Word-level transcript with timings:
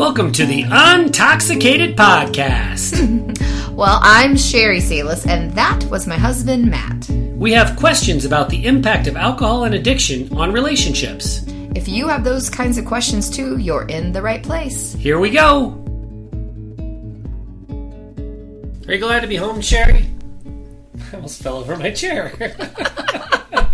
Welcome 0.00 0.32
to 0.32 0.46
the 0.46 0.62
Untoxicated 0.62 1.94
Podcast. 1.94 3.36
Well, 3.76 4.00
I'm 4.02 4.32
Sheri 4.32 4.80
Salis, 4.80 5.26
and 5.26 5.52
that 5.52 5.84
was 5.90 6.06
my 6.06 6.16
husband, 6.16 6.70
Matt. 6.70 7.06
we 7.36 7.52
have 7.52 7.76
questions 7.78 8.24
about 8.24 8.48
the 8.48 8.64
impact 8.64 9.06
of 9.08 9.16
alcohol 9.16 9.64
and 9.64 9.74
addiction 9.74 10.34
on 10.34 10.52
relationships. 10.52 11.44
If 11.74 11.86
you 11.86 12.08
have 12.08 12.24
those 12.24 12.48
kinds 12.48 12.78
of 12.78 12.86
questions 12.86 13.28
too, 13.28 13.58
you're 13.58 13.86
in 13.88 14.12
the 14.12 14.22
right 14.22 14.42
place. 14.42 14.94
Here 14.94 15.18
we 15.18 15.28
go. 15.28 15.72
Are 18.88 18.94
you 18.94 19.00
glad 19.00 19.20
to 19.20 19.26
be 19.26 19.36
home, 19.36 19.60
Sheri? 19.60 20.08
I 21.12 21.16
almost 21.16 21.42
fell 21.42 21.58
over 21.58 21.76
my 21.76 21.90
chair. 21.90 22.32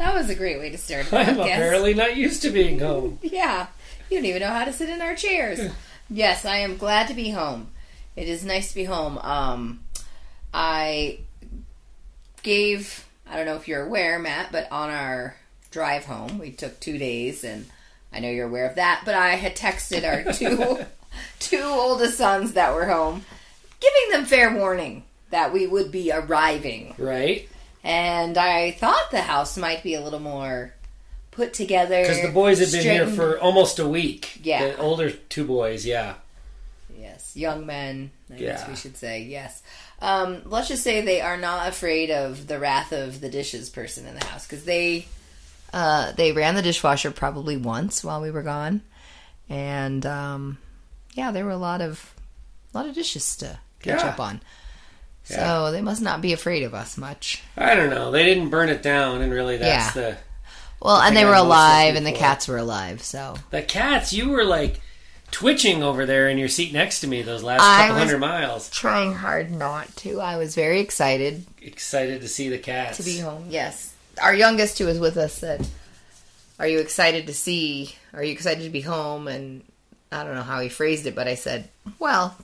That 0.00 0.14
was 0.14 0.30
a 0.30 0.34
great 0.34 0.58
way 0.58 0.70
to 0.70 0.78
start 0.78 1.12
I 1.12 1.26
podcast. 1.26 1.42
apparently 1.42 1.92
not 1.92 2.16
used 2.16 2.40
to 2.42 2.50
being 2.50 2.78
home. 2.78 3.18
Yeah, 3.20 3.66
you 4.10 4.18
don't 4.18 4.26
even 4.26 4.40
know 4.40 4.48
how 4.48 4.64
to 4.64 4.72
sit 4.72 4.88
in 4.88 5.00
our 5.00 5.14
chairs. 5.14 5.60
yes, 6.10 6.44
I 6.44 6.58
am 6.58 6.76
glad 6.76 7.08
to 7.08 7.14
be 7.14 7.30
home. 7.30 7.68
It 8.16 8.28
is 8.28 8.44
nice 8.44 8.70
to 8.70 8.74
be 8.74 8.84
home. 8.84 9.18
Um, 9.18 9.80
I 10.52 11.20
gave, 12.42 13.06
I 13.28 13.36
don't 13.36 13.46
know 13.46 13.56
if 13.56 13.68
you're 13.68 13.86
aware, 13.86 14.18
Matt, 14.18 14.50
but 14.52 14.70
on 14.72 14.90
our 14.90 15.36
drive 15.70 16.04
home, 16.04 16.38
we 16.38 16.50
took 16.50 16.80
two 16.80 16.98
days, 16.98 17.44
and 17.44 17.66
I 18.12 18.20
know 18.20 18.30
you're 18.30 18.48
aware 18.48 18.68
of 18.68 18.76
that, 18.76 19.02
but 19.04 19.14
I 19.14 19.36
had 19.36 19.56
texted 19.56 20.04
our 20.04 20.32
two, 20.32 20.84
two 21.38 21.62
oldest 21.62 22.18
sons 22.18 22.52
that 22.52 22.74
were 22.74 22.86
home, 22.86 23.24
giving 23.78 24.10
them 24.10 24.24
fair 24.26 24.54
warning 24.54 25.04
that 25.30 25.52
we 25.52 25.66
would 25.66 25.92
be 25.92 26.10
arriving. 26.12 26.94
Right? 26.98 27.48
And 27.84 28.36
I 28.36 28.72
thought 28.72 29.10
the 29.10 29.22
house 29.22 29.56
might 29.56 29.82
be 29.82 29.94
a 29.94 30.02
little 30.02 30.20
more 30.20 30.74
put 31.40 31.54
together. 31.54 32.02
Because 32.02 32.22
the 32.22 32.28
boys 32.32 32.58
had 32.60 32.70
been 32.72 32.82
here 32.82 33.06
for 33.06 33.38
almost 33.40 33.78
a 33.78 33.88
week. 33.88 34.40
Yeah. 34.42 34.66
The 34.68 34.76
older 34.78 35.10
two 35.10 35.44
boys, 35.44 35.86
yeah. 35.86 36.14
Yes, 36.98 37.34
young 37.34 37.64
men. 37.66 38.10
I 38.30 38.34
guess 38.36 38.60
Yeah. 38.62 38.68
we 38.70 38.76
should 38.76 38.96
say 38.96 39.22
yes. 39.22 39.62
Um, 40.02 40.42
let's 40.44 40.68
just 40.68 40.82
say 40.82 41.00
they 41.00 41.20
are 41.22 41.36
not 41.38 41.68
afraid 41.68 42.10
of 42.10 42.46
the 42.46 42.58
wrath 42.58 42.92
of 42.92 43.20
the 43.20 43.28
dishes 43.30 43.70
person 43.70 44.06
in 44.06 44.14
the 44.18 44.24
house 44.24 44.46
because 44.46 44.64
they 44.64 45.06
uh, 45.72 46.12
they 46.12 46.32
ran 46.32 46.54
the 46.56 46.62
dishwasher 46.62 47.10
probably 47.10 47.56
once 47.56 48.02
while 48.04 48.20
we 48.20 48.30
were 48.30 48.42
gone, 48.42 48.82
and 49.48 50.04
um, 50.04 50.58
yeah, 51.14 51.30
there 51.30 51.44
were 51.44 51.50
a 51.52 51.56
lot 51.56 51.80
of 51.80 52.12
a 52.74 52.78
lot 52.78 52.88
of 52.88 52.94
dishes 52.94 53.36
to 53.36 53.58
catch 53.82 54.00
Yeah. 54.02 54.08
up 54.10 54.20
on. 54.20 54.40
So 55.24 55.36
Yeah. 55.36 55.70
they 55.70 55.80
must 55.80 56.02
not 56.02 56.20
be 56.20 56.32
afraid 56.32 56.64
of 56.64 56.74
us 56.74 56.96
much. 56.98 57.40
I 57.56 57.74
don't 57.76 57.90
know. 57.90 58.10
They 58.10 58.24
didn't 58.24 58.50
burn 58.50 58.68
it 58.68 58.82
down, 58.82 59.22
and 59.22 59.32
really 59.32 59.56
that's 59.58 59.94
Yeah. 59.96 60.02
the. 60.02 60.16
Well, 60.80 60.96
and 61.00 61.16
they 61.16 61.24
were 61.24 61.34
alive, 61.34 61.94
and 61.96 62.06
the 62.06 62.12
cats 62.12 62.48
were 62.48 62.56
alive. 62.58 63.02
So 63.02 63.36
The 63.50 63.62
cats, 63.62 64.12
you 64.12 64.30
were 64.30 64.44
like 64.44 64.80
twitching 65.30 65.82
over 65.82 66.06
there 66.06 66.28
in 66.28 66.38
your 66.38 66.48
seat 66.48 66.72
next 66.72 67.00
to 67.00 67.06
me 67.06 67.22
those 67.22 67.42
last 67.42 67.60
I 67.62 67.86
couple 67.86 67.98
hundred 67.98 68.18
miles. 68.18 68.70
trying 68.70 69.14
hard 69.14 69.50
not 69.50 69.94
to. 69.98 70.20
I 70.20 70.36
was 70.36 70.54
very 70.54 70.80
excited 70.80 71.44
Excited 71.62 72.22
to 72.22 72.28
see 72.28 72.48
the 72.48 72.58
cats. 72.58 72.96
to 72.96 73.02
be 73.04 73.18
home. 73.18 73.46
Yes, 73.50 73.92
our 74.22 74.34
youngest 74.34 74.78
who 74.78 74.86
was 74.86 74.98
with 74.98 75.16
us 75.18 75.34
said, 75.34 75.66
"Are 76.58 76.66
you 76.66 76.78
excited 76.80 77.26
to 77.26 77.34
see? 77.34 77.94
Are 78.14 78.24
you 78.24 78.32
excited 78.32 78.64
to 78.64 78.70
be 78.70 78.80
home?" 78.80 79.28
And 79.28 79.62
I 80.10 80.24
don't 80.24 80.34
know 80.34 80.42
how 80.42 80.60
he 80.60 80.68
phrased 80.70 81.06
it, 81.06 81.14
but 81.14 81.28
I 81.28 81.34
said, 81.34 81.68
"Well, 81.98 82.36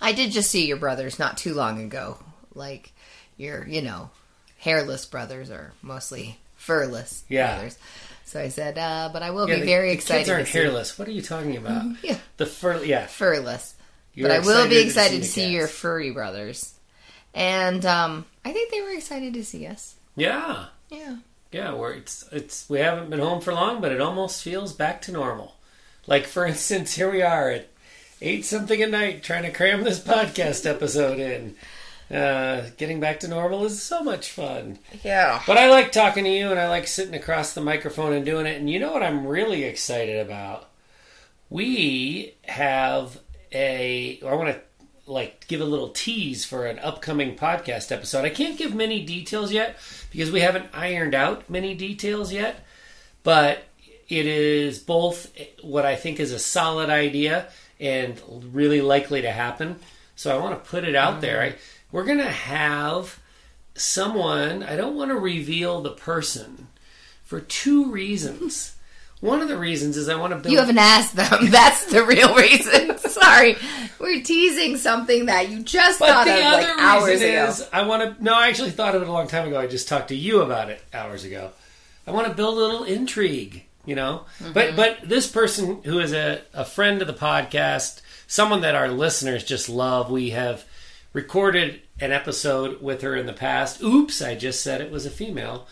I 0.00 0.12
did 0.12 0.30
just 0.32 0.50
see 0.50 0.66
your 0.66 0.76
brothers 0.78 1.18
not 1.18 1.36
too 1.36 1.52
long 1.54 1.82
ago. 1.82 2.18
Like 2.54 2.92
your, 3.36 3.66
you 3.66 3.82
know, 3.82 4.10
hairless 4.58 5.04
brothers 5.06 5.50
or 5.50 5.72
mostly 5.82 6.38
furless 6.62 7.24
Yeah. 7.28 7.54
brothers." 7.56 7.76
So 8.24 8.40
I 8.40 8.48
said, 8.48 8.78
uh, 8.78 9.10
"But 9.12 9.22
I 9.22 9.30
will 9.30 9.48
Yeah, 9.48 9.56
be 9.56 9.60
the- 9.60 9.66
very 9.66 9.88
the 9.88 9.94
excited 9.94 10.20
Kids 10.20 10.30
aren't 10.30 10.46
to 10.46 10.52
see 10.52 10.58
hairless. 10.58 10.98
What 10.98 11.08
are 11.08 11.12
you 11.12 11.22
talking 11.22 11.56
about? 11.56 11.84
Yeah, 12.02 12.18
The 12.38 12.46
fur, 12.46 12.82
yeah. 12.84 13.06
furless." 13.06 13.74
You're 14.14 14.28
but 14.28 14.36
I 14.36 14.38
will 14.40 14.68
be 14.68 14.74
to 14.76 14.80
excited 14.86 15.22
to 15.22 15.28
see, 15.28 15.46
your 15.48 15.66
furry 15.66 16.10
brothers, 16.10 16.72
and 17.34 17.84
um, 17.86 18.26
I 18.44 18.52
think 18.52 18.70
they 18.70 18.80
were 18.82 18.90
excited 18.92 19.32
to 19.34 19.44
see 19.44 19.66
us. 19.66 19.94
Yeah, 20.16 20.66
Yeah. 20.90 21.16
yeah. 21.50 21.72
We're 21.74 21.92
it's 21.94 22.24
it's 22.30 22.68
we 22.68 22.78
haven't 22.80 23.08
been 23.10 23.20
home 23.20 23.40
for 23.40 23.54
long, 23.54 23.80
but 23.80 23.90
it 23.92 24.00
almost 24.02 24.42
feels 24.42 24.72
back 24.74 25.00
to 25.02 25.12
normal. 25.12 25.56
Like 26.06 26.26
for 26.26 26.46
instance, 26.52 26.94
here 26.94 27.10
we 27.10 27.22
are 27.22 27.50
at 27.50 27.68
eight 28.20 28.44
something 28.44 28.80
at 28.82 28.90
night 28.90 29.22
trying 29.22 29.44
to 29.44 29.50
cram 29.50 29.82
this 29.82 29.98
podcast 30.00 30.66
episode 30.68 31.18
in. 31.18 31.54
Uh, 32.12 32.68
getting 32.76 33.00
back 33.00 33.20
to 33.20 33.28
normal 33.28 33.64
is 33.64 33.80
so 33.82 34.02
much 34.02 34.30
fun. 34.30 34.78
Yeah. 35.02 35.42
But 35.46 35.56
I 35.56 35.70
like 35.70 35.92
talking 35.92 36.24
to 36.24 36.30
you 36.30 36.50
and 36.50 36.60
I 36.60 36.68
like 36.68 36.86
sitting 36.86 37.14
across 37.14 37.54
the 37.54 37.62
microphone 37.62 38.12
and 38.12 38.24
doing 38.24 38.44
it. 38.44 38.60
And 38.60 38.68
you 38.68 38.78
know 38.78 38.92
what 38.92 39.02
I'm 39.02 39.26
really 39.26 39.64
excited 39.64 40.18
about? 40.18 40.68
We 41.48 42.34
have 42.42 43.18
a 43.50 44.20
I 44.26 44.34
want 44.34 44.54
to 44.54 44.60
like 45.10 45.46
give 45.48 45.60
a 45.60 45.64
little 45.66 45.88
tease 45.88 46.44
for 46.44 46.66
an 46.66 46.78
upcoming 46.80 47.36
podcast 47.36 47.90
episode. 47.90 48.24
I 48.24 48.30
can't 48.30 48.58
give 48.58 48.74
many 48.74 49.04
details 49.04 49.50
yet 49.50 49.78
because 50.10 50.30
we 50.30 50.40
haven't 50.40 50.66
ironed 50.74 51.14
out 51.14 51.48
many 51.48 51.74
details 51.74 52.32
yet, 52.32 52.64
but 53.22 53.64
it 54.08 54.26
is 54.26 54.78
both 54.78 55.32
what 55.62 55.86
I 55.86 55.96
think 55.96 56.20
is 56.20 56.32
a 56.32 56.38
solid 56.38 56.90
idea 56.90 57.48
and 57.80 58.20
really 58.52 58.80
likely 58.80 59.22
to 59.22 59.30
happen. 59.30 59.80
So 60.14 60.36
I 60.36 60.40
want 60.40 60.62
to 60.62 60.70
put 60.70 60.84
it 60.84 60.94
out 60.94 61.20
there. 61.20 61.42
I, 61.42 61.54
we're 61.92 62.04
going 62.04 62.18
to 62.18 62.24
have 62.30 63.20
someone, 63.74 64.62
I 64.62 64.76
don't 64.76 64.96
want 64.96 65.10
to 65.10 65.18
reveal 65.18 65.80
the 65.80 65.90
person 65.90 66.68
for 67.22 67.40
two 67.40 67.90
reasons. 67.90 68.74
One 69.20 69.40
of 69.40 69.48
the 69.48 69.56
reasons 69.56 69.96
is 69.96 70.08
I 70.08 70.16
want 70.16 70.32
to 70.32 70.38
build 70.38 70.52
You 70.52 70.58
haven't 70.58 70.78
asked 70.78 71.14
them. 71.14 71.46
That's 71.50 71.86
the 71.86 72.04
real 72.04 72.34
reason. 72.34 72.98
Sorry. 73.10 73.56
We're 74.00 74.20
teasing 74.22 74.76
something 74.76 75.26
that 75.26 75.48
you 75.48 75.62
just 75.62 76.00
But 76.00 76.08
thought 76.08 76.24
the 76.26 76.38
of 76.40 76.44
other 76.54 76.66
like 76.66 76.78
hours 76.78 77.08
reason 77.08 77.28
ago. 77.28 77.44
is 77.46 77.68
I 77.72 77.82
want 77.86 78.16
to. 78.18 78.24
No, 78.24 78.34
I 78.34 78.48
actually 78.48 78.72
thought 78.72 78.96
of 78.96 79.02
it 79.02 79.08
a 79.08 79.12
long 79.12 79.28
time 79.28 79.46
ago. 79.46 79.60
I 79.60 79.68
just 79.68 79.86
talked 79.86 80.08
to 80.08 80.16
you 80.16 80.40
about 80.40 80.70
it 80.70 80.82
hours 80.92 81.22
ago. 81.24 81.52
I 82.04 82.10
want 82.10 82.26
to 82.26 82.34
build 82.34 82.58
a 82.58 82.60
little 82.60 82.82
intrigue, 82.82 83.64
you 83.86 83.94
know. 83.94 84.24
Mm-hmm. 84.40 84.52
But 84.54 84.74
but 84.74 84.98
this 85.08 85.30
person 85.30 85.82
who 85.84 86.00
is 86.00 86.12
a, 86.12 86.42
a 86.52 86.64
friend 86.64 87.00
of 87.00 87.06
the 87.06 87.14
podcast, 87.14 88.00
someone 88.26 88.62
that 88.62 88.74
our 88.74 88.88
listeners 88.88 89.44
just 89.44 89.68
love. 89.68 90.10
We 90.10 90.30
have 90.30 90.64
recorded 91.12 91.82
an 92.00 92.12
episode 92.12 92.82
with 92.82 93.02
her 93.02 93.14
in 93.14 93.26
the 93.26 93.32
past. 93.32 93.82
Oops, 93.82 94.22
I 94.22 94.34
just 94.34 94.62
said 94.62 94.80
it 94.80 94.90
was 94.90 95.06
a 95.06 95.10
female, 95.10 95.66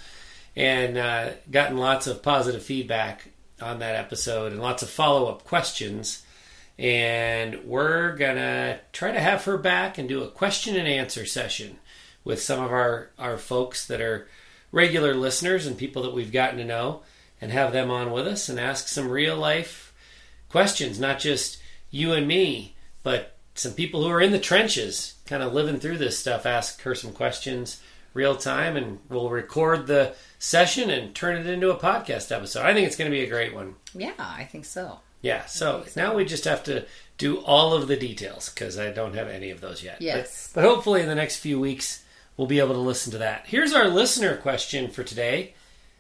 and 0.55 0.97
uh, 0.97 1.31
gotten 1.51 1.77
lots 1.77 2.07
of 2.07 2.23
positive 2.23 2.63
feedback 2.63 3.29
on 3.63 3.79
that 3.81 3.97
episode 3.97 4.53
and 4.53 4.61
lots 4.61 4.83
of 4.83 4.91
follow 4.91 5.27
up 5.27 5.45
questions 5.45 6.23
and 6.79 7.63
we're 7.65 8.17
gonna 8.17 8.81
try 8.93 9.13
to 9.13 9.21
have 9.21 9.45
her 9.45 9.59
back 9.59 9.99
and 9.99 10.09
do 10.09 10.23
a 10.23 10.31
question 10.31 10.77
and 10.77 10.89
answer 10.89 11.27
session 11.27 11.79
with 12.25 12.41
some 12.41 12.63
of 12.63 12.73
our 12.73 13.11
our 13.19 13.37
folks 13.37 13.87
that 13.87 14.01
are 14.01 14.27
regular 14.73 15.15
listeners 15.15 15.67
and 15.67 15.77
people 15.77 16.03
that 16.03 16.15
we've 16.15 16.33
gotten 16.33 16.57
to 16.57 16.65
know 16.65 17.03
and 17.41 17.53
have 17.53 17.73
them 17.73 17.91
on 17.91 18.11
with 18.11 18.27
us 18.27 18.49
and 18.49 18.59
ask 18.59 18.89
some 18.89 19.11
real 19.11 19.37
life 19.37 19.93
questions 20.49 20.99
not 20.99 21.19
just 21.19 21.61
you 21.91 22.13
and 22.13 22.27
me 22.27 22.75
but 23.03 23.37
some 23.55 23.73
people 23.73 24.03
who 24.03 24.09
are 24.09 24.23
in 24.23 24.33
the 24.33 24.39
trenches 24.39 25.15
kind 25.31 25.43
of 25.43 25.55
living 25.55 25.79
through 25.81 25.97
this 25.97 26.19
stuff 26.19 26.45
ask 26.45 26.83
her 26.83 26.95
some 26.95 27.13
questions 27.13 27.81
real 28.13 28.37
time 28.37 28.77
and 28.77 28.99
we'll 29.09 29.31
record 29.31 29.87
the 29.87 30.13
session 30.39 30.91
and 30.91 31.15
turn 31.15 31.37
it 31.37 31.47
into 31.47 31.71
a 31.71 31.77
podcast 31.79 32.31
episode 32.35 32.63
i 32.67 32.75
think 32.75 32.87
it's 32.87 32.97
going 32.97 33.11
to 33.11 33.17
be 33.17 33.23
a 33.25 33.29
great 33.31 33.55
one 33.55 33.75
Yeah, 33.95 34.13
I 34.19 34.45
think 34.45 34.65
so. 34.65 34.99
yeah, 35.23 35.47
so 35.47 35.85
now 35.97 36.15
we 36.15 36.25
just 36.25 36.45
have 36.45 36.63
to 36.65 36.85
do 37.19 37.39
all 37.41 37.73
of 37.75 37.87
the 37.89 37.97
details 37.97 38.49
because 38.49 38.79
I 38.79 38.91
don't 38.91 39.15
have 39.15 39.29
any 39.29 39.51
of 39.51 39.61
those 39.61 39.83
yet. 39.85 40.01
Yes. 40.01 40.51
But, 40.55 40.63
but 40.63 40.69
hopefully 40.69 41.03
in 41.03 41.09
the 41.09 41.15
next 41.15 41.37
few 41.37 41.61
weeks 41.61 42.03
we'll 42.37 42.47
be 42.47 42.59
able 42.61 42.73
to 42.75 42.81
listen 42.81 43.13
to 43.13 43.19
that. 43.19 43.45
Here's 43.47 43.75
our 43.75 43.89
listener 43.89 44.37
question 44.39 44.89
for 44.91 45.05
today. 45.05 45.53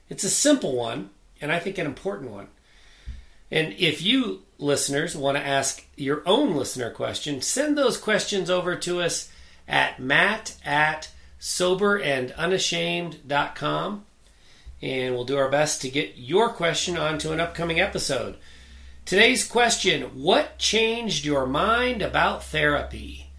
It's 0.09 0.25
a 0.25 0.31
simple 0.31 0.75
one, 0.75 1.11
and 1.41 1.53
I 1.53 1.59
think 1.59 1.77
an 1.77 1.85
important 1.87 2.31
one. 2.31 2.49
And 3.51 3.75
if 3.75 4.01
you 4.01 4.43
listeners 4.61 5.17
want 5.17 5.37
to 5.37 5.47
ask 5.47 5.85
your 5.97 6.23
own 6.27 6.55
listener 6.55 6.91
question, 6.91 7.43
send 7.43 7.77
those 7.77 7.97
questions 7.97 8.49
over 8.51 8.77
to 8.77 9.01
us 9.01 9.29
at 9.67 9.99
matt 9.99 10.57
at 10.65 11.11
soberandunashamed.com 11.41 14.05
and 14.83 15.15
we'll 15.15 15.25
do 15.25 15.37
our 15.37 15.51
best 15.51 15.83
to 15.83 15.91
get 15.91 16.15
your 16.17 16.49
question 16.51 16.97
onto 16.97 17.33
an 17.33 17.41
upcoming 17.41 17.81
episode. 17.81 18.37
Today's 19.05 19.47
question 19.47 20.23
What 20.23 20.59
changed 20.59 21.25
your 21.25 21.47
mind 21.47 22.03
about 22.03 22.45
therapy? 22.45 23.31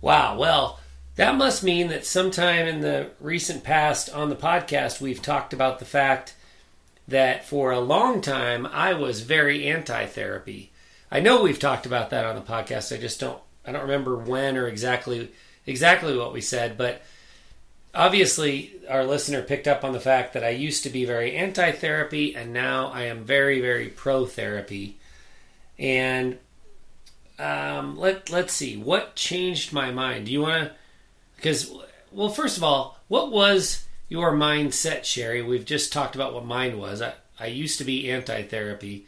Wow, 0.00 0.38
well, 0.38 0.80
that 1.16 1.36
must 1.36 1.62
mean 1.62 1.88
that 1.88 2.06
sometime 2.06 2.66
in 2.66 2.80
the 2.80 3.10
recent 3.20 3.64
past 3.64 4.10
on 4.10 4.28
the 4.28 4.36
podcast, 4.36 5.00
we've 5.00 5.22
talked 5.22 5.52
about 5.52 5.78
the 5.78 5.84
fact 5.84 6.34
that 7.12 7.46
for 7.46 7.70
a 7.70 7.80
long 7.80 8.20
time 8.20 8.66
I 8.66 8.94
was 8.94 9.22
very 9.22 9.68
anti 9.68 10.06
therapy. 10.06 10.72
I 11.10 11.20
know 11.20 11.42
we've 11.42 11.58
talked 11.58 11.86
about 11.86 12.10
that 12.10 12.26
on 12.26 12.34
the 12.34 12.42
podcast. 12.42 12.94
I 12.94 13.00
just 13.00 13.20
don't 13.20 13.40
I 13.64 13.72
don't 13.72 13.82
remember 13.82 14.16
when 14.16 14.56
or 14.56 14.66
exactly 14.66 15.30
exactly 15.66 16.16
what 16.16 16.32
we 16.32 16.40
said, 16.40 16.76
but 16.76 17.02
obviously 17.94 18.72
our 18.88 19.04
listener 19.04 19.42
picked 19.42 19.68
up 19.68 19.84
on 19.84 19.92
the 19.92 20.00
fact 20.00 20.32
that 20.32 20.44
I 20.44 20.50
used 20.50 20.82
to 20.84 20.90
be 20.90 21.04
very 21.04 21.36
anti 21.36 21.72
therapy 21.72 22.34
and 22.34 22.52
now 22.52 22.88
I 22.88 23.02
am 23.04 23.24
very, 23.24 23.60
very 23.60 23.88
pro 23.88 24.26
therapy. 24.26 24.98
and 25.78 26.38
um, 27.38 27.98
let 27.98 28.30
let's 28.30 28.52
see 28.52 28.76
what 28.76 29.16
changed 29.16 29.72
my 29.72 29.90
mind. 29.90 30.26
Do 30.26 30.32
you 30.32 30.42
want 30.42 30.68
to? 30.68 30.74
Because 31.36 31.72
well, 32.12 32.28
first 32.28 32.56
of 32.56 32.62
all, 32.62 32.98
what 33.08 33.32
was 33.32 33.84
your 34.12 34.34
mindset, 34.34 35.00
Sheri? 35.00 35.44
We've 35.44 35.64
just 35.64 35.90
talked 35.90 36.14
about 36.14 36.34
what 36.34 36.44
mine 36.44 36.78
was. 36.78 37.00
I 37.00 37.14
I 37.40 37.46
used 37.46 37.78
to 37.78 37.84
be 37.84 38.10
anti-therapy. 38.10 39.06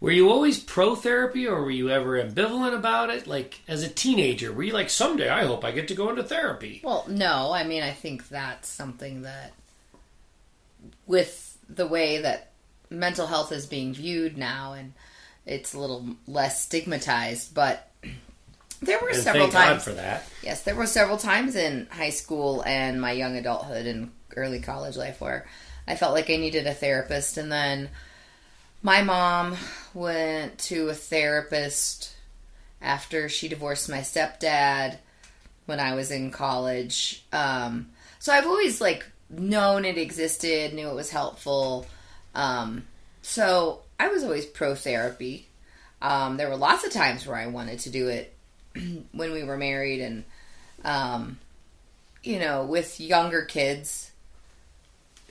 Were 0.00 0.10
you 0.10 0.30
always 0.30 0.58
pro 0.58 0.94
therapy 0.94 1.46
or 1.46 1.60
were 1.60 1.70
you 1.70 1.90
ever 1.90 2.22
ambivalent 2.22 2.74
about 2.74 3.10
it? 3.10 3.26
Like 3.26 3.60
as 3.68 3.82
a 3.82 3.88
teenager, 3.88 4.50
were 4.50 4.62
you 4.62 4.72
like, 4.72 4.88
someday 4.88 5.28
I 5.28 5.44
hope 5.44 5.62
I 5.62 5.72
get 5.72 5.88
to 5.88 5.94
go 5.94 6.08
into 6.08 6.22
therapy? 6.22 6.80
Well, 6.82 7.04
no. 7.06 7.52
I 7.52 7.64
mean, 7.64 7.82
I 7.82 7.90
think 7.90 8.28
that's 8.28 8.68
something 8.68 9.22
that, 9.22 9.52
with 11.06 11.58
the 11.68 11.86
way 11.86 12.22
that 12.22 12.52
mental 12.88 13.26
health 13.26 13.52
is 13.52 13.66
being 13.66 13.92
viewed 13.92 14.38
now, 14.38 14.72
and 14.72 14.94
it's 15.44 15.74
a 15.74 15.78
little 15.78 16.16
less 16.26 16.62
stigmatized, 16.62 17.52
but 17.54 17.87
there 18.80 18.98
were 19.00 19.08
And 19.10 19.22
several 19.22 19.48
times. 19.48 19.84
for 19.84 19.92
that. 19.92 20.24
Yes, 20.42 20.62
there 20.62 20.74
were 20.74 20.86
several 20.86 21.16
times 21.16 21.56
in 21.56 21.86
high 21.90 22.10
school 22.10 22.62
and 22.66 23.00
my 23.00 23.12
young 23.12 23.36
adulthood 23.36 23.86
and 23.86 24.10
early 24.36 24.60
college 24.60 24.96
life 24.96 25.20
where 25.20 25.46
I 25.86 25.96
felt 25.96 26.14
like 26.14 26.30
I 26.30 26.36
needed 26.36 26.66
a 26.66 26.74
therapist, 26.74 27.38
and 27.38 27.50
then 27.50 27.88
my 28.82 29.02
mom 29.02 29.56
went 29.94 30.58
to 30.58 30.88
a 30.88 30.94
therapist 30.94 32.14
after 32.80 33.28
she 33.28 33.48
divorced 33.48 33.88
my 33.88 33.98
stepdad 33.98 34.98
when 35.66 35.80
I 35.80 35.94
was 35.94 36.10
in 36.10 36.30
college. 36.30 37.24
Um, 37.32 37.88
so 38.18 38.32
I've 38.32 38.46
always 38.46 38.80
like 38.80 39.04
known 39.30 39.84
it 39.84 39.98
existed, 39.98 40.74
knew 40.74 40.88
it 40.88 40.94
was 40.94 41.10
helpful. 41.10 41.86
Um, 42.34 42.84
so 43.22 43.80
I 43.98 44.08
was 44.08 44.22
always 44.22 44.46
pro 44.46 44.74
therapy. 44.74 45.48
Um, 46.00 46.36
there 46.36 46.48
were 46.48 46.56
lots 46.56 46.84
of 46.84 46.92
times 46.92 47.26
where 47.26 47.36
I 47.36 47.46
wanted 47.48 47.80
to 47.80 47.90
do 47.90 48.08
it 48.08 48.34
when 49.12 49.32
we 49.32 49.42
were 49.44 49.56
married, 49.56 50.00
and 50.00 50.24
um, 50.84 51.38
you 52.22 52.38
know, 52.38 52.64
with 52.64 53.00
younger 53.00 53.42
kids, 53.42 54.10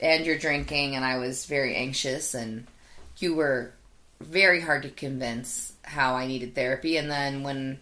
and 0.00 0.24
you're 0.24 0.38
drinking, 0.38 0.94
and 0.96 1.04
I 1.04 1.18
was 1.18 1.46
very 1.46 1.74
anxious, 1.76 2.34
and 2.34 2.66
you 3.18 3.34
were 3.34 3.72
very 4.20 4.60
hard 4.60 4.82
to 4.82 4.90
convince 4.90 5.72
how 5.82 6.14
I 6.14 6.26
needed 6.26 6.54
therapy. 6.54 6.96
And 6.96 7.10
then 7.10 7.42
when 7.42 7.78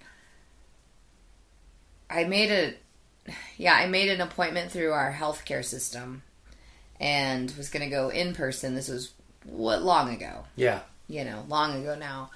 I 2.08 2.24
made 2.24 2.50
a, 2.50 3.32
yeah, 3.56 3.74
I 3.74 3.86
made 3.86 4.08
an 4.10 4.20
appointment 4.20 4.70
through 4.70 4.92
our 4.92 5.12
healthcare 5.12 5.64
system, 5.64 6.22
and 7.00 7.50
was 7.56 7.68
going 7.68 7.82
to 7.84 7.94
go 7.94 8.08
in 8.08 8.34
person. 8.34 8.74
This 8.74 8.88
was 8.88 9.12
what 9.44 9.82
long 9.82 10.12
ago, 10.14 10.44
Yeah. 10.56 10.80
you 11.08 11.24
know, 11.24 11.44
long 11.48 11.80
ago 11.82 11.94
now. 11.94 12.30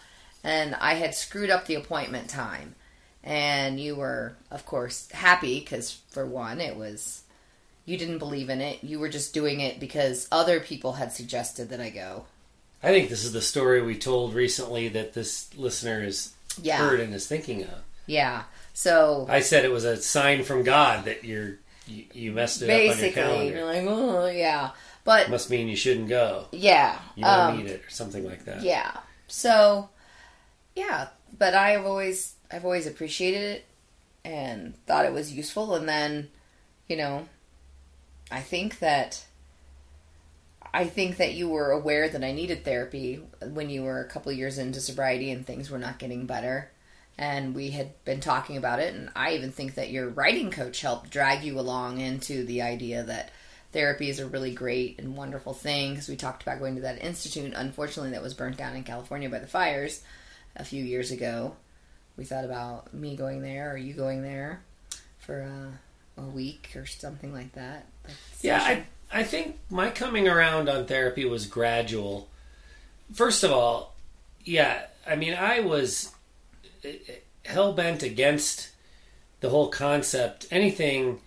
And 0.45 0.75
I 0.75 0.95
had 0.95 1.15
screwed 1.15 1.51
up 1.51 1.67
the 1.67 1.75
appointment 1.75 2.29
time. 2.31 2.75
And 3.23 3.79
you 3.79 3.97
were, 3.97 4.37
of 4.51 4.65
course, 4.65 5.11
happy 5.11 5.61
because, 5.61 5.99
for 6.11 6.25
one, 6.25 6.61
it 6.61 6.77
was, 6.77 7.23
you 7.85 7.99
didn't 7.99 8.19
believe 8.19 8.49
in 8.49 8.61
it. 8.61 8.83
You 8.83 8.99
were 8.99 9.11
just 9.11 9.35
doing 9.35 9.61
it 9.61 9.79
because 9.79 10.27
other 10.33 10.59
people 10.61 10.95
had 10.95 11.13
suggested 11.13 11.69
that 11.69 11.81
I 11.81 11.91
go. 11.91 12.25
I 12.83 12.89
think 12.89 13.11
this 13.11 13.25
is 13.25 13.33
the 13.33 13.43
story 13.43 13.83
we 13.83 13.99
told 13.99 14.33
recently 14.33 14.89
that 14.89 15.13
this 15.13 15.55
listener 15.55 16.01
has 16.03 16.33
Yeah. 16.63 16.79
heard 16.79 16.99
and 17.01 17.15
is 17.15 17.27
thinking 17.27 17.63
of. 17.65 17.83
Yeah. 18.07 18.45
So 18.73 19.27
I 19.29 19.41
said 19.41 19.67
it 19.67 19.71
was 19.71 19.85
a 19.85 19.99
sign 20.01 20.43
from 20.43 20.63
God 20.63 21.05
that 21.05 21.23
you're 21.25 21.59
you, 21.87 22.05
you 22.15 22.33
messed 22.33 22.63
it 22.63 22.71
up 22.71 22.75
on 22.75 22.81
your 22.85 22.95
basically, 22.95 23.11
calendar. 23.23 23.55
you're 23.57 23.65
like, 23.67 23.85
oh, 23.87 24.27
yeah. 24.29 24.71
But, 25.05 25.29
Must 25.29 25.51
mean 25.51 25.69
you 25.69 25.77
shouldn't 25.77 26.09
go. 26.09 26.47
yeah. 26.53 26.99
You 27.17 27.25
don't 27.25 27.39
um, 27.39 27.57
need 27.59 27.67
it 27.67 27.83
or 27.85 27.91
something 27.91 28.25
like 28.25 28.45
that. 28.47 28.63
Yeah. 28.63 28.93
So, 29.29 29.89
yeah, 30.77 31.09
but 31.37 31.55
I've 31.55 31.85
always 31.85 32.35
I've 32.53 32.65
always 32.65 32.87
appreciated 32.87 33.43
it 33.43 33.67
and 34.25 34.75
thought 34.87 35.07
it 35.07 35.13
was 35.13 35.33
useful 35.33 35.75
and 35.75 35.89
then, 35.89 36.29
you 36.89 36.97
know, 36.97 37.27
I 38.31 38.41
think 38.41 38.79
that 38.81 39.25
I 40.73 40.87
think 40.87 41.17
that 41.17 41.35
you 41.35 41.49
were 41.49 41.73
aware 41.73 42.09
that 42.09 42.23
I 42.23 42.33
needed 42.33 42.65
therapy 42.65 43.21
when 43.43 43.71
you 43.71 43.83
were 43.83 44.01
a 44.01 44.09
couple 44.09 44.31
years 44.31 44.59
into 44.59 44.81
sobriety 44.81 45.31
and 45.33 45.45
things 45.45 45.71
were 45.71 45.79
not 45.79 45.99
getting 45.99 46.27
better. 46.27 46.71
And 47.19 47.55
we 47.55 47.71
had 47.71 48.03
been 48.05 48.21
talking 48.21 48.57
about 48.57 48.79
it, 48.79 48.95
and 48.95 49.11
I 49.15 49.35
even 49.35 49.53
think 49.53 49.75
that 49.75 49.91
your 49.91 50.09
writing 50.09 50.51
coach 50.51 50.81
helped 50.81 51.11
drag 51.11 51.43
you 51.45 51.59
along 51.61 52.01
into 52.01 52.47
the 52.47 52.63
idea 52.63 53.03
that 53.03 53.31
therapy 53.73 54.09
is 54.09 54.21
a 54.21 54.27
really 54.27 54.55
great 54.55 54.99
and 54.99 55.17
wonderful 55.17 55.53
thing 55.53 55.91
because 55.91 56.09
we 56.09 56.17
talked 56.17 56.43
about 56.43 56.61
going 56.61 56.77
to 56.77 56.81
that 56.83 57.05
institute. 57.05 57.53
Unfortunately, 57.55 58.13
that 58.13 58.23
was 58.23 58.33
burnt 58.33 58.57
down 58.57 58.75
in 58.75 58.85
California 58.85 59.29
by 59.29 59.39
the 59.39 59.47
fires 59.47 60.03
a 60.57 60.65
few 60.65 60.83
years 60.83 61.11
ago. 61.11 61.57
We 62.17 62.25
thought 62.25 62.45
about 62.45 62.93
me 62.93 63.17
going 63.17 63.43
there 63.43 63.73
or 63.73 63.77
you 63.77 63.95
going 63.95 64.23
there 64.23 64.63
for 65.19 65.43
uh, 65.43 66.23
a 66.23 66.27
week 66.27 66.71
or 66.77 66.87
something 66.87 67.33
like 67.33 67.53
that. 67.53 67.87
Yeah. 68.41 68.61
I, 68.63 68.85
I 69.13 69.23
think 69.25 69.59
my 69.71 69.91
coming 69.91 70.29
around 70.29 70.69
on 70.69 70.87
therapy 70.87 71.25
was 71.25 71.47
gradual. 71.47 72.29
First 73.13 73.43
of 73.43 73.51
all, 73.51 73.95
yeah, 74.45 74.83
I 75.07 75.17
mean, 75.17 75.35
I 75.35 75.61
was 75.61 76.15
hell 77.45 77.73
bent 77.73 78.03
against 78.03 78.71
the 79.41 79.51
whole 79.51 79.69
concept. 79.69 80.47
Anything 80.51 81.21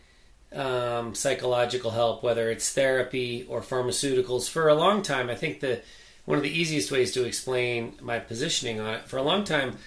um, 0.53 1.15
psychological 1.15 1.91
help, 1.91 2.24
whether 2.24 2.50
it's 2.50 2.71
therapy 2.71 3.45
or 3.50 3.62
pharmaceuticals, 3.62 4.50
for 4.50 4.69
a 4.69 4.75
long 4.75 5.01
time, 5.01 5.29
I 5.29 5.36
think 5.36 5.59
the 5.59 5.81
one 6.25 6.38
of 6.38 6.44
the 6.44 6.57
easiest 6.57 6.89
ways 6.89 7.12
to 7.13 7.25
explain 7.25 7.95
my 8.01 8.19
positioning 8.19 8.79
on 8.79 8.94
it. 8.94 9.07
For 9.09 9.18
a 9.18 9.24
long 9.24 9.44
time, 9.44 9.77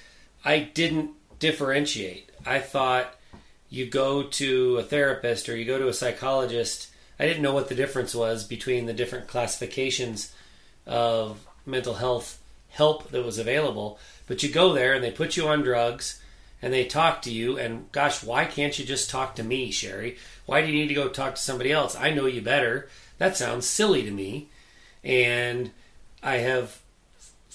I 0.47 0.61
didn't 0.61 1.11
differentiate. 1.41 2.31
I 2.47 2.61
thought 2.61 3.13
you 3.69 3.85
go 3.85 4.23
to 4.23 4.77
a 4.77 4.85
therapist 4.85 5.49
or 5.49 5.57
you 5.57 5.65
go 5.65 5.77
to 5.77 5.89
a 5.89 5.93
psychologist. 5.93 6.89
I 7.19 7.27
didn't 7.27 7.43
know 7.43 7.53
what 7.53 7.69
the 7.69 7.75
difference 7.75 8.15
was 8.15 8.45
between 8.45 8.87
the 8.87 8.93
different 8.93 9.27
classifications 9.27 10.33
of 10.87 11.45
mental 11.67 11.95
health 11.95 12.41
help 12.69 13.11
that 13.11 13.25
was 13.25 13.39
available. 13.39 13.99
But 14.29 14.45
you 14.45 14.49
go 14.49 14.73
there 14.73 14.95
and 14.95 15.03
they 15.03 15.11
put 15.11 15.37
you 15.37 15.49
on 15.49 15.63
drugs 15.63 16.23
and 16.63 16.73
they 16.73 16.85
talk 16.85 17.23
to 17.23 17.33
you. 17.33 17.59
And 17.59 17.91
gosh, 17.91 18.23
why 18.23 18.45
can't 18.45 18.79
you 18.79 18.85
just 18.85 19.11
talk 19.11 19.35
to 19.35 19.43
me, 19.43 19.73
Sheri? 19.73 20.17
Why 20.47 20.61
do 20.61 20.69
you 20.69 20.75
need 20.75 20.89
to 20.89 20.95
go 20.95 21.09
talk 21.09 21.35
to 21.35 21.43
somebody 21.43 21.73
else? 21.73 21.97
I 21.97 22.11
know 22.11 22.27
you 22.27 22.41
better. 22.41 22.89
That 23.19 23.37
sounds 23.37 23.67
silly 23.67 24.05
to 24.05 24.13
me. 24.13 24.49
And 25.03 25.73
I 26.23 26.37
have, 26.37 26.81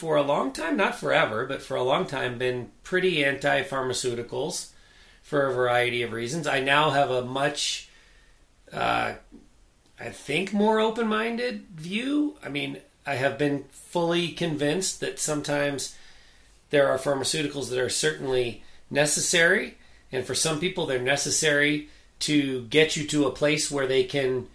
for 0.02 0.16
a 0.16 0.24
long 0.24 0.52
time, 0.52 0.76
not 0.76 0.96
forever, 0.96 1.46
but 1.46 1.62
for 1.62 1.78
a 1.78 1.84
long 1.84 2.08
time, 2.08 2.40
been 2.40 2.72
pretty 2.82 3.24
anti 3.24 3.62
pharmaceuticals 3.62 4.72
for 5.22 5.46
a 5.46 5.54
variety 5.54 6.02
of 6.02 6.12
reasons. 6.12 6.48
I 6.48 6.60
now 6.60 6.90
have 6.90 7.12
a 7.12 7.24
much, 7.24 7.88
uh, 8.74 9.14
I 10.00 10.10
think, 10.10 10.54
more 10.54 10.80
open 10.80 11.06
minded 11.08 11.68
view. 11.76 12.36
I 12.44 12.50
mean, 12.50 12.80
I 13.06 13.14
have 13.14 13.38
been 13.38 13.66
fully 13.70 14.30
convinced 14.30 15.02
that 15.02 15.20
sometimes 15.20 15.96
there 16.72 16.88
are 16.88 16.98
pharmaceuticals 16.98 17.70
that 17.70 17.78
are 17.78 17.88
certainly 17.88 18.64
necessary, 18.90 19.78
and 20.12 20.26
for 20.26 20.34
some 20.34 20.60
people, 20.60 20.88
they're 20.88 20.98
necessary 20.98 21.90
to 22.22 22.64
get 22.72 22.96
you 22.96 23.06
to 23.10 23.28
a 23.28 23.32
place 23.32 23.70
where 23.70 23.86
they 23.86 24.04
can 24.04 24.48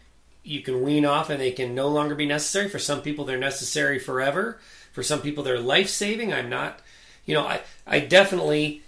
you 0.42 0.60
can 0.60 0.82
wean 0.82 1.04
off 1.04 1.30
and 1.30 1.40
they 1.40 1.52
can 1.52 1.72
no 1.72 1.86
longer 1.86 2.16
be 2.16 2.26
necessary. 2.26 2.68
For 2.68 2.80
some 2.80 3.00
people, 3.00 3.24
they're 3.24 3.38
necessary 3.38 4.00
forever. 4.00 4.58
For 4.96 5.02
some 5.02 5.20
people, 5.20 5.44
they're 5.44 5.60
life 5.60 5.90
saving. 5.90 6.32
I'm 6.32 6.48
not, 6.48 6.80
you 7.26 7.34
know, 7.34 7.46
I, 7.46 7.60
I 7.86 8.00
definitely 8.00 8.82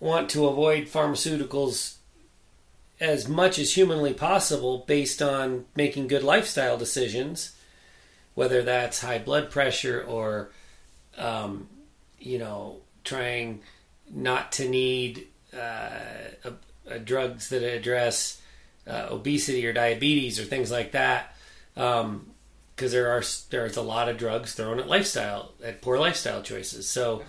want 0.00 0.30
to 0.30 0.46
avoid 0.46 0.86
pharmaceuticals 0.86 1.96
as 2.98 3.28
much 3.28 3.58
as 3.58 3.74
humanly 3.74 4.14
possible 4.14 4.84
based 4.86 5.20
on 5.20 5.66
making 5.76 6.08
good 6.08 6.22
lifestyle 6.22 6.78
decisions, 6.78 7.54
whether 8.34 8.62
that's 8.62 9.02
high 9.02 9.18
blood 9.18 9.50
pressure 9.50 10.02
or, 10.08 10.50
um, 11.18 11.68
you 12.18 12.38
know, 12.38 12.78
trying 13.04 13.60
not 14.10 14.50
to 14.52 14.66
need 14.66 15.26
uh, 15.52 15.90
a, 16.42 16.52
a 16.86 16.98
drugs 16.98 17.50
that 17.50 17.62
address 17.62 18.40
uh, 18.86 19.08
obesity 19.10 19.66
or 19.66 19.74
diabetes 19.74 20.40
or 20.40 20.44
things 20.44 20.70
like 20.70 20.92
that, 20.92 21.36
because 22.74 22.92
there 22.92 23.10
are 23.10 23.22
there's 23.50 23.76
a 23.76 23.82
lot 23.82 24.08
of 24.08 24.18
drugs 24.18 24.54
thrown 24.54 24.80
at 24.80 24.88
lifestyle 24.88 25.52
at 25.62 25.82
poor 25.82 25.98
lifestyle 25.98 26.42
choices. 26.42 26.88
So, 26.88 27.22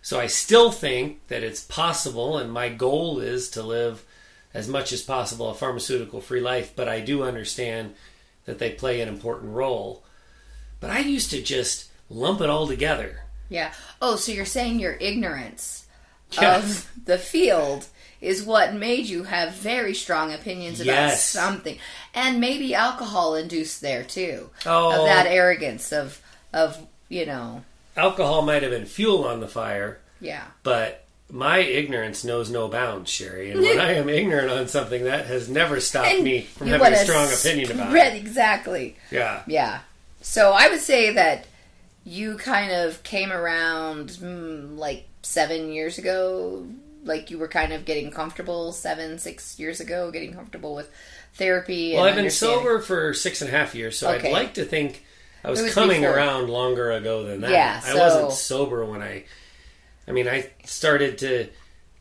so 0.00 0.18
I 0.18 0.26
still 0.26 0.70
think 0.70 1.26
that 1.28 1.42
it's 1.42 1.62
possible, 1.62 2.38
and 2.38 2.52
my 2.52 2.68
goal 2.68 3.20
is 3.20 3.50
to 3.50 3.62
live 3.62 4.04
as 4.54 4.68
much 4.68 4.92
as 4.92 5.02
possible 5.02 5.50
a 5.50 5.54
pharmaceutical 5.54 6.20
free 6.20 6.40
life. 6.40 6.72
But 6.74 6.88
I 6.88 7.00
do 7.00 7.22
understand 7.22 7.94
that 8.44 8.58
they 8.58 8.70
play 8.70 9.00
an 9.00 9.08
important 9.08 9.52
role. 9.52 10.04
But 10.80 10.90
I 10.90 10.98
used 11.00 11.30
to 11.30 11.40
just 11.40 11.90
lump 12.10 12.40
it 12.40 12.50
all 12.50 12.66
together. 12.66 13.20
Yeah. 13.48 13.72
Oh, 14.00 14.16
so 14.16 14.32
you're 14.32 14.44
saying 14.44 14.80
your 14.80 14.94
ignorance 14.94 15.86
of 16.38 16.90
the 17.04 17.18
field 17.18 17.86
is 18.22 18.42
what 18.42 18.72
made 18.72 19.04
you 19.06 19.24
have 19.24 19.52
very 19.52 19.92
strong 19.92 20.32
opinions 20.32 20.80
about 20.80 20.86
Yes. 20.94 21.28
something, 21.28 21.76
and 22.14 22.40
maybe 22.40 22.74
alcohol 22.74 23.34
induced 23.34 23.82
there 23.82 24.02
too. 24.04 24.48
Oh. 24.64 24.98
Of 25.00 25.06
that 25.06 25.26
arrogance 25.26 25.92
of 25.92 26.22
of 26.54 26.78
you 27.10 27.26
know 27.26 27.64
alcohol 27.96 28.40
might 28.42 28.62
have 28.62 28.70
been 28.72 28.86
fuel 28.86 29.24
on 29.26 29.40
the 29.40 29.48
fire, 29.48 29.98
Yeah. 30.20 30.44
but 30.62 31.04
my 31.30 31.58
ignorance 31.58 32.24
knows 32.24 32.50
no 32.50 32.68
bounds, 32.68 33.10
Sheri. 33.10 33.52
And 33.52 33.60
when 33.60 33.78
I 33.88 33.94
am 33.94 34.08
ignorant 34.08 34.50
on 34.50 34.68
something, 34.68 35.04
that 35.04 35.26
has 35.26 35.48
never 35.48 35.80
stopped 35.80 36.20
me 36.20 36.42
from 36.42 36.68
having 36.68 36.92
a 36.92 36.96
strong 37.04 37.30
opinion 37.32 37.72
about 37.72 37.88
spread- 37.88 38.14
it. 38.14 38.18
Exactly. 38.18 38.96
Yeah. 39.10 39.42
Yeah. 39.46 39.80
So 40.20 40.52
I 40.52 40.68
would 40.68 40.80
say 40.80 41.12
that 41.14 41.46
you 42.04 42.36
kind 42.36 42.70
of 42.72 43.02
came 43.02 43.32
around 43.32 44.10
mm, 44.10 44.76
like 44.78 45.08
seven 45.22 45.72
years 45.72 45.98
ago. 45.98 46.66
Like 47.04 47.30
you 47.30 47.38
were 47.38 47.48
kind 47.48 47.72
of 47.72 47.84
getting 47.84 48.10
comfortable 48.10 48.72
seven, 48.72 49.18
six 49.18 49.58
years 49.58 49.80
ago, 49.80 50.10
getting 50.10 50.32
comfortable 50.32 50.74
with 50.74 50.90
therapy. 51.34 51.94
Well, 51.94 52.04
I've 52.04 52.14
been 52.14 52.30
sober 52.30 52.78
for 52.80 53.12
six 53.14 53.40
and 53.42 53.52
a 53.52 53.56
half 53.56 53.74
years, 53.74 53.98
so 53.98 54.10
Okay. 54.10 54.28
I'd 54.28 54.32
like 54.32 54.54
to 54.54 54.64
think 54.64 55.04
I 55.44 55.50
was, 55.50 55.60
was 55.60 55.74
coming 55.74 56.02
before. 56.02 56.16
around 56.16 56.48
longer 56.48 56.92
ago 56.92 57.24
than 57.24 57.40
that. 57.40 57.50
Yeah, 57.50 57.80
I 57.84 57.94
wasn't 57.94 58.32
sober 58.32 58.84
when 58.84 59.02
I. 59.02 59.24
I 60.06 60.12
mean, 60.12 60.28
I 60.28 60.50
started 60.64 61.18
to 61.18 61.48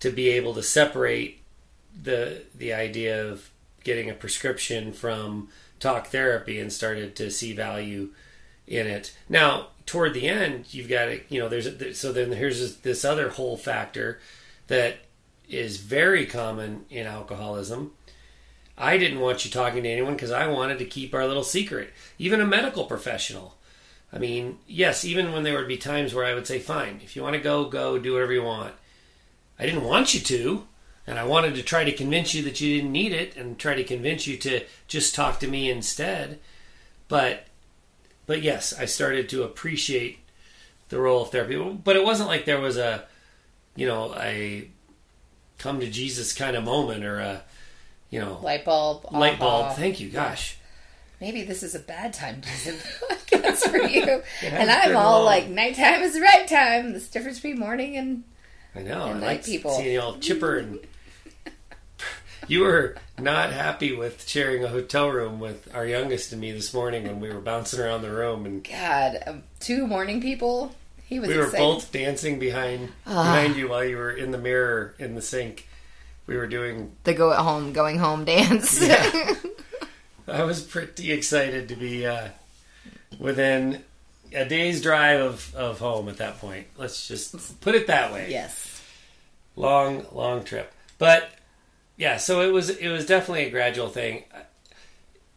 to 0.02 0.12
be 0.12 0.30
able 0.30 0.54
to 0.56 0.64
separate 0.64 1.42
the 2.02 2.44
the 2.56 2.74
idea 2.74 3.28
of 3.30 3.50
getting 3.84 4.10
a 4.10 4.14
prescription 4.14 4.94
from 4.94 5.50
talk 5.80 6.08
therapy 6.08 6.60
and 6.60 6.72
started 6.72 7.16
to 7.16 7.32
see 7.32 7.54
value 7.54 8.10
in 8.68 8.86
it. 8.88 9.16
Now, 9.28 9.68
toward 9.88 10.14
the 10.14 10.28
end, 10.28 10.72
you've 10.74 10.88
got 10.88 11.06
to, 11.06 11.20
you 11.30 11.40
know, 11.40 11.50
there's 11.50 11.66
a, 11.66 11.94
so 11.94 12.14
then 12.14 12.32
here's 12.32 12.78
this 12.78 13.04
other 13.04 13.30
whole 13.30 13.58
factor 13.58 14.20
that 14.68 14.98
is 15.50 15.78
very 15.78 16.26
common 16.26 16.86
in 16.90 17.06
alcoholism. 17.06 17.92
I 18.78 18.98
didn't 18.98 19.20
want 19.20 19.46
you 19.46 19.52
talking 19.52 19.84
to 19.84 19.90
anyone 19.90 20.14
because 20.14 20.32
I 20.32 20.48
wanted 20.48 20.80
to 20.80 20.86
keep 20.86 21.14
our 21.14 21.28
little 21.28 21.44
secret. 21.44 21.92
Even 22.18 22.42
a 22.42 22.48
medical 22.48 22.86
professional. 22.86 23.58
I 24.14 24.18
mean, 24.18 24.60
yes, 24.68 25.06
even 25.06 25.32
when 25.32 25.44
there 25.44 25.58
would 25.58 25.68
be 25.68 25.78
times 25.78 26.14
where 26.14 26.26
I 26.26 26.34
would 26.34 26.48
say, 26.48 26.60
fine, 26.60 27.00
if 27.04 27.16
you 27.16 27.22
want 27.22 27.36
to 27.36 27.42
go, 27.42 27.66
go, 27.66 27.98
do 27.98 28.14
whatever 28.14 28.34
you 28.34 28.44
want. 28.44 28.74
I 29.60 29.66
didn't 29.66 29.84
want 29.84 30.14
you 30.14 30.20
to, 30.22 30.68
and 31.06 31.20
I 31.20 31.24
wanted 31.24 31.56
to 31.56 31.64
try 31.64 31.84
to 31.84 31.92
convince 31.92 32.34
you 32.34 32.42
that 32.44 32.60
you 32.60 32.76
didn't 32.76 32.92
need 32.92 33.14
it 33.14 33.38
and 33.38 33.58
try 33.58 33.76
to 33.76 33.84
convince 33.84 34.28
you 34.28 34.38
to 34.38 34.66
just 34.88 35.16
talk 35.16 35.40
to 35.40 35.48
me 35.48 35.70
instead. 35.70 36.40
But 37.08 37.46
but 38.26 38.42
yes, 38.42 38.74
I 38.78 38.86
started 38.86 39.28
to 39.30 39.44
appreciate 39.44 40.20
the 40.90 41.00
role 41.00 41.24
of 41.24 41.32
therapy. 41.32 41.58
But 41.84 41.96
it 41.96 42.04
wasn't 42.04 42.30
like 42.30 42.46
there 42.46 42.60
was 42.60 42.78
a 42.78 43.06
you 43.76 43.88
know, 43.88 44.14
a 44.16 44.70
come 45.58 45.80
to 45.80 45.90
Jesus 45.90 46.34
kind 46.34 46.56
of 46.56 46.64
moment 46.64 47.06
or 47.06 47.20
a 47.20 47.42
you 48.10 48.20
know 48.20 48.40
light 48.42 48.66
bulb. 48.66 49.12
light 49.12 49.40
bulb. 49.40 49.76
Thank 49.76 50.00
you, 50.00 50.10
gosh. 50.10 50.58
Maybe 51.20 51.44
this 51.44 51.62
is 51.62 51.76
a 51.76 51.80
bad 51.80 52.14
time 52.14 52.42
to 52.42 52.50
do 52.64 52.72
the 52.72 53.16
podcast 53.38 53.70
for 53.70 53.78
you. 53.78 54.24
and 54.44 54.72
I'm 54.72 54.98
all 54.98 55.20
long. 55.20 55.26
like, 55.26 55.48
nighttime 55.48 56.02
is 56.02 56.16
the 56.16 56.22
right 56.22 56.48
time. 56.48 56.94
This 56.94 57.10
difference 57.10 57.38
between 57.38 57.60
morning 57.60 57.96
and 57.96 58.24
I 58.76 58.82
know. 58.82 59.04
And 59.04 59.18
I 59.18 59.20
night 59.20 59.26
like 59.28 59.46
people. 59.46 59.72
seeing 59.72 59.94
you 59.94 60.02
all 60.02 60.18
chipper 60.18 60.58
and. 60.58 60.80
you 62.48 62.62
were 62.62 62.96
not 63.20 63.54
happy 63.54 63.96
with 63.96 64.28
sharing 64.28 64.64
a 64.64 64.68
hotel 64.68 65.10
room 65.10 65.40
with 65.40 65.74
our 65.76 65.86
youngest 65.86 66.32
and 66.32 66.42
me 66.42 66.52
this 66.52 66.74
morning 66.74 67.04
when 67.04 67.20
we 67.20 67.30
were 67.30 67.40
bouncing 67.40 67.80
around 67.80 68.02
the 68.02 68.12
room 68.12 68.46
and 68.48 68.64
God, 68.64 69.20
um, 69.28 69.44
two 69.60 69.86
morning 69.86 70.22
people. 70.22 70.74
He 71.12 71.20
was 71.20 71.28
we 71.28 71.36
were 71.38 71.52
both 71.52 71.92
dancing 71.92 72.40
behind 72.40 72.90
Ah. 73.06 73.24
behind 73.36 73.58
you 73.58 73.68
while 73.68 73.84
you 73.84 73.98
were 73.98 74.12
in 74.12 74.32
the 74.32 74.38
mirror 74.38 74.96
in 74.98 75.14
the 75.14 75.22
sink. 75.22 75.68
We 76.26 76.38
were 76.38 76.48
doing. 76.48 76.96
the 77.04 77.14
go 77.14 77.34
at 77.34 77.40
home, 77.40 77.74
going 77.74 78.00
home 78.00 78.24
dance. 78.24 78.82
Yeah. 78.82 79.36
I 80.28 80.44
was 80.44 80.62
pretty 80.64 81.12
excited 81.12 81.68
to 81.68 81.76
be 81.76 82.06
uh, 82.08 82.30
within 83.20 83.84
a 84.34 84.46
day's 84.46 84.82
drive 84.82 85.20
of, 85.20 85.54
of 85.54 85.80
home 85.80 86.08
at 86.08 86.18
that 86.18 86.40
point. 86.40 86.68
Let's 86.78 87.06
just 87.10 87.60
put 87.60 87.76
it 87.76 87.88
that 87.88 88.14
way. 88.14 88.28
yes. 88.32 88.82
long 89.58 90.06
long 90.14 90.46
trip 90.46 90.72
but 90.98 91.30
yeah 91.98 92.16
so 92.16 92.40
it 92.42 92.54
was 92.54 92.70
it 92.70 92.88
was 92.88 93.06
definitely 93.06 93.46
a 93.46 93.50
gradual 93.50 93.90
thing 93.90 94.24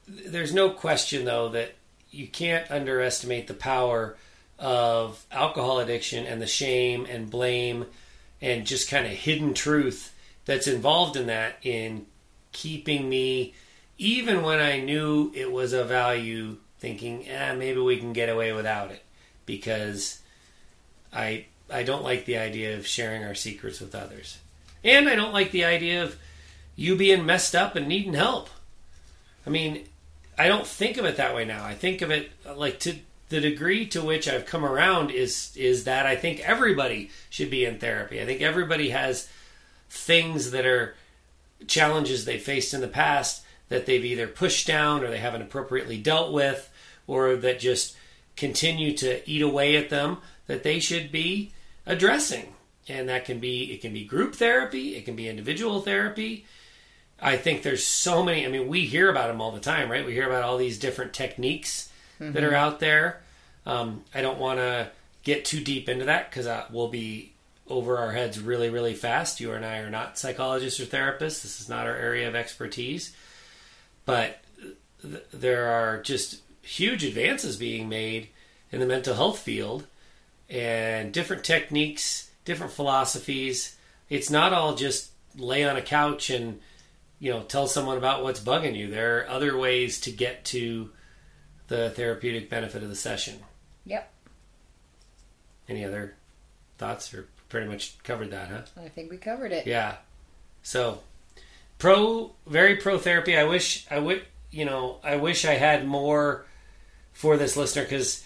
there's 0.06 0.54
no 0.54 0.70
question 0.70 1.24
though 1.24 1.48
that 1.48 1.72
you 2.12 2.28
can't 2.28 2.70
underestimate 2.70 3.48
the 3.48 3.54
power 3.54 4.16
of 4.58 5.24
alcohol 5.30 5.80
addiction 5.80 6.26
and 6.26 6.40
the 6.40 6.46
shame 6.46 7.06
and 7.06 7.30
blame 7.30 7.86
and 8.40 8.66
just 8.66 8.90
kind 8.90 9.06
of 9.06 9.12
hidden 9.12 9.54
truth 9.54 10.14
that's 10.44 10.66
involved 10.66 11.16
in 11.16 11.26
that 11.26 11.56
in 11.62 12.06
keeping 12.52 13.08
me 13.08 13.54
even 13.98 14.42
when 14.42 14.60
I 14.60 14.80
knew 14.80 15.32
it 15.34 15.50
was 15.50 15.72
a 15.72 15.84
value 15.84 16.56
thinking 16.78 17.28
eh, 17.28 17.54
maybe 17.54 17.80
we 17.80 17.96
can 17.96 18.12
get 18.12 18.28
away 18.28 18.52
without 18.52 18.90
it 18.90 19.02
because 19.46 20.20
I 21.12 21.46
I 21.70 21.82
don't 21.82 22.04
like 22.04 22.24
the 22.24 22.38
idea 22.38 22.76
of 22.76 22.86
sharing 22.86 23.24
our 23.24 23.34
secrets 23.34 23.80
with 23.80 23.94
others. 23.94 24.38
And 24.82 25.08
I 25.08 25.14
don't 25.14 25.32
like 25.32 25.50
the 25.50 25.64
idea 25.64 26.04
of 26.04 26.16
you 26.76 26.94
being 26.94 27.24
messed 27.24 27.54
up 27.54 27.74
and 27.74 27.88
needing 27.88 28.14
help. 28.14 28.50
I 29.46 29.50
mean, 29.50 29.86
I 30.36 30.48
don't 30.48 30.66
think 30.66 30.98
of 30.98 31.04
it 31.04 31.16
that 31.16 31.34
way 31.34 31.44
now. 31.44 31.64
I 31.64 31.74
think 31.74 32.02
of 32.02 32.10
it 32.10 32.30
like 32.54 32.80
to 32.80 32.96
the 33.34 33.40
degree 33.40 33.84
to 33.84 34.00
which 34.00 34.28
I've 34.28 34.46
come 34.46 34.64
around 34.64 35.10
is 35.10 35.52
is 35.56 35.84
that 35.84 36.06
I 36.06 36.14
think 36.14 36.38
everybody 36.40 37.10
should 37.30 37.50
be 37.50 37.64
in 37.64 37.80
therapy. 37.80 38.22
I 38.22 38.24
think 38.26 38.40
everybody 38.40 38.90
has 38.90 39.28
things 39.90 40.52
that 40.52 40.64
are 40.64 40.94
challenges 41.66 42.24
they 42.24 42.38
faced 42.38 42.74
in 42.74 42.80
the 42.80 42.86
past 42.86 43.44
that 43.70 43.86
they've 43.86 44.04
either 44.04 44.28
pushed 44.28 44.68
down 44.68 45.02
or 45.02 45.10
they 45.10 45.18
haven't 45.18 45.42
appropriately 45.42 45.98
dealt 45.98 46.32
with 46.32 46.70
or 47.08 47.34
that 47.34 47.58
just 47.58 47.96
continue 48.36 48.96
to 48.98 49.28
eat 49.28 49.42
away 49.42 49.74
at 49.74 49.90
them 49.90 50.18
that 50.46 50.62
they 50.62 50.78
should 50.78 51.10
be 51.10 51.52
addressing. 51.86 52.54
And 52.88 53.08
that 53.08 53.24
can 53.24 53.40
be 53.40 53.72
it 53.72 53.80
can 53.80 53.92
be 53.92 54.04
group 54.04 54.36
therapy 54.36 54.94
it 54.94 55.04
can 55.04 55.16
be 55.16 55.28
individual 55.28 55.80
therapy. 55.80 56.46
I 57.20 57.36
think 57.36 57.62
there's 57.64 57.84
so 57.84 58.22
many 58.22 58.46
i 58.46 58.48
mean 58.48 58.68
we 58.68 58.86
hear 58.86 59.10
about 59.10 59.26
them 59.26 59.40
all 59.40 59.50
the 59.50 59.58
time 59.58 59.90
right? 59.90 60.06
We 60.06 60.12
hear 60.12 60.28
about 60.28 60.44
all 60.44 60.56
these 60.56 60.78
different 60.78 61.12
techniques 61.12 61.90
that 62.20 62.44
are 62.44 62.48
mm-hmm. 62.48 62.54
out 62.54 62.78
there 62.78 63.23
um, 63.66 64.02
i 64.14 64.20
don't 64.20 64.38
want 64.38 64.58
to 64.58 64.88
get 65.22 65.44
too 65.44 65.60
deep 65.60 65.88
into 65.88 66.04
that 66.04 66.30
because 66.30 66.48
we'll 66.70 66.88
be 66.88 67.32
over 67.66 67.96
our 67.98 68.12
heads 68.12 68.38
really 68.38 68.68
really 68.68 68.94
fast 68.94 69.40
you 69.40 69.52
and 69.52 69.64
i 69.64 69.78
are 69.78 69.90
not 69.90 70.18
psychologists 70.18 70.80
or 70.80 70.84
therapists 70.84 71.42
this 71.42 71.60
is 71.60 71.68
not 71.68 71.86
our 71.86 71.96
area 71.96 72.28
of 72.28 72.34
expertise 72.34 73.14
but 74.04 74.42
th- 75.02 75.24
there 75.32 75.68
are 75.68 76.00
just 76.02 76.40
huge 76.62 77.04
advances 77.04 77.56
being 77.56 77.88
made 77.88 78.28
in 78.72 78.80
the 78.80 78.86
mental 78.86 79.14
health 79.14 79.38
field 79.38 79.86
and 80.48 81.12
different 81.12 81.44
techniques, 81.44 82.30
different 82.44 82.72
philosophies. 82.72 83.76
It's 84.08 84.30
not 84.30 84.52
all 84.52 84.74
just 84.74 85.10
lay 85.36 85.64
on 85.64 85.76
a 85.76 85.82
couch 85.82 86.30
and 86.30 86.60
you 87.18 87.32
know 87.32 87.42
tell 87.42 87.66
someone 87.66 87.96
about 87.96 88.22
what's 88.22 88.40
bugging 88.40 88.76
you. 88.76 88.90
There 88.90 89.18
are 89.18 89.28
other 89.28 89.56
ways 89.56 90.00
to 90.02 90.10
get 90.10 90.44
to 90.46 90.90
the 91.68 91.90
therapeutic 91.90 92.50
benefit 92.50 92.82
of 92.82 92.88
the 92.88 92.96
session. 92.96 93.38
Yep. 93.86 94.10
Any 95.68 95.84
other 95.84 96.14
thoughts 96.78 97.12
or 97.14 97.26
pretty 97.48 97.66
much 97.68 97.96
covered 98.02 98.30
that, 98.32 98.48
huh? 98.48 98.62
I 98.82 98.88
think 98.88 99.10
we 99.10 99.16
covered 99.16 99.52
it. 99.52 99.66
Yeah. 99.66 99.96
So 100.62 101.00
pro 101.78 102.32
very 102.46 102.76
pro 102.76 102.98
therapy. 102.98 103.36
I 103.36 103.44
wish 103.44 103.86
I 103.90 103.98
would 103.98 104.24
you 104.50 104.64
know, 104.64 104.98
I 105.02 105.16
wish 105.16 105.44
I 105.44 105.54
had 105.54 105.86
more 105.86 106.44
for 107.12 107.36
this 107.36 107.56
listener 107.56 107.84
cuz 107.84 108.24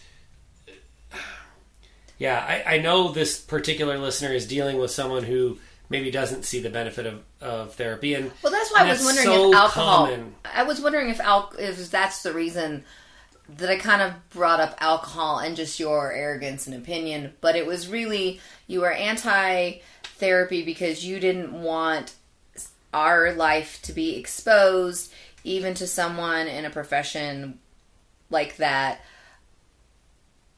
yeah, 2.18 2.38
I, 2.66 2.74
I 2.76 2.78
know 2.78 3.12
this 3.12 3.38
particular 3.38 3.98
listener 3.98 4.32
is 4.32 4.46
dealing 4.46 4.78
with 4.78 4.90
someone 4.90 5.22
who 5.24 5.58
maybe 5.90 6.10
doesn't 6.10 6.44
see 6.44 6.60
the 6.60 6.68
benefit 6.70 7.06
of, 7.06 7.22
of 7.40 7.74
therapy 7.74 8.14
and 8.14 8.30
Well, 8.42 8.52
that's 8.52 8.70
why 8.72 8.82
I 8.84 8.90
was 8.90 9.02
wondering 9.04 9.26
so 9.26 9.50
if 9.50 9.56
alcohol. 9.56 10.06
common. 10.06 10.34
I 10.44 10.62
was 10.64 10.80
wondering 10.80 11.08
if 11.08 11.20
al- 11.20 11.52
if 11.58 11.90
that's 11.90 12.22
the 12.22 12.32
reason 12.32 12.84
that 13.56 13.70
I 13.70 13.76
kind 13.76 14.02
of 14.02 14.12
brought 14.30 14.60
up 14.60 14.76
alcohol 14.80 15.38
and 15.38 15.56
just 15.56 15.80
your 15.80 16.12
arrogance 16.12 16.66
and 16.66 16.76
opinion, 16.76 17.32
but 17.40 17.56
it 17.56 17.66
was 17.66 17.88
really 17.88 18.40
you 18.66 18.80
were 18.80 18.92
anti 18.92 19.78
therapy 20.16 20.64
because 20.64 21.04
you 21.04 21.18
didn't 21.18 21.52
want 21.52 22.14
our 22.92 23.32
life 23.32 23.80
to 23.82 23.92
be 23.92 24.16
exposed 24.16 25.12
even 25.44 25.74
to 25.74 25.86
someone 25.86 26.46
in 26.46 26.64
a 26.64 26.70
profession 26.70 27.58
like 28.30 28.56
that. 28.56 29.00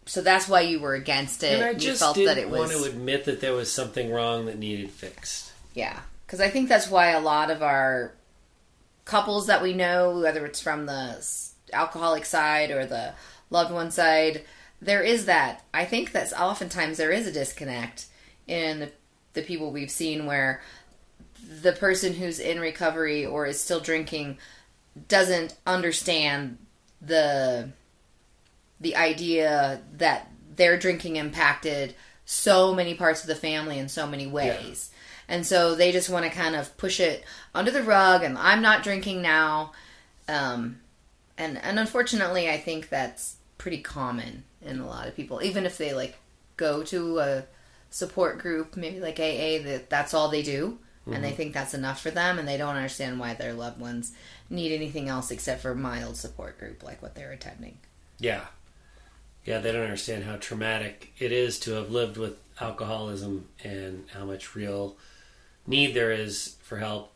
So 0.06 0.22
that's 0.22 0.48
why 0.48 0.62
you 0.62 0.80
were 0.80 0.94
against 0.94 1.42
it. 1.44 1.54
and 1.54 1.64
I 1.64 1.70
you 1.70 1.78
just 1.78 2.00
felt 2.00 2.16
didn't 2.16 2.34
that 2.34 2.38
it 2.38 2.50
was 2.50 2.72
want 2.72 2.84
to 2.84 2.90
admit 2.90 3.26
that 3.26 3.40
there 3.40 3.52
was 3.52 3.70
something 3.70 4.10
wrong 4.10 4.46
that 4.46 4.58
needed 4.58 4.90
fixed. 4.90 5.52
Yeah, 5.74 6.00
because 6.26 6.40
I 6.40 6.48
think 6.48 6.68
that's 6.68 6.90
why 6.90 7.10
a 7.10 7.20
lot 7.20 7.50
of 7.50 7.62
our 7.62 8.14
couples 9.04 9.46
that 9.46 9.62
we 9.62 9.72
know, 9.72 10.18
whether 10.18 10.44
it's 10.46 10.60
from 10.60 10.86
the 10.86 11.18
alcoholic 11.72 12.24
side 12.24 12.70
or 12.70 12.86
the 12.86 13.14
loved 13.50 13.72
one 13.72 13.90
side, 13.90 14.42
there 14.80 15.02
is 15.02 15.26
that. 15.26 15.64
I 15.74 15.84
think 15.84 16.12
that 16.12 16.32
oftentimes 16.32 16.96
there 16.96 17.12
is 17.12 17.26
a 17.26 17.32
disconnect 17.32 18.06
in 18.46 18.80
the, 18.80 18.92
the 19.34 19.42
people 19.42 19.70
we've 19.70 19.90
seen 19.90 20.26
where 20.26 20.62
the 21.62 21.72
person 21.72 22.14
who's 22.14 22.38
in 22.38 22.60
recovery 22.60 23.24
or 23.26 23.46
is 23.46 23.60
still 23.60 23.80
drinking 23.80 24.38
doesn't 25.08 25.56
understand 25.66 26.58
the 27.00 27.70
the 28.80 28.96
idea 28.96 29.80
that 29.98 30.30
their 30.56 30.78
drinking 30.78 31.16
impacted 31.16 31.94
so 32.24 32.74
many 32.74 32.94
parts 32.94 33.20
of 33.20 33.26
the 33.26 33.34
family 33.34 33.78
in 33.78 33.88
so 33.88 34.06
many 34.06 34.26
ways. 34.26 34.90
And 35.28 35.46
so 35.46 35.74
they 35.74 35.92
just 35.92 36.08
want 36.08 36.24
to 36.24 36.30
kind 36.30 36.56
of 36.56 36.76
push 36.76 36.98
it 36.98 37.24
under 37.54 37.70
the 37.70 37.82
rug 37.82 38.22
and 38.22 38.38
I'm 38.38 38.62
not 38.62 38.82
drinking 38.82 39.20
now. 39.22 39.72
Um, 40.28 40.80
and 41.40 41.58
and 41.58 41.78
unfortunately, 41.78 42.48
I 42.50 42.58
think 42.58 42.88
that's 42.88 43.36
pretty 43.58 43.80
common 43.80 44.44
in 44.62 44.78
a 44.78 44.86
lot 44.86 45.08
of 45.08 45.16
people. 45.16 45.42
Even 45.42 45.64
if 45.64 45.78
they 45.78 45.94
like 45.94 46.16
go 46.56 46.82
to 46.84 47.18
a 47.18 47.44
support 47.88 48.38
group, 48.38 48.76
maybe 48.76 49.00
like 49.00 49.18
AA, 49.18 49.64
that 49.64 49.86
that's 49.88 50.12
all 50.12 50.28
they 50.28 50.42
do, 50.42 50.78
and 51.06 51.24
they 51.24 51.28
mm-hmm. 51.28 51.36
think 51.36 51.54
that's 51.54 51.74
enough 51.74 52.00
for 52.00 52.10
them, 52.10 52.38
and 52.38 52.46
they 52.46 52.58
don't 52.58 52.76
understand 52.76 53.18
why 53.18 53.34
their 53.34 53.54
loved 53.54 53.80
ones 53.80 54.12
need 54.50 54.72
anything 54.72 55.08
else 55.08 55.30
except 55.30 55.62
for 55.62 55.74
mild 55.74 56.16
support 56.16 56.58
group 56.58 56.82
like 56.82 57.00
what 57.00 57.14
they're 57.14 57.32
attending. 57.32 57.78
Yeah. 58.18 58.44
Yeah, 59.46 59.58
they 59.58 59.72
don't 59.72 59.82
understand 59.82 60.24
how 60.24 60.36
traumatic 60.36 61.14
it 61.18 61.32
is 61.32 61.58
to 61.60 61.72
have 61.72 61.90
lived 61.90 62.18
with 62.18 62.36
alcoholism 62.60 63.46
and 63.64 64.04
how 64.12 64.26
much 64.26 64.54
real 64.54 64.96
need 65.66 65.94
there 65.94 66.12
is 66.12 66.56
for 66.62 66.76
help. 66.76 67.14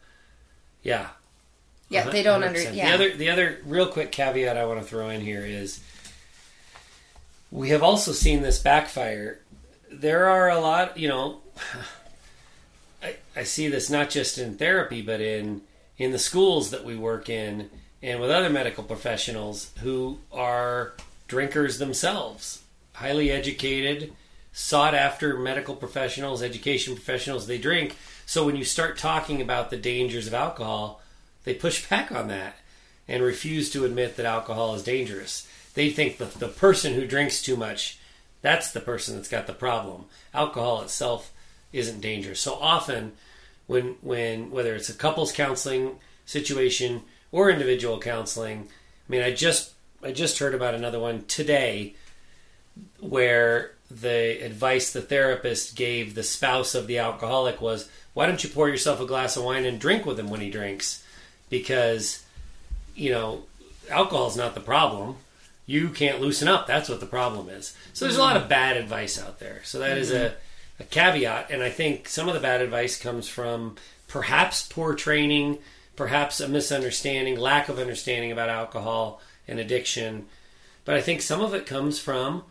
Yeah. 0.83 1.09
Yeah, 1.95 2.11
they 2.11 2.23
don't 2.23 2.43
100%. 2.43 2.75
Yeah, 2.75 2.89
The 2.89 2.95
other 2.95 3.17
the 3.17 3.31
other 3.31 3.59
real 3.65 3.87
quick 3.87 4.13
caveat 4.13 4.57
I 4.57 4.67
want 4.67 4.81
to 4.81 4.87
throw 4.87 5.09
in 5.09 5.21
here 5.21 5.45
is 5.45 5.81
we 7.51 7.71
have 7.71 7.83
also 7.83 8.13
seen 8.13 8.43
this 8.43 8.59
backfire. 8.59 9.41
There 9.91 10.27
are 10.27 10.51
a 10.51 10.59
lot, 10.59 10.99
you 10.99 11.09
know, 11.09 11.41
I, 13.03 13.17
I 13.37 13.45
see 13.45 13.69
this 13.69 13.91
not 13.91 14.11
just 14.11 14.39
in 14.39 14.57
therapy, 14.57 15.03
but 15.03 15.21
in 15.21 15.63
in 15.97 16.11
the 16.11 16.19
schools 16.19 16.71
that 16.71 16.85
we 16.85 16.97
work 16.97 17.29
in 17.29 17.71
and 18.03 18.21
with 18.21 18.31
other 18.31 18.51
medical 18.51 18.85
professionals 18.85 19.71
who 19.81 20.19
are 20.33 20.95
drinkers 21.29 21.79
themselves, 21.79 22.63
highly 22.95 23.31
educated, 23.31 24.13
sought 24.53 24.95
after 24.95 25.39
medical 25.39 25.75
professionals, 25.75 26.43
education 26.43 26.95
professionals. 26.95 27.47
They 27.47 27.59
drink. 27.59 27.97
So 28.27 28.45
when 28.45 28.57
you 28.57 28.65
start 28.65 28.99
talking 28.99 29.41
about 29.41 29.71
the 29.71 29.77
dangers 29.77 30.27
of 30.27 30.35
alcohol, 30.35 31.01
they 31.45 31.55
push 31.55 31.89
back 31.89 32.11
on 32.13 32.29
that 32.29 32.57
and 33.07 33.23
refuse 33.23 33.71
to 33.71 33.85
admit 33.85 34.17
that 34.17 34.27
alcohol 34.27 34.75
is 34.75 34.83
dangerous. 34.83 35.49
They 35.75 35.91
think 35.91 36.19
that 36.19 36.35
the 36.35 36.49
person 36.49 36.95
who 36.95 37.07
drinks 37.07 37.43
too 37.43 37.57
much, 37.57 37.99
that's 38.43 38.73
the 38.73 38.81
person 38.81 39.17
that's 39.17 39.29
got 39.29 39.47
the 39.47 39.53
problem. 39.53 40.07
Alcohol 40.33 40.83
itself 40.83 41.33
isn't 41.73 42.01
dangerous. 42.01 42.41
So 42.41 42.55
often 42.55 43.13
when 43.67 43.97
when 44.01 44.51
whether 44.51 44.75
it's 44.75 44.89
a 44.89 44.95
couples 44.95 45.33
counseling 45.33 45.97
situation 46.27 47.03
or 47.33 47.51
individual 47.51 47.99
counseling, 47.99 48.69
I 49.09 49.13
mean 49.13 49.23
I 49.23 49.33
just 49.33 49.73
I 50.03 50.13
just 50.13 50.39
heard 50.39 50.55
about 50.55 50.75
another 50.75 51.01
one 51.01 51.25
today 51.25 51.95
where 53.01 53.73
the 53.91 54.45
advice 54.45 54.93
the 54.93 55.03
therapist 55.03 55.77
gave 55.77 56.15
the 56.15 56.23
spouse 56.23 56.75
of 56.75 56.87
the 56.87 56.99
alcoholic 56.99 57.61
was 57.61 57.89
why 58.15 58.27
don't 58.27 58.43
you 58.43 58.51
pour 58.51 58.69
yourself 58.69 59.01
a 59.01 59.07
glass 59.07 59.37
of 59.37 59.45
wine 59.45 59.65
and 59.65 59.81
drink 59.81 60.07
with 60.07 60.19
him 60.19 60.31
when 60.31 60.41
he 60.41 60.51
drinks 60.51 61.04
because 61.49 62.25
you 62.95 63.11
know 63.11 63.43
alcohol's 63.91 64.37
not 64.37 64.55
the 64.55 64.61
problem. 64.61 65.17
You 65.67 65.89
can't 65.89 66.21
loosen 66.21 66.49
up. 66.49 66.67
That's 66.67 66.89
what 66.89 67.01
the 67.01 67.07
problem 67.07 67.49
is. 67.49 67.75
So 67.95 68.05
there's 68.05 68.19
a 68.19 68.23
lot 68.23 68.37
of 68.37 68.49
bad 68.49 68.77
advice 68.77 69.21
out 69.21 69.39
there. 69.39 69.63
So 69.65 69.79
that 69.79 69.97
is 69.97 70.11
a, 70.11 70.31
mm-hmm. 70.31 70.83
a 70.83 70.85
caveat. 70.85 71.51
And 71.51 71.63
i 71.63 71.71
think 71.71 72.07
some 72.09 72.29
of 72.29 72.35
the 72.35 72.41
bad 72.41 72.61
advice 72.61 72.99
comes 72.99 73.29
from 73.29 73.77
perhaps 74.07 74.67
poor 74.69 74.95
training 74.95 75.59
perhaps 75.97 76.41
a 76.41 76.49
misunderstanding 76.49 77.39
lack 77.39 77.69
of 77.69 77.79
understanding 77.79 78.33
about 78.33 78.49
alcohol 78.49 79.21
and 79.47 79.59
addiction. 79.59 80.27
But 80.85 80.97
i 80.97 81.01
think 81.01 81.23
some 81.23 81.41
of 81.41 81.55
it 81.55 81.67
comes 81.67 81.99
from 81.99 82.45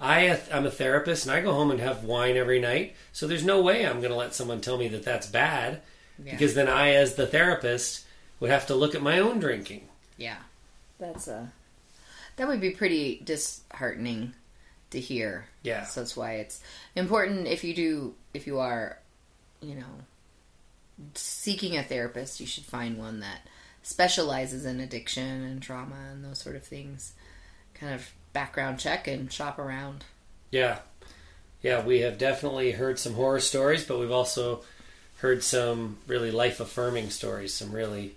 I, 0.00 0.40
I'm 0.50 0.64
a 0.64 0.70
therapist 0.70 1.26
and 1.26 1.34
I 1.34 1.42
go 1.42 1.52
home 1.52 1.70
and 1.70 1.78
have 1.80 2.04
wine 2.04 2.36
every 2.36 2.58
night. 2.58 2.96
So 3.12 3.26
there's 3.26 3.44
no 3.44 3.60
way 3.60 3.86
I'm 3.86 3.98
going 4.00 4.10
to 4.10 4.16
let 4.16 4.34
someone 4.34 4.62
tell 4.62 4.78
me 4.78 4.88
that 4.88 5.04
that's 5.04 5.26
bad 5.26 5.82
Yeah. 6.24 6.32
because 6.32 6.54
then 6.54 6.68
I, 6.68 6.94
as 6.94 7.16
the 7.16 7.26
therapist, 7.26 8.06
would 8.40 8.50
have 8.50 8.66
to 8.66 8.74
look 8.74 8.94
at 8.94 9.02
my 9.02 9.18
own 9.18 9.38
drinking. 9.38 9.88
yeah, 10.16 10.38
that's 10.98 11.28
a 11.28 11.52
that 12.36 12.48
would 12.48 12.60
be 12.60 12.70
pretty 12.70 13.20
disheartening 13.22 14.32
to 14.90 15.00
hear. 15.00 15.46
Yeah. 15.62 15.84
So 15.84 16.00
that's 16.00 16.16
why 16.16 16.34
it's 16.34 16.60
important 16.96 17.46
if 17.46 17.64
you 17.64 17.74
do 17.74 18.14
if 18.34 18.46
you 18.46 18.58
are, 18.58 18.98
you 19.60 19.74
know, 19.74 21.04
seeking 21.14 21.76
a 21.76 21.82
therapist, 21.82 22.40
you 22.40 22.46
should 22.46 22.64
find 22.64 22.98
one 22.98 23.20
that 23.20 23.46
specializes 23.82 24.64
in 24.64 24.80
addiction 24.80 25.42
and 25.44 25.62
trauma 25.62 25.96
and 26.10 26.24
those 26.24 26.38
sort 26.38 26.56
of 26.56 26.64
things. 26.64 27.12
Kind 27.74 27.94
of 27.94 28.10
background 28.32 28.78
check 28.78 29.06
and 29.08 29.32
shop 29.32 29.58
around. 29.58 30.04
Yeah. 30.50 30.78
Yeah, 31.62 31.84
we 31.84 32.00
have 32.00 32.16
definitely 32.16 32.72
heard 32.72 32.98
some 32.98 33.14
horror 33.14 33.40
stories, 33.40 33.84
but 33.84 33.98
we've 33.98 34.10
also 34.10 34.62
heard 35.18 35.42
some 35.44 35.98
really 36.06 36.30
life 36.30 36.58
affirming 36.60 37.10
stories, 37.10 37.52
some 37.52 37.72
really 37.72 38.16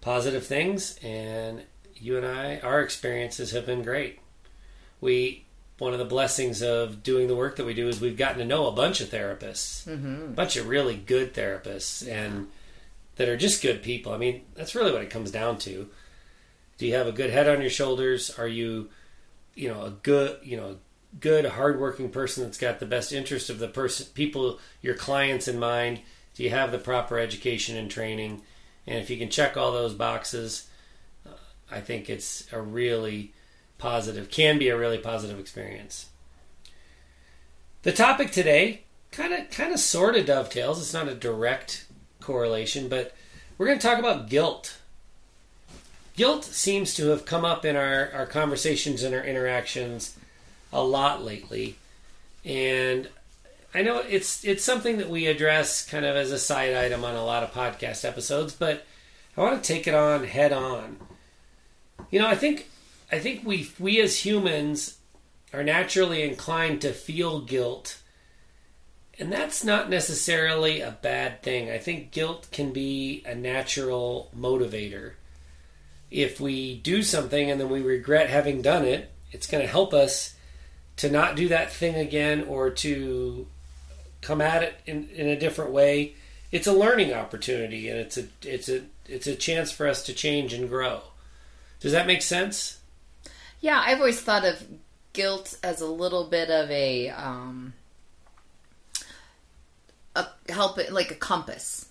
positive 0.00 0.46
things. 0.46 0.98
And 1.02 1.62
you 1.94 2.16
and 2.16 2.26
I, 2.26 2.58
our 2.60 2.80
experiences 2.80 3.52
have 3.52 3.66
been 3.66 3.82
great. 3.82 4.18
We, 5.00 5.44
one 5.78 5.92
of 5.92 5.98
the 5.98 6.04
blessings 6.04 6.62
of 6.62 7.02
doing 7.02 7.26
the 7.28 7.36
work 7.36 7.56
that 7.56 7.66
we 7.66 7.74
do 7.74 7.88
is 7.88 8.00
we've 8.00 8.16
gotten 8.16 8.38
to 8.38 8.44
know 8.44 8.66
a 8.66 8.72
bunch 8.72 9.00
of 9.00 9.08
therapists, 9.08 9.84
Mm-hmm. 9.86 10.24
a 10.24 10.28
bunch 10.28 10.56
of 10.56 10.68
really 10.68 10.96
good 10.96 11.34
therapists, 11.34 12.06
and 12.06 12.48
that 13.16 13.28
are 13.28 13.36
just 13.36 13.62
good 13.62 13.82
people. 13.82 14.12
I 14.12 14.18
mean, 14.18 14.42
that's 14.54 14.74
really 14.74 14.92
what 14.92 15.02
it 15.02 15.10
comes 15.10 15.30
down 15.30 15.58
to. 15.58 15.88
Do 16.78 16.86
you 16.86 16.94
have 16.94 17.06
a 17.06 17.12
good 17.12 17.30
head 17.30 17.48
on 17.48 17.60
your 17.60 17.70
shoulders? 17.70 18.30
Are 18.38 18.48
you, 18.48 18.88
you 19.54 19.68
know, 19.68 19.84
a 19.84 19.90
good, 19.90 20.38
you 20.42 20.56
know, 20.56 20.76
good, 21.18 21.44
hardworking 21.44 22.10
person 22.10 22.44
that's 22.44 22.56
got 22.58 22.78
the 22.80 22.86
best 22.86 23.12
interest 23.12 23.50
of 23.50 23.58
the 23.58 23.68
person, 23.68 24.06
people, 24.14 24.58
your 24.80 24.94
clients 24.94 25.48
in 25.48 25.58
mind? 25.58 26.00
Do 26.34 26.42
you 26.44 26.50
have 26.50 26.72
the 26.72 26.78
proper 26.78 27.18
education 27.18 27.76
and 27.76 27.90
training? 27.90 28.40
And 28.90 28.98
if 28.98 29.08
you 29.08 29.16
can 29.16 29.30
check 29.30 29.56
all 29.56 29.70
those 29.70 29.94
boxes, 29.94 30.68
uh, 31.24 31.30
I 31.70 31.80
think 31.80 32.10
it's 32.10 32.52
a 32.52 32.60
really 32.60 33.32
positive, 33.78 34.32
can 34.32 34.58
be 34.58 34.68
a 34.68 34.76
really 34.76 34.98
positive 34.98 35.38
experience. 35.38 36.08
The 37.82 37.92
topic 37.92 38.32
today 38.32 38.82
kind 39.12 39.32
of, 39.32 39.48
kind 39.50 39.72
of, 39.72 39.78
sort 39.78 40.16
of 40.16 40.26
dovetails. 40.26 40.80
It's 40.80 40.92
not 40.92 41.06
a 41.06 41.14
direct 41.14 41.86
correlation, 42.20 42.88
but 42.88 43.14
we're 43.56 43.66
going 43.66 43.78
to 43.78 43.86
talk 43.86 44.00
about 44.00 44.28
guilt. 44.28 44.76
Guilt 46.16 46.42
seems 46.44 46.92
to 46.94 47.10
have 47.10 47.24
come 47.24 47.44
up 47.44 47.64
in 47.64 47.76
our, 47.76 48.10
our 48.12 48.26
conversations 48.26 49.04
and 49.04 49.14
our 49.14 49.22
interactions 49.22 50.18
a 50.72 50.82
lot 50.82 51.22
lately. 51.22 51.76
And 52.44 53.08
I 53.72 53.82
know 53.82 53.98
it's 53.98 54.44
it's 54.44 54.64
something 54.64 54.98
that 54.98 55.08
we 55.08 55.26
address 55.26 55.86
kind 55.86 56.04
of 56.04 56.16
as 56.16 56.32
a 56.32 56.38
side 56.38 56.74
item 56.74 57.04
on 57.04 57.14
a 57.14 57.24
lot 57.24 57.42
of 57.42 57.52
podcast 57.52 58.04
episodes, 58.04 58.52
but 58.52 58.84
I 59.36 59.40
want 59.42 59.62
to 59.62 59.72
take 59.72 59.86
it 59.86 59.94
on 59.94 60.24
head 60.24 60.52
on. 60.52 60.98
You 62.10 62.18
know, 62.18 62.26
I 62.26 62.34
think 62.34 62.68
I 63.12 63.20
think 63.20 63.46
we 63.46 63.70
we 63.78 64.00
as 64.00 64.24
humans 64.24 64.98
are 65.52 65.62
naturally 65.62 66.22
inclined 66.22 66.80
to 66.82 66.92
feel 66.92 67.40
guilt. 67.40 68.00
And 69.18 69.30
that's 69.30 69.62
not 69.62 69.90
necessarily 69.90 70.80
a 70.80 70.96
bad 71.02 71.42
thing. 71.42 71.70
I 71.70 71.78
think 71.78 72.10
guilt 72.10 72.48
can 72.50 72.72
be 72.72 73.22
a 73.26 73.34
natural 73.34 74.30
motivator. 74.36 75.12
If 76.10 76.40
we 76.40 76.78
do 76.78 77.02
something 77.02 77.50
and 77.50 77.60
then 77.60 77.68
we 77.68 77.82
regret 77.82 78.30
having 78.30 78.62
done 78.62 78.84
it, 78.84 79.10
it's 79.30 79.46
going 79.46 79.62
to 79.62 79.70
help 79.70 79.92
us 79.92 80.34
to 80.96 81.10
not 81.10 81.36
do 81.36 81.48
that 81.48 81.70
thing 81.70 81.96
again 81.96 82.44
or 82.44 82.70
to 82.70 83.46
come 84.20 84.40
at 84.40 84.62
it 84.62 84.80
in, 84.86 85.08
in 85.14 85.28
a 85.28 85.38
different 85.38 85.72
way. 85.72 86.14
It's 86.52 86.66
a 86.66 86.72
learning 86.72 87.12
opportunity 87.12 87.88
and 87.88 87.98
it's 87.98 88.18
a 88.18 88.24
it's 88.42 88.68
a 88.68 88.82
it's 89.06 89.26
a 89.26 89.36
chance 89.36 89.70
for 89.70 89.86
us 89.86 90.02
to 90.04 90.12
change 90.12 90.52
and 90.52 90.68
grow. 90.68 91.00
Does 91.80 91.92
that 91.92 92.06
make 92.06 92.22
sense? 92.22 92.80
Yeah, 93.60 93.82
I've 93.84 93.98
always 93.98 94.20
thought 94.20 94.44
of 94.44 94.66
guilt 95.12 95.58
as 95.62 95.80
a 95.80 95.86
little 95.86 96.24
bit 96.24 96.50
of 96.50 96.70
a 96.70 97.10
um 97.10 97.74
a 100.16 100.26
help 100.48 100.78
like 100.90 101.10
a 101.10 101.16
compass. 101.16 101.86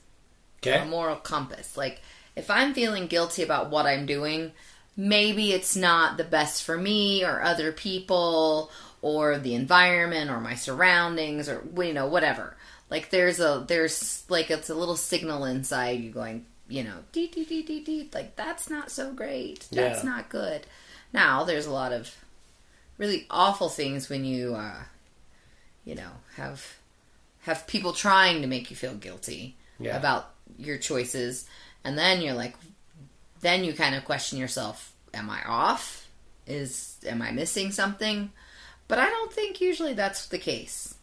Okay. 0.62 0.78
a 0.78 0.86
moral 0.86 1.16
compass. 1.16 1.78
Like, 1.78 2.02
if 2.36 2.50
I'm 2.50 2.74
feeling 2.74 3.08
guilty 3.08 3.44
about 3.44 3.70
what 3.70 3.86
I'm 3.86 4.06
doing, 4.06 4.52
maybe 4.96 5.54
it's 5.54 5.76
not 5.76 6.18
the 6.18 6.24
best 6.24 6.64
for 6.64 6.78
me 6.78 7.24
or 7.24 7.42
other 7.42 7.72
people 7.72 8.70
or 9.02 9.38
the 9.38 9.56
environment 9.56 10.30
or 10.30 10.40
my 10.40 10.56
surroundings 10.56 11.48
or 11.50 11.64
you 11.78 11.94
know 11.94 12.08
whatever. 12.08 12.56
Like 12.90 13.10
there's 13.10 13.40
a 13.40 13.64
there's 13.68 14.24
like 14.30 14.50
it's 14.50 14.70
a 14.70 14.76
little 14.76 14.96
signal 14.98 15.46
inside 15.46 16.02
you 16.02 16.10
going, 16.12 16.46
you 16.68 16.84
know, 16.84 16.98
dee 17.12 17.28
dee 17.28 17.46
dee 17.46 17.64
dee 17.64 17.84
dee. 17.84 18.10
Like 18.14 18.36
that's 18.36 18.70
not 18.70 18.92
so 18.92 19.12
great. 19.14 19.68
That's 19.72 20.04
Yeah. 20.04 20.10
not 20.10 20.30
good. 20.30 20.66
Now 21.14 21.44
there's 21.44 21.66
a 21.66 21.72
lot 21.72 21.94
of 21.94 22.14
really 22.98 23.26
awful 23.30 23.70
things 23.70 24.10
when 24.10 24.26
you 24.26 24.56
uh 24.56 24.84
you 25.86 25.96
know 25.96 26.10
have 26.36 26.76
have 27.42 27.66
people 27.68 27.94
trying 27.94 28.42
to 28.42 28.48
make 28.48 28.70
you 28.70 28.76
feel 28.76 28.94
guilty 28.96 29.56
Yeah. 29.80 29.96
about 29.98 30.32
your 30.58 30.78
choices 30.78 31.48
and 31.86 31.98
then 31.98 32.22
you're 32.22 32.34
like 32.34 32.56
then 33.42 33.64
you 33.64 33.72
kind 33.74 33.96
of 33.96 34.04
question 34.04 34.38
yourself 34.38 34.92
am 35.14 35.30
i 35.30 35.42
off 35.48 36.08
is 36.46 36.98
am 37.08 37.22
i 37.22 37.32
missing 37.32 37.72
something 37.72 38.32
But 38.90 39.00
I 39.00 39.10
don't 39.10 39.32
think 39.32 39.62
usually 39.62 39.94
that's 39.94 40.28
the 40.28 40.38
case. 40.38 40.96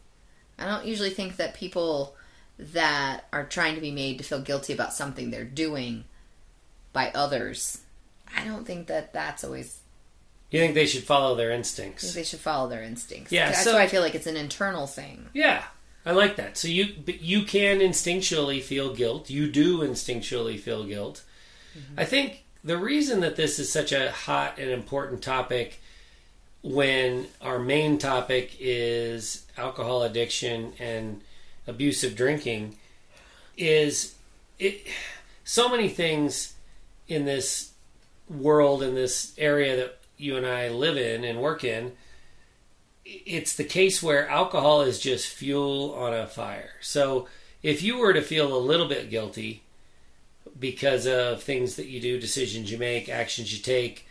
I 0.59 0.67
don't 0.67 0.85
usually 0.85 1.11
think 1.11 1.37
that 1.37 1.55
people 1.55 2.15
that 2.59 3.25
are 3.33 3.45
trying 3.45 3.77
to 3.77 3.81
be 3.81 3.91
made 3.91 4.19
to 4.19 4.25
feel 4.25 4.41
guilty 4.41 4.73
about 4.75 4.93
something 4.93 5.31
they're 5.31 5.45
doing 5.45 6.05
by 6.93 7.11
others, 7.15 7.83
I 8.35 8.45
don't 8.45 8.67
think 8.67 8.87
that 8.89 9.13
that's 9.13 9.45
always. 9.45 9.81
You 10.51 10.61
think 10.61 10.75
they 10.75 10.87
should 10.87 11.05
follow 11.05 11.35
their 11.35 11.49
I 11.49 11.55
think 11.55 11.59
instincts? 11.61 12.15
they 12.15 12.25
should 12.25 12.41
follow 12.41 12.69
their 12.69 12.83
instincts. 12.83 13.33
Yeah, 13.33 13.47
that's 13.47 13.65
so- 13.65 13.75
why 13.75 13.83
I 13.83 13.87
feel 13.87 14.01
like 14.03 14.15
it's 14.15 14.27
an 14.27 14.37
internal 14.37 14.87
thing. 14.87 15.29
Yeah, 15.35 15.63
I 16.05 16.13
like 16.13 16.37
that. 16.37 16.57
So 16.57 16.69
you 16.69 16.95
but 17.05 17.21
you 17.21 17.43
can 17.43 17.81
instinctually 17.81 18.63
feel 18.63 18.95
guilt. 18.95 19.29
You 19.29 19.51
do 19.51 19.81
instinctually 19.81 20.59
feel 20.59 20.85
guilt. 20.85 21.23
Mm-hmm. 21.77 22.01
I 22.01 22.05
think 22.05 22.45
the 22.65 22.79
reason 22.79 23.21
that 23.21 23.37
this 23.37 23.59
is 23.59 23.71
such 23.71 23.93
a 23.93 24.11
hot 24.11 24.59
and 24.59 24.71
important 24.71 25.23
topic 25.23 25.81
when 26.67 27.29
our 27.41 27.59
main 27.59 27.97
topic 27.97 28.57
is 28.59 29.47
alcohol 29.57 30.03
addiction 30.03 30.73
and 30.81 31.21
abusive 31.69 32.17
drinking 32.17 32.77
is 33.57 34.17
it 34.59 34.87
so 35.45 35.69
many 35.69 35.89
things 35.89 36.55
in 37.07 37.25
this 37.25 37.71
world 38.29 38.83
in 38.83 38.97
this 38.97 39.33
area 39.39 39.77
that 39.77 39.99
you 40.17 40.37
and 40.37 40.45
I 40.45 40.69
live 40.69 40.97
in 40.97 41.23
and 41.23 41.41
work 41.41 41.63
in 41.63 41.93
it's 43.07 43.55
the 43.55 43.65
case 43.65 44.03
where 44.03 44.29
alcohol 44.29 44.83
is 44.83 44.99
just 44.99 45.29
fuel 45.29 45.95
on 45.95 46.13
a 46.13 46.27
fire. 46.27 46.71
So 46.81 47.29
if 47.63 47.83
you 47.83 47.99
were 47.99 48.13
to 48.13 48.23
feel 48.23 48.55
a 48.55 48.59
little 48.59 48.89
bit 48.89 49.11
guilty 49.11 49.63
because 50.59 51.07
of 51.07 51.43
things 51.43 51.77
that 51.77 51.87
you 51.87 52.01
do, 52.01 52.19
decisions 52.19 52.71
you 52.71 52.79
make, 52.79 53.09
actions 53.09 53.53
you 53.57 53.63
take, 53.63 54.06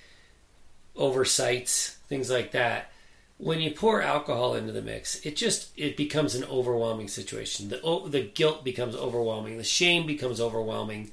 oversights, 0.96 1.98
things 2.08 2.30
like 2.30 2.52
that, 2.52 2.92
when 3.38 3.60
you 3.60 3.72
pour 3.72 4.02
alcohol 4.02 4.56
into 4.56 4.72
the 4.72 4.82
mix, 4.82 5.26
it 5.26 5.36
just 5.36 5.70
it 5.78 5.98
becomes 5.98 6.36
an 6.36 6.46
overwhelming 6.46 7.08
situation. 7.08 7.70
The 7.70 8.02
the 8.08 8.22
guilt 8.22 8.64
becomes 8.64 8.96
overwhelming, 8.96 9.58
the 9.58 9.64
shame 9.64 10.08
becomes 10.08 10.40
overwhelming. 10.40 11.12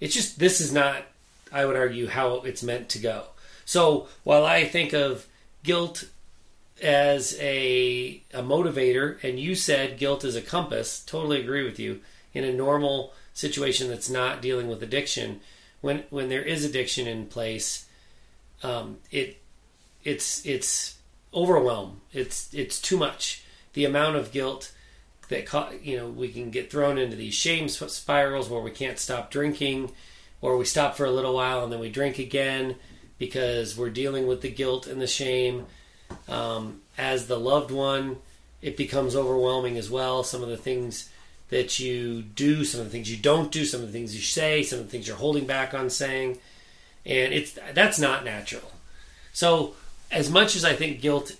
It's 0.00 0.14
just 0.14 0.38
this 0.38 0.60
is 0.60 0.72
not 0.72 1.04
I 1.50 1.64
would 1.64 1.76
argue 1.76 2.08
how 2.08 2.36
it's 2.40 2.62
meant 2.62 2.88
to 2.90 2.98
go. 2.98 3.24
So 3.64 4.08
while 4.24 4.44
I 4.44 4.64
think 4.64 4.92
of 4.92 5.26
guilt 5.62 6.04
as 6.82 7.36
a 7.40 8.20
a 8.34 8.42
motivator 8.42 9.22
and 9.22 9.38
you 9.38 9.54
said 9.54 9.98
guilt 9.98 10.24
is 10.24 10.36
a 10.36 10.42
compass 10.42 11.02
totally 11.04 11.40
agree 11.40 11.62
with 11.62 11.78
you 11.78 12.00
in 12.34 12.44
a 12.44 12.52
normal 12.52 13.14
situation 13.32 13.88
that's 13.88 14.10
not 14.10 14.42
dealing 14.42 14.68
with 14.68 14.82
addiction 14.82 15.40
when 15.80 16.02
when 16.10 16.28
there 16.28 16.42
is 16.42 16.64
addiction 16.64 17.06
in 17.06 17.26
place 17.26 17.83
um, 18.64 18.96
it 19.12 19.40
it's 20.02 20.44
it's 20.44 20.96
overwhelm. 21.32 22.00
It's 22.12 22.52
it's 22.52 22.80
too 22.80 22.96
much. 22.96 23.44
The 23.74 23.84
amount 23.84 24.16
of 24.16 24.32
guilt 24.32 24.72
that 25.28 25.46
ca- 25.46 25.72
you 25.82 25.96
know 25.96 26.08
we 26.08 26.28
can 26.28 26.50
get 26.50 26.70
thrown 26.70 26.98
into 26.98 27.16
these 27.16 27.34
shame 27.34 27.68
spirals 27.68 28.48
where 28.48 28.60
we 28.60 28.70
can't 28.70 28.98
stop 28.98 29.30
drinking 29.30 29.92
or 30.40 30.56
we 30.56 30.64
stop 30.64 30.96
for 30.96 31.04
a 31.04 31.10
little 31.10 31.34
while 31.34 31.62
and 31.62 31.72
then 31.72 31.80
we 31.80 31.90
drink 31.90 32.18
again 32.18 32.76
because 33.18 33.76
we're 33.76 33.90
dealing 33.90 34.26
with 34.26 34.40
the 34.40 34.50
guilt 34.50 34.86
and 34.86 35.00
the 35.00 35.06
shame. 35.06 35.66
Um, 36.28 36.80
as 36.98 37.26
the 37.26 37.38
loved 37.38 37.70
one, 37.70 38.16
it 38.60 38.76
becomes 38.76 39.16
overwhelming 39.16 39.76
as 39.76 39.90
well. 39.90 40.22
Some 40.22 40.42
of 40.42 40.48
the 40.48 40.56
things 40.56 41.10
that 41.48 41.78
you 41.78 42.22
do, 42.22 42.64
some 42.64 42.80
of 42.80 42.86
the 42.86 42.92
things 42.92 43.10
you 43.10 43.16
don't 43.16 43.52
do, 43.52 43.64
some 43.64 43.80
of 43.80 43.86
the 43.86 43.92
things 43.92 44.14
you 44.14 44.22
say, 44.22 44.62
some 44.62 44.78
of 44.80 44.86
the 44.86 44.90
things 44.90 45.06
you're 45.06 45.16
holding 45.16 45.46
back 45.46 45.74
on 45.74 45.90
saying, 45.90 46.38
and 47.06 47.32
it's 47.32 47.58
that's 47.72 47.98
not 47.98 48.24
natural. 48.24 48.70
So, 49.32 49.74
as 50.10 50.30
much 50.30 50.56
as 50.56 50.64
I 50.64 50.74
think 50.74 51.00
guilt 51.00 51.32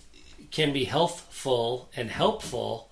can 0.50 0.72
be 0.72 0.84
healthful 0.84 1.88
and 1.96 2.10
helpful, 2.10 2.90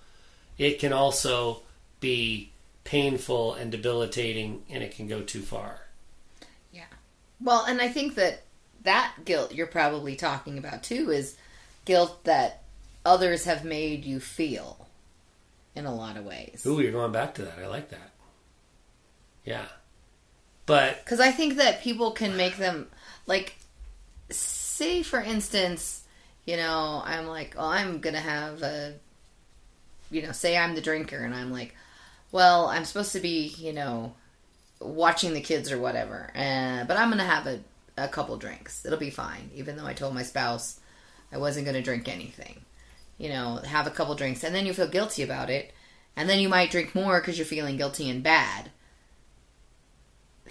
it 0.59 0.79
can 0.79 0.93
also 0.93 1.63
be 2.01 2.51
painful 2.85 3.55
and 3.55 3.71
debilitating, 3.71 4.63
and 4.71 4.83
it 4.83 4.95
can 4.95 5.07
go 5.07 5.23
too 5.23 5.43
far. 5.43 5.81
Yeah. 6.73 6.85
Well, 7.41 7.65
and 7.65 7.81
I 7.81 7.89
think 7.89 8.15
that 8.17 8.43
that 8.83 9.15
guilt 9.25 9.55
you're 9.55 9.67
probably 9.67 10.17
talking 10.17 10.59
about 10.59 10.83
too 10.83 11.11
is 11.11 11.37
guilt 11.85 12.25
that 12.25 12.63
others 13.05 13.45
have 13.45 13.65
made 13.65 14.05
you 14.05 14.21
feel 14.21 14.89
in 15.75 15.87
a 15.87 15.95
lot 15.95 16.17
of 16.17 16.25
ways. 16.25 16.65
Ooh, 16.67 16.81
you're 16.81 16.93
going 16.93 17.13
back 17.13 17.35
to 17.35 17.43
that. 17.43 17.59
I 17.59 17.67
like 17.67 17.91
that. 17.91 18.11
Yeah, 19.45 19.67
but 20.67 21.05
Because 21.05 21.21
I 21.21 21.31
think 21.31 21.57
that 21.57 21.83
people 21.83 22.13
can 22.13 22.37
make 22.37 22.57
them, 22.57 22.89
like, 23.27 23.55
say 24.31 25.03
for 25.03 25.21
instance, 25.21 26.03
you 26.45 26.57
know, 26.57 27.03
I'm 27.05 27.27
like, 27.27 27.55
oh, 27.57 27.69
I'm 27.69 28.01
to 28.15 28.21
have 28.21 28.63
a, 28.63 28.95
you 30.11 30.23
know, 30.23 30.33
say 30.33 30.57
I'm 30.57 30.75
the 30.75 30.81
drinker 30.81 31.19
and 31.19 31.35
I'm 31.35 31.53
like, 31.53 31.75
well, 32.33 32.67
I'm 32.67 32.85
supposed 32.85 33.13
to 33.13 33.21
be, 33.21 33.55
you 33.59 33.73
know, 33.73 34.15
watching 34.81 35.35
the 35.35 35.41
kids 35.41 35.71
or 35.71 35.79
whatever, 35.79 36.31
uh, 36.35 36.85
but 36.85 36.97
I'm 36.97 37.09
to 37.19 37.25
have 37.25 37.47
a, 37.47 37.61
a 37.97 38.09
couple 38.09 38.37
drinks. 38.37 38.85
It'll 38.85 38.99
be 38.99 39.11
fine, 39.11 39.51
even 39.55 39.77
though 39.77 39.87
I 39.87 39.93
told 39.93 40.15
my 40.15 40.23
spouse 40.23 40.81
I 41.33 41.39
wasn't 41.39 41.67
to 41.75 41.83
drink 41.83 42.09
anything. 42.09 42.63
You 43.19 43.29
know, 43.29 43.57
have 43.65 43.87
a 43.87 43.91
couple 43.91 44.15
drinks, 44.15 44.43
and 44.43 44.55
then 44.55 44.67
you 44.67 44.73
feel 44.73 44.89
guilty 44.89 45.23
about 45.23 45.51
it, 45.51 45.73
and 46.17 46.29
then 46.29 46.41
you 46.41 46.49
might 46.49 46.71
drink 46.71 46.95
more 46.95 47.21
because 47.21 47.39
you're 47.39 47.47
feeling 47.47 47.77
guilty 47.77 48.11
and 48.11 48.23
bad. 48.23 48.71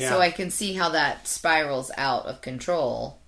Yeah. 0.01 0.09
So 0.09 0.19
I 0.19 0.31
can 0.31 0.49
see 0.49 0.73
how 0.73 0.89
that 0.89 1.27
spirals 1.27 1.91
out 1.97 2.25
of 2.25 2.41
control 2.41 3.19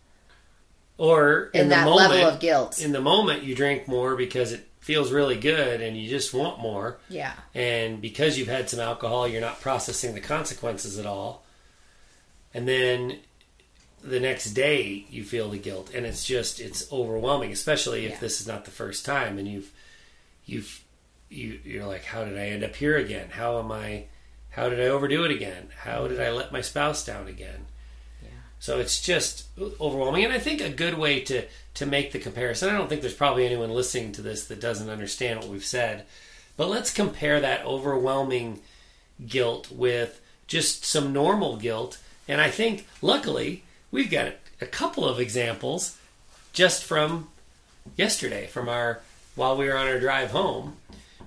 or 0.98 1.50
in, 1.54 1.62
in, 1.62 1.70
the 1.70 1.76
that 1.76 1.86
moment, 1.86 2.12
level 2.12 2.30
of 2.30 2.40
guilt. 2.40 2.82
in 2.82 2.92
the 2.92 3.02
moment 3.02 3.44
you 3.44 3.56
drink 3.56 3.88
more 3.88 4.16
because 4.16 4.52
it 4.52 4.68
feels 4.80 5.12
really 5.12 5.38
good 5.38 5.82
and 5.82 5.98
you 5.98 6.10
just 6.10 6.34
want 6.34 6.60
more 6.60 6.98
yeah. 7.10 7.34
and 7.56 8.02
because 8.02 8.38
you've 8.38 8.48
had 8.50 8.70
some 8.70 8.80
alcohol 8.80 9.28
you're 9.28 9.42
not 9.42 9.60
processing 9.62 10.14
the 10.14 10.20
consequences 10.20 11.00
at 11.00 11.06
all 11.06 11.44
and 12.54 12.68
then 12.68 13.18
the 14.04 14.20
next 14.20 14.52
day 14.54 15.06
you 15.10 15.24
feel 15.24 15.50
the 15.50 15.58
guilt 15.58 15.90
and 15.96 16.06
it's 16.06 16.26
just 16.26 16.60
it's 16.60 16.92
overwhelming 16.92 17.52
especially 17.52 18.06
if 18.06 18.12
Yeah. 18.14 18.20
this 18.20 18.42
is 18.42 18.48
not 18.48 18.66
the 18.66 18.72
first 18.72 19.06
time 19.06 19.40
and 19.40 19.48
you've 19.48 19.72
you've 20.46 20.84
you 21.30 21.60
you're 21.64 21.86
like 21.88 22.04
how 22.04 22.24
did 22.26 22.38
i 22.38 22.48
end 22.48 22.64
up 22.64 22.76
here 22.76 22.98
again 22.98 23.30
how 23.30 23.60
am 23.60 23.72
i 23.72 24.06
how 24.54 24.70
did 24.70 24.80
i 24.80 24.86
overdo 24.86 25.24
it 25.24 25.32
again 25.32 25.68
how 25.80 26.08
did 26.08 26.20
i 26.20 26.32
let 26.32 26.52
my 26.52 26.62
spouse 26.62 27.06
down 27.06 27.28
again 27.28 27.66
Yeah. 28.24 28.30
so 28.60 28.80
it's 28.80 29.02
just 29.02 29.46
overwhelming, 29.80 30.24
and 30.26 30.34
I 30.34 30.40
think 30.40 30.62
a 30.62 30.70
good 30.70 30.98
way 30.98 31.20
to 31.22 31.46
to 31.76 31.86
make 31.86 32.12
the 32.12 32.20
comparison. 32.20 32.70
I 32.70 32.78
don't 32.78 32.88
think 32.88 33.02
there's 33.02 33.14
probably 33.16 33.46
anyone 33.46 33.72
listening 33.72 34.12
to 34.14 34.22
this 34.22 34.46
that 34.46 34.62
doesn't 34.62 34.90
understand 34.90 35.40
what 35.40 35.50
we've 35.50 35.66
said, 35.66 36.06
but 36.56 36.70
let's 36.70 36.94
compare 36.94 37.40
that 37.40 37.66
overwhelming 37.66 38.62
guilt 39.26 39.72
with 39.72 40.22
just 40.48 40.86
some 40.86 41.12
normal 41.14 41.58
guilt. 41.58 41.98
And 42.28 42.40
I 42.40 42.50
think, 42.52 42.86
luckily, 43.02 43.64
we've 43.92 44.12
got 44.12 44.34
a 44.62 44.68
couple 44.68 45.04
of 45.04 45.20
examples 45.20 45.98
just 46.54 46.84
from 46.84 47.30
yesterday, 47.98 48.46
from 48.46 48.70
our 48.70 49.02
while 49.36 49.58
we 49.58 49.66
were 49.68 49.76
on 49.78 49.88
our 49.88 50.00
drive 50.00 50.30
home. 50.30 50.78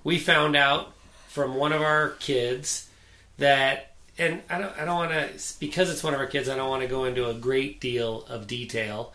We 0.05 0.19
found 0.19 0.55
out 0.55 0.93
from 1.29 1.57
one 1.57 1.73
of 1.73 1.83
our 1.83 2.11
kids 2.21 2.89
that 3.39 3.93
and 4.19 4.43
I 4.49 4.59
don't 4.59 4.79
I 4.79 4.85
don't 4.85 4.97
want 4.97 5.11
to 5.13 5.59
because 5.61 5.91
it's 5.91 6.03
one 6.03 6.15
of 6.15 6.21
our 6.21 6.27
kids 6.27 6.49
I 6.49 6.57
don't 6.57 6.71
want 6.71 6.83
to 6.83 6.89
go 6.89 7.05
into 7.05 7.29
a 7.29 7.35
great 7.35 7.81
deal 7.81 8.25
of 8.27 8.47
detail 8.47 9.13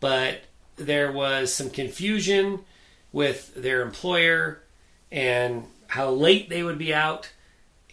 but 0.00 0.40
there 0.76 1.10
was 1.10 1.52
some 1.52 1.70
confusion 1.70 2.60
with 3.12 3.54
their 3.54 3.82
employer 3.82 4.62
and 5.10 5.64
how 5.88 6.10
late 6.10 6.48
they 6.48 6.62
would 6.62 6.78
be 6.78 6.94
out 6.94 7.30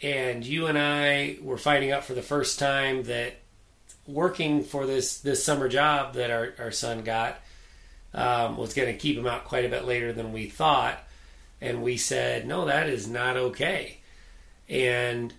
and 0.03 0.45
you 0.45 0.67
and 0.67 0.77
I 0.77 1.37
were 1.41 1.57
finding 1.57 1.91
out 1.91 2.03
for 2.03 2.13
the 2.13 2.21
first 2.21 2.59
time 2.59 3.03
that 3.03 3.35
working 4.05 4.63
for 4.63 4.85
this 4.85 5.19
this 5.19 5.43
summer 5.43 5.67
job 5.67 6.13
that 6.13 6.29
our, 6.29 6.53
our 6.59 6.71
son 6.71 7.03
got 7.03 7.39
um, 8.13 8.57
was 8.57 8.73
going 8.73 8.91
to 8.91 8.97
keep 8.97 9.17
him 9.17 9.25
out 9.25 9.45
quite 9.45 9.65
a 9.65 9.69
bit 9.69 9.85
later 9.85 10.13
than 10.13 10.31
we 10.31 10.45
thought 10.45 10.99
and 11.59 11.81
we 11.81 11.97
said 11.97 12.47
no 12.47 12.65
that 12.65 12.87
is 12.87 13.07
not 13.07 13.35
okay. 13.35 13.97
And 14.67 15.33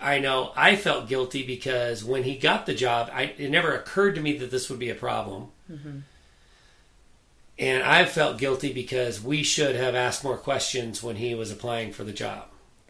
I 0.00 0.18
know 0.20 0.52
I 0.56 0.76
felt 0.76 1.08
guilty 1.08 1.42
because 1.44 2.04
when 2.04 2.22
he 2.22 2.36
got 2.36 2.66
the 2.66 2.74
job, 2.74 3.10
I, 3.12 3.34
it 3.36 3.50
never 3.50 3.74
occurred 3.74 4.14
to 4.14 4.20
me 4.20 4.38
that 4.38 4.50
this 4.50 4.70
would 4.70 4.78
be 4.78 4.90
a 4.90 4.94
problem. 4.94 5.48
Mm-hmm. 5.70 5.98
And 7.58 7.82
I 7.82 8.04
felt 8.04 8.38
guilty 8.38 8.72
because 8.72 9.22
we 9.22 9.42
should 9.42 9.74
have 9.74 9.94
asked 9.96 10.22
more 10.22 10.36
questions 10.36 11.02
when 11.02 11.16
he 11.16 11.34
was 11.34 11.50
applying 11.50 11.92
for 11.92 12.04
the 12.04 12.12
job. 12.12 12.44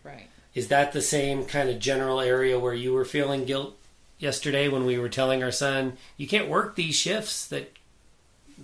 Right. 0.04 0.28
Is 0.54 0.68
that 0.68 0.92
the 0.92 1.00
same 1.00 1.46
kind 1.46 1.70
of 1.70 1.78
general 1.78 2.20
area 2.20 2.58
where 2.58 2.74
you 2.74 2.92
were 2.92 3.06
feeling 3.06 3.46
guilt 3.46 3.74
yesterday 4.18 4.68
when 4.68 4.84
we 4.84 4.98
were 4.98 5.08
telling 5.08 5.42
our 5.42 5.52
son, 5.52 5.96
you 6.18 6.28
can't 6.28 6.48
work 6.48 6.76
these 6.76 6.94
shifts 6.94 7.46
that 7.48 7.72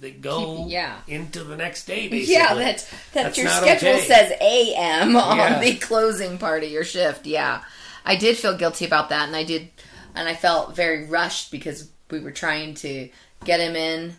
that 0.00 0.20
go 0.20 0.66
Yeah. 0.66 0.96
into 1.06 1.44
the 1.44 1.56
next 1.56 1.86
day 1.86 2.08
basically. 2.10 2.34
Yeah, 2.34 2.52
that 2.54 2.78
that 3.12 3.22
That's 3.22 3.38
your 3.38 3.48
schedule 3.48 3.90
okay. 3.90 4.00
says 4.00 4.32
AM 4.40 5.16
on 5.16 5.36
Yeah. 5.38 5.60
the 5.60 5.76
closing 5.76 6.36
part 6.36 6.64
of 6.64 6.70
your 6.70 6.84
shift. 6.84 7.24
Yeah, 7.26 7.62
I 8.04 8.16
did 8.16 8.36
feel 8.36 8.56
guilty 8.56 8.84
about 8.84 9.08
that, 9.08 9.26
and 9.26 9.36
I 9.36 9.44
did, 9.44 9.70
and 10.14 10.28
I 10.28 10.34
felt 10.34 10.76
very 10.76 11.06
rushed 11.06 11.50
because 11.50 11.88
we 12.10 12.20
were 12.20 12.30
trying 12.32 12.74
to 12.74 13.08
get 13.44 13.60
him 13.60 13.76
in 13.76 14.16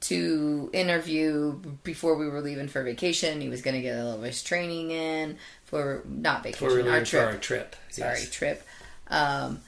to 0.00 0.68
interview 0.74 1.52
before 1.82 2.16
we 2.16 2.28
were 2.28 2.40
leaving 2.42 2.68
for 2.68 2.82
vacation. 2.82 3.40
He 3.40 3.48
was 3.48 3.62
going 3.62 3.76
to 3.76 3.80
get 3.82 3.96
a 3.98 4.04
little 4.04 4.20
bit 4.20 4.36
of 4.38 4.44
training 4.44 4.90
in 4.90 5.38
for 5.64 6.02
not 6.06 6.42
vacation, 6.42 6.68
For, 6.84 6.90
our 6.90 7.00
for 7.00 7.04
trip. 7.06 7.26
our 7.26 7.36
trip. 7.38 7.76
Sorry, 7.90 8.18
Yes. 8.20 8.30
trip. 8.30 8.66
Um, 9.08 9.60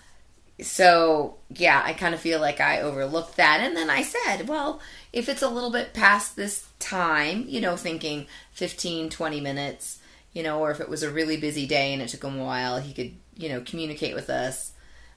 so 0.60 1.36
yeah, 1.54 1.82
I 1.84 1.92
kind 1.92 2.14
of 2.14 2.20
feel 2.20 2.40
like 2.40 2.60
I 2.60 2.80
overlooked 2.80 3.36
that, 3.36 3.60
and 3.60 3.76
then 3.76 3.90
I 3.90 4.02
said, 4.02 4.48
well, 4.48 4.80
if 5.12 5.28
it's 5.28 5.42
a 5.42 5.48
little 5.48 5.70
bit 5.70 5.94
past 5.94 6.36
this 6.36 6.66
time, 6.78 7.44
you 7.48 7.60
know, 7.60 7.76
thinking 7.76 8.26
15, 8.52 9.08
20 9.10 9.40
minutes, 9.40 9.98
you 10.32 10.42
know, 10.42 10.60
or 10.60 10.70
if 10.70 10.80
it 10.80 10.88
was 10.88 11.02
a 11.02 11.10
really 11.10 11.36
busy 11.38 11.66
day 11.66 11.92
and 11.92 12.02
it 12.02 12.08
took 12.08 12.24
him 12.24 12.38
a 12.38 12.44
while, 12.44 12.78
he 12.80 12.92
could, 12.92 13.14
you 13.36 13.48
know, 13.48 13.60
communicate 13.64 14.14
with 14.14 14.30
us. 14.30 14.72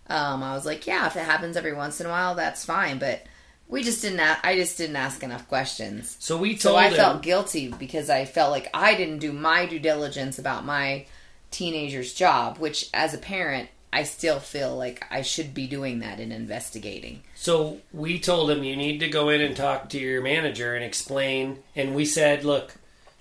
Um, 0.07 0.41
I 0.43 0.53
was 0.55 0.65
like, 0.65 0.87
yeah, 0.87 1.05
if 1.07 1.15
it 1.15 1.23
happens 1.25 1.55
every 1.55 1.73
once 1.73 1.99
in 1.99 2.07
a 2.07 2.09
while, 2.09 2.35
that's 2.35 2.65
fine, 2.65 2.97
but 2.99 3.21
we 3.67 3.83
just 3.83 4.01
didn't. 4.01 4.19
A- 4.19 4.39
I 4.43 4.55
just 4.55 4.77
didn't 4.77 4.95
ask 4.95 5.21
enough 5.23 5.47
questions. 5.47 6.17
So 6.19 6.37
we 6.37 6.51
told 6.51 6.59
So 6.61 6.75
I 6.75 6.87
him, 6.89 6.95
felt 6.95 7.21
guilty 7.21 7.67
because 7.71 8.09
I 8.09 8.25
felt 8.25 8.49
like 8.51 8.69
I 8.73 8.95
didn't 8.95 9.19
do 9.19 9.31
my 9.31 9.67
due 9.67 9.79
diligence 9.79 10.39
about 10.39 10.65
my 10.65 11.05
teenager's 11.51 12.13
job, 12.13 12.57
which 12.57 12.89
as 12.93 13.13
a 13.13 13.17
parent, 13.19 13.69
I 13.91 14.03
still 14.03 14.39
feel 14.39 14.75
like 14.75 15.03
I 15.09 15.21
should 15.23 15.53
be 15.53 15.67
doing 15.67 15.99
that 15.99 16.19
and 16.19 16.31
investigating. 16.33 17.21
So 17.35 17.79
we 17.91 18.19
told 18.19 18.51
him 18.51 18.63
you 18.63 18.75
need 18.75 18.99
to 18.99 19.07
go 19.09 19.29
in 19.29 19.41
and 19.41 19.55
talk 19.55 19.89
to 19.89 19.99
your 19.99 20.21
manager 20.21 20.75
and 20.75 20.83
explain. 20.83 21.59
And 21.75 21.95
we 21.95 22.05
said, 22.05 22.43
look, 22.43 22.75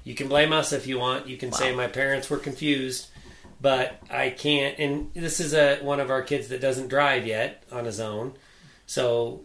you 0.05 0.15
can 0.15 0.29
blame 0.29 0.53
us 0.53 0.73
if 0.73 0.87
you 0.87 0.99
want. 0.99 1.27
You 1.27 1.37
can 1.39 1.53
say 1.53 1.75
my 1.75 1.87
parents 1.87 2.29
were 2.29 2.37
confused, 2.39 3.07
but 3.61 4.01
I 4.11 4.31
can't. 4.31 4.79
And 4.79 5.13
this 5.15 5.41
is 5.41 5.55
a 5.55 5.79
one 5.81 6.01
of 6.01 6.11
our 6.11 6.23
kids 6.23 6.49
that 6.49 6.61
doesn't 6.61 6.89
drive 6.89 7.27
yet 7.27 7.65
on 7.73 7.85
his 7.85 8.01
own, 8.01 8.35
so 8.87 9.43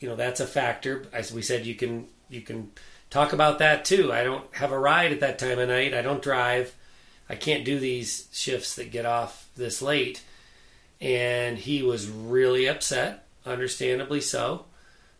you 0.00 0.08
know 0.08 0.16
that's 0.16 0.40
a 0.40 0.46
factor. 0.46 1.06
As 1.12 1.32
we 1.32 1.42
said, 1.42 1.66
you 1.66 1.74
can 1.74 2.08
you 2.28 2.40
can 2.40 2.70
talk 3.10 3.32
about 3.32 3.60
that 3.60 3.84
too. 3.84 4.12
I 4.12 4.24
don't 4.24 4.52
have 4.54 4.72
a 4.72 4.78
ride 4.78 5.12
at 5.12 5.20
that 5.20 5.38
time 5.38 5.58
of 5.58 5.68
night. 5.68 5.94
I 5.94 6.02
don't 6.02 6.22
drive. 6.22 6.74
I 7.28 7.36
can't 7.36 7.64
do 7.64 7.78
these 7.78 8.28
shifts 8.32 8.74
that 8.76 8.90
get 8.90 9.06
off 9.06 9.48
this 9.56 9.80
late. 9.80 10.22
And 11.00 11.56
he 11.56 11.82
was 11.82 12.08
really 12.08 12.68
upset, 12.68 13.26
understandably 13.46 14.20
so. 14.20 14.66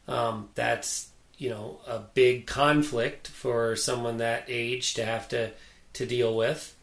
Um, 0.06 0.50
that's 0.54 1.08
you 1.38 1.50
know 1.50 1.80
a 1.86 1.98
big 1.98 2.46
conflict 2.46 3.28
for 3.28 3.76
someone 3.76 4.18
that 4.18 4.44
age 4.48 4.94
to 4.94 5.04
have 5.04 5.28
to 5.28 5.52
to 5.94 6.06
deal 6.06 6.34
with, 6.36 6.74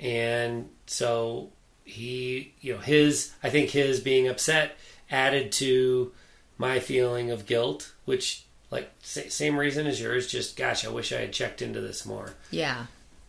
and 0.00 0.68
so 0.86 1.50
he 1.84 2.54
you 2.60 2.74
know 2.74 2.80
his 2.80 3.32
I 3.42 3.50
think 3.50 3.70
his 3.70 4.00
being 4.00 4.26
upset 4.26 4.76
added 5.10 5.52
to 5.52 6.12
my 6.56 6.78
feeling 6.78 7.30
of 7.30 7.46
guilt, 7.46 7.92
which 8.04 8.44
like 8.70 8.90
same 9.02 9.58
reason 9.58 9.86
as 9.86 10.00
yours. 10.00 10.26
Just 10.26 10.56
gosh, 10.56 10.84
I 10.84 10.88
wish 10.88 11.12
I 11.12 11.20
had 11.20 11.32
checked 11.32 11.62
into 11.62 11.80
this 11.80 12.06
more. 12.06 12.34
Yeah. 12.50 12.86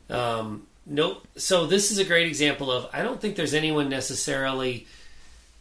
Um, 0.09 0.67
nope. 0.85 1.27
So 1.35 1.65
this 1.65 1.91
is 1.91 1.97
a 1.97 2.05
great 2.05 2.27
example 2.27 2.71
of 2.71 2.87
I 2.93 3.01
don't 3.01 3.19
think 3.19 3.35
there's 3.35 3.53
anyone 3.53 3.89
necessarily 3.89 4.87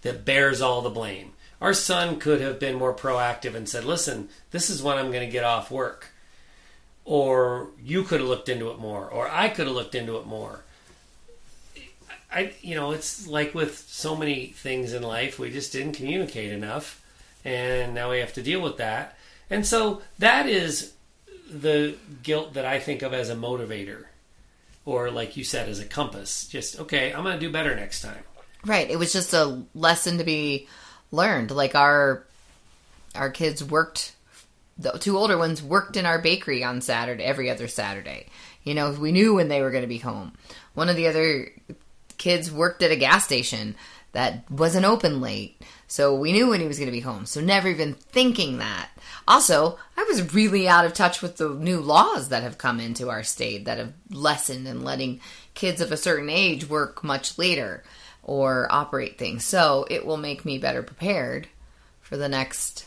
that 0.02 0.24
bears 0.24 0.60
all 0.60 0.82
the 0.82 0.90
blame. 0.90 1.32
Our 1.60 1.74
son 1.74 2.18
could 2.18 2.40
have 2.40 2.58
been 2.58 2.76
more 2.76 2.94
proactive 2.94 3.54
and 3.54 3.68
said, 3.68 3.84
"Listen, 3.84 4.28
this 4.50 4.70
is 4.70 4.82
when 4.82 4.98
I'm 4.98 5.12
going 5.12 5.26
to 5.26 5.32
get 5.32 5.44
off 5.44 5.70
work," 5.70 6.08
or 7.04 7.68
you 7.82 8.02
could 8.02 8.20
have 8.20 8.28
looked 8.28 8.48
into 8.48 8.70
it 8.70 8.78
more, 8.78 9.08
or 9.08 9.28
I 9.30 9.48
could 9.48 9.66
have 9.66 9.76
looked 9.76 9.94
into 9.94 10.16
it 10.16 10.26
more. 10.26 10.64
I, 12.32 12.52
you 12.62 12.74
know, 12.74 12.92
it's 12.92 13.26
like 13.26 13.54
with 13.54 13.78
so 13.88 14.14
many 14.16 14.46
things 14.46 14.92
in 14.92 15.02
life, 15.02 15.38
we 15.38 15.50
just 15.50 15.72
didn't 15.72 15.94
communicate 15.94 16.52
enough, 16.52 17.02
and 17.44 17.94
now 17.94 18.10
we 18.10 18.20
have 18.20 18.32
to 18.34 18.42
deal 18.42 18.60
with 18.60 18.76
that. 18.76 19.16
And 19.48 19.66
so 19.66 20.02
that 20.18 20.46
is 20.46 20.92
the 21.50 21.96
guilt 22.22 22.54
that 22.54 22.64
I 22.64 22.78
think 22.78 23.02
of 23.02 23.12
as 23.12 23.30
a 23.30 23.34
motivator, 23.34 24.04
or 24.84 25.10
like 25.10 25.36
you 25.36 25.44
said, 25.44 25.68
as 25.68 25.80
a 25.80 25.84
compass. 25.84 26.46
Just 26.46 26.78
okay, 26.80 27.12
I'm 27.12 27.24
going 27.24 27.38
to 27.38 27.46
do 27.46 27.52
better 27.52 27.74
next 27.74 28.02
time. 28.02 28.22
Right. 28.64 28.88
It 28.88 28.98
was 28.98 29.12
just 29.12 29.32
a 29.32 29.62
lesson 29.74 30.18
to 30.18 30.24
be 30.24 30.68
learned. 31.10 31.50
Like 31.50 31.74
our 31.74 32.24
our 33.14 33.30
kids 33.30 33.64
worked 33.64 34.14
the 34.80 34.92
two 34.92 35.18
older 35.18 35.36
ones 35.36 35.62
worked 35.62 35.96
in 35.96 36.06
our 36.06 36.18
bakery 36.18 36.64
on 36.64 36.80
Saturday 36.80 37.22
every 37.22 37.50
other 37.50 37.68
Saturday. 37.68 38.26
You 38.64 38.74
know, 38.74 38.92
we 38.92 39.12
knew 39.12 39.34
when 39.34 39.48
they 39.48 39.62
were 39.62 39.70
going 39.70 39.82
to 39.82 39.88
be 39.88 39.98
home. 39.98 40.32
One 40.74 40.88
of 40.88 40.96
the 40.96 41.08
other 41.08 41.52
kids 42.20 42.52
worked 42.52 42.82
at 42.82 42.92
a 42.92 42.96
gas 42.96 43.24
station 43.24 43.74
that 44.12 44.48
wasn't 44.50 44.84
open 44.84 45.20
late. 45.20 45.60
So 45.88 46.14
we 46.14 46.32
knew 46.32 46.50
when 46.50 46.60
he 46.60 46.68
was 46.68 46.78
going 46.78 46.86
to 46.86 46.92
be 46.92 47.00
home. 47.00 47.26
So 47.26 47.40
never 47.40 47.68
even 47.68 47.94
thinking 47.94 48.58
that. 48.58 48.90
Also, 49.26 49.78
I 49.96 50.04
was 50.04 50.34
really 50.34 50.68
out 50.68 50.84
of 50.84 50.92
touch 50.92 51.22
with 51.22 51.38
the 51.38 51.48
new 51.48 51.80
laws 51.80 52.28
that 52.28 52.42
have 52.42 52.58
come 52.58 52.78
into 52.78 53.08
our 53.08 53.22
state 53.22 53.64
that 53.64 53.78
have 53.78 53.94
lessened 54.10 54.68
in 54.68 54.84
letting 54.84 55.20
kids 55.54 55.80
of 55.80 55.90
a 55.90 55.96
certain 55.96 56.28
age 56.28 56.68
work 56.68 57.02
much 57.02 57.38
later 57.38 57.82
or 58.22 58.68
operate 58.70 59.18
things. 59.18 59.44
So 59.44 59.86
it 59.88 60.04
will 60.04 60.18
make 60.18 60.44
me 60.44 60.58
better 60.58 60.82
prepared 60.82 61.48
for 62.00 62.16
the 62.16 62.28
next, 62.28 62.86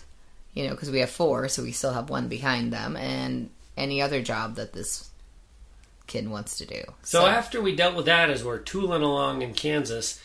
you 0.54 0.66
know, 0.66 0.72
because 0.72 0.92
we 0.92 1.00
have 1.00 1.10
four, 1.10 1.48
so 1.48 1.64
we 1.64 1.72
still 1.72 1.94
have 1.94 2.10
one 2.10 2.28
behind 2.28 2.72
them, 2.72 2.96
and 2.96 3.50
any 3.76 4.02
other 4.02 4.22
job 4.22 4.56
that 4.56 4.74
this 4.74 5.10
kid 6.08 6.30
wants 6.30 6.58
to 6.58 6.66
do. 6.66 6.84
So, 7.04 7.26
after 7.26 7.62
we 7.62 7.76
dealt 7.76 7.96
with 7.96 8.06
that, 8.06 8.30
as 8.30 8.44
we're 8.44 8.60
tooling 8.60 9.02
along 9.02 9.42
in 9.42 9.54
Kansas, 9.54 10.22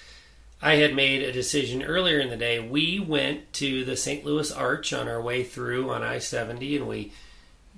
I 0.61 0.75
had 0.77 0.95
made 0.95 1.23
a 1.23 1.33
decision 1.33 1.83
earlier 1.83 2.19
in 2.19 2.31
the 2.31 2.37
day. 2.37 2.59
We 2.59 2.99
went 2.99 3.53
to 3.55 3.85
the 3.85 3.97
St. 3.97 4.25
Louis 4.25 4.51
Arch 4.51 4.93
on 4.93 5.09
our 5.09 5.23
way 5.23 5.45
through 5.45 5.91
on 5.91 6.03
I 6.03 6.19
70, 6.19 6.77
and 6.77 6.89
we 6.89 7.13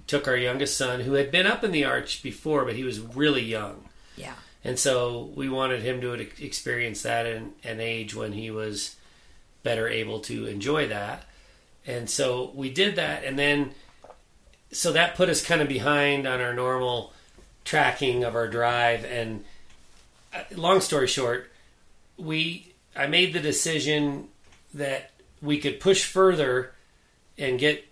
took 0.07 0.27
our 0.27 0.37
youngest 0.37 0.77
son, 0.77 1.01
who 1.01 1.13
had 1.13 1.31
been 1.31 1.47
up 1.47 1.63
in 1.63 1.71
the 1.71 1.85
Arch 1.85 2.23
before, 2.23 2.65
but 2.65 2.75
he 2.75 2.83
was 2.83 2.99
really 2.99 3.45
young. 3.45 3.85
yeah, 4.17 4.35
And 4.65 4.79
so 4.79 5.31
we 5.37 5.49
wanted 5.49 5.83
him 5.83 6.01
to 6.01 6.13
experience 6.13 7.03
that 7.03 7.27
in 7.27 7.53
an 7.63 7.81
age 7.81 8.15
when 8.15 8.33
he 8.33 8.51
was 8.51 8.97
better 9.63 9.89
able 9.89 10.21
to 10.21 10.47
enjoy 10.47 10.89
that. 10.89 11.25
And 11.87 12.11
so 12.11 12.51
we 12.55 12.71
did 12.71 12.97
that. 12.97 13.25
And 13.25 13.39
then, 13.39 13.73
so 14.73 14.91
that 14.93 15.15
put 15.15 15.29
us 15.29 15.45
kind 15.45 15.61
of 15.61 15.69
behind 15.69 16.27
on 16.27 16.41
our 16.41 16.55
normal 16.55 17.13
tracking 17.65 18.25
of 18.25 18.35
our 18.35 18.49
drive. 18.49 19.05
And 19.05 19.45
uh, 20.35 20.43
long 20.55 20.81
story 20.81 21.07
short, 21.07 21.51
we, 22.17 22.73
I 22.97 23.07
made 23.07 23.33
the 23.33 23.41
decision 23.41 24.29
that 24.75 25.11
we 25.43 25.59
could 25.59 25.81
push 25.81 26.05
further 26.05 26.73
and 27.39 27.59
get 27.59 27.85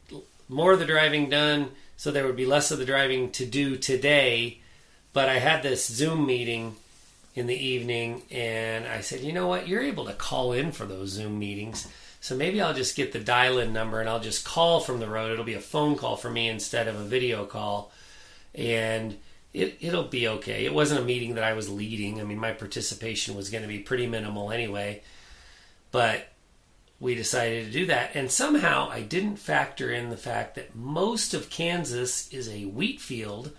more 0.48 0.72
of 0.72 0.78
the 0.78 0.86
driving 0.86 1.28
done 1.28 1.70
so 1.96 2.10
there 2.10 2.26
would 2.26 2.36
be 2.36 2.46
less 2.46 2.70
of 2.70 2.78
the 2.78 2.84
driving 2.84 3.30
to 3.32 3.44
do 3.44 3.76
today 3.76 4.60
but 5.18 5.28
I 5.28 5.40
had 5.40 5.64
this 5.64 5.86
Zoom 5.86 6.26
meeting 6.26 6.76
in 7.34 7.48
the 7.48 7.56
evening, 7.56 8.22
and 8.30 8.86
I 8.86 9.00
said, 9.00 9.20
you 9.20 9.32
know 9.32 9.48
what? 9.48 9.66
You're 9.66 9.82
able 9.82 10.04
to 10.06 10.12
call 10.12 10.52
in 10.52 10.70
for 10.70 10.84
those 10.84 11.10
Zoom 11.10 11.38
meetings. 11.38 11.88
So 12.20 12.36
maybe 12.36 12.60
I'll 12.60 12.72
just 12.72 12.96
get 12.96 13.12
the 13.12 13.18
dial 13.18 13.58
in 13.58 13.72
number 13.72 14.00
and 14.00 14.08
I'll 14.08 14.20
just 14.20 14.44
call 14.44 14.78
from 14.78 15.00
the 15.00 15.08
road. 15.08 15.32
It'll 15.32 15.44
be 15.44 15.54
a 15.54 15.60
phone 15.60 15.96
call 15.96 16.16
for 16.16 16.30
me 16.30 16.48
instead 16.48 16.88
of 16.88 16.94
a 17.00 17.04
video 17.04 17.46
call. 17.46 17.92
And 18.54 19.16
it, 19.52 19.76
it'll 19.80 20.04
be 20.04 20.28
okay. 20.28 20.64
It 20.64 20.74
wasn't 20.74 21.00
a 21.00 21.04
meeting 21.04 21.34
that 21.34 21.44
I 21.44 21.54
was 21.54 21.68
leading. 21.68 22.20
I 22.20 22.24
mean, 22.24 22.38
my 22.38 22.52
participation 22.52 23.34
was 23.34 23.50
going 23.50 23.62
to 23.62 23.68
be 23.68 23.78
pretty 23.78 24.06
minimal 24.06 24.52
anyway. 24.52 25.02
But 25.90 26.28
we 27.00 27.14
decided 27.14 27.66
to 27.66 27.72
do 27.72 27.86
that. 27.86 28.10
And 28.14 28.30
somehow 28.30 28.90
I 28.90 29.02
didn't 29.02 29.36
factor 29.36 29.90
in 29.90 30.10
the 30.10 30.16
fact 30.16 30.54
that 30.56 30.74
most 30.74 31.34
of 31.34 31.50
Kansas 31.50 32.32
is 32.32 32.48
a 32.48 32.64
wheat 32.66 33.00
field 33.00 33.52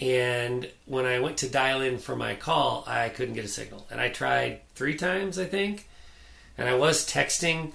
and 0.00 0.66
when 0.86 1.04
I 1.04 1.20
went 1.20 1.36
to 1.38 1.48
dial 1.48 1.82
in 1.82 1.98
for 1.98 2.16
my 2.16 2.34
call, 2.34 2.84
I 2.86 3.10
couldn't 3.10 3.34
get 3.34 3.44
a 3.44 3.48
signal. 3.48 3.86
And 3.90 4.00
I 4.00 4.08
tried 4.08 4.60
three 4.74 4.96
times, 4.96 5.38
I 5.38 5.44
think. 5.44 5.88
And 6.56 6.68
I 6.68 6.74
was 6.74 7.06
texting 7.06 7.74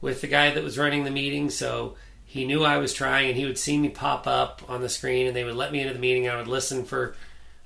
with 0.00 0.20
the 0.20 0.28
guy 0.28 0.50
that 0.50 0.62
was 0.62 0.78
running 0.78 1.04
the 1.04 1.10
meeting, 1.10 1.50
so 1.50 1.96
he 2.26 2.44
knew 2.44 2.64
I 2.64 2.76
was 2.78 2.92
trying, 2.92 3.28
and 3.28 3.36
he 3.36 3.44
would 3.46 3.58
see 3.58 3.78
me 3.78 3.88
pop 3.88 4.26
up 4.26 4.62
on 4.68 4.82
the 4.82 4.88
screen, 4.88 5.26
and 5.26 5.34
they 5.34 5.44
would 5.44 5.54
let 5.56 5.72
me 5.72 5.80
into 5.80 5.94
the 5.94 5.98
meeting. 5.98 6.28
I 6.28 6.36
would 6.36 6.48
listen 6.48 6.84
for 6.84 7.14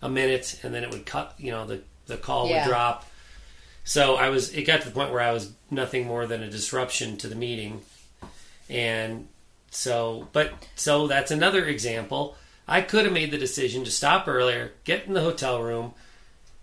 a 0.02 0.08
minute, 0.08 0.60
and 0.62 0.72
then 0.74 0.84
it 0.84 0.90
would 0.90 1.06
cut. 1.06 1.34
You 1.38 1.50
know, 1.50 1.66
the 1.66 1.80
the 2.06 2.16
call 2.16 2.48
Yeah. 2.48 2.64
would 2.64 2.70
drop. 2.70 3.06
So 3.84 4.16
I 4.16 4.28
was. 4.28 4.52
It 4.54 4.62
got 4.62 4.82
to 4.82 4.88
the 4.88 4.94
point 4.94 5.10
where 5.12 5.20
I 5.22 5.32
was 5.32 5.52
nothing 5.70 6.06
more 6.06 6.26
than 6.26 6.42
a 6.42 6.50
disruption 6.50 7.16
to 7.18 7.28
the 7.28 7.34
meeting, 7.34 7.82
and 8.68 9.28
so. 9.70 10.28
But 10.32 10.52
so 10.76 11.06
that's 11.06 11.30
another 11.30 11.64
example. 11.64 12.36
I 12.68 12.82
could 12.82 13.04
have 13.04 13.14
made 13.14 13.30
the 13.32 13.38
decision 13.38 13.84
to 13.84 13.90
stop 13.90 14.28
earlier, 14.28 14.72
get 14.84 15.06
in 15.06 15.12
the 15.14 15.22
hotel 15.22 15.60
room. 15.62 15.92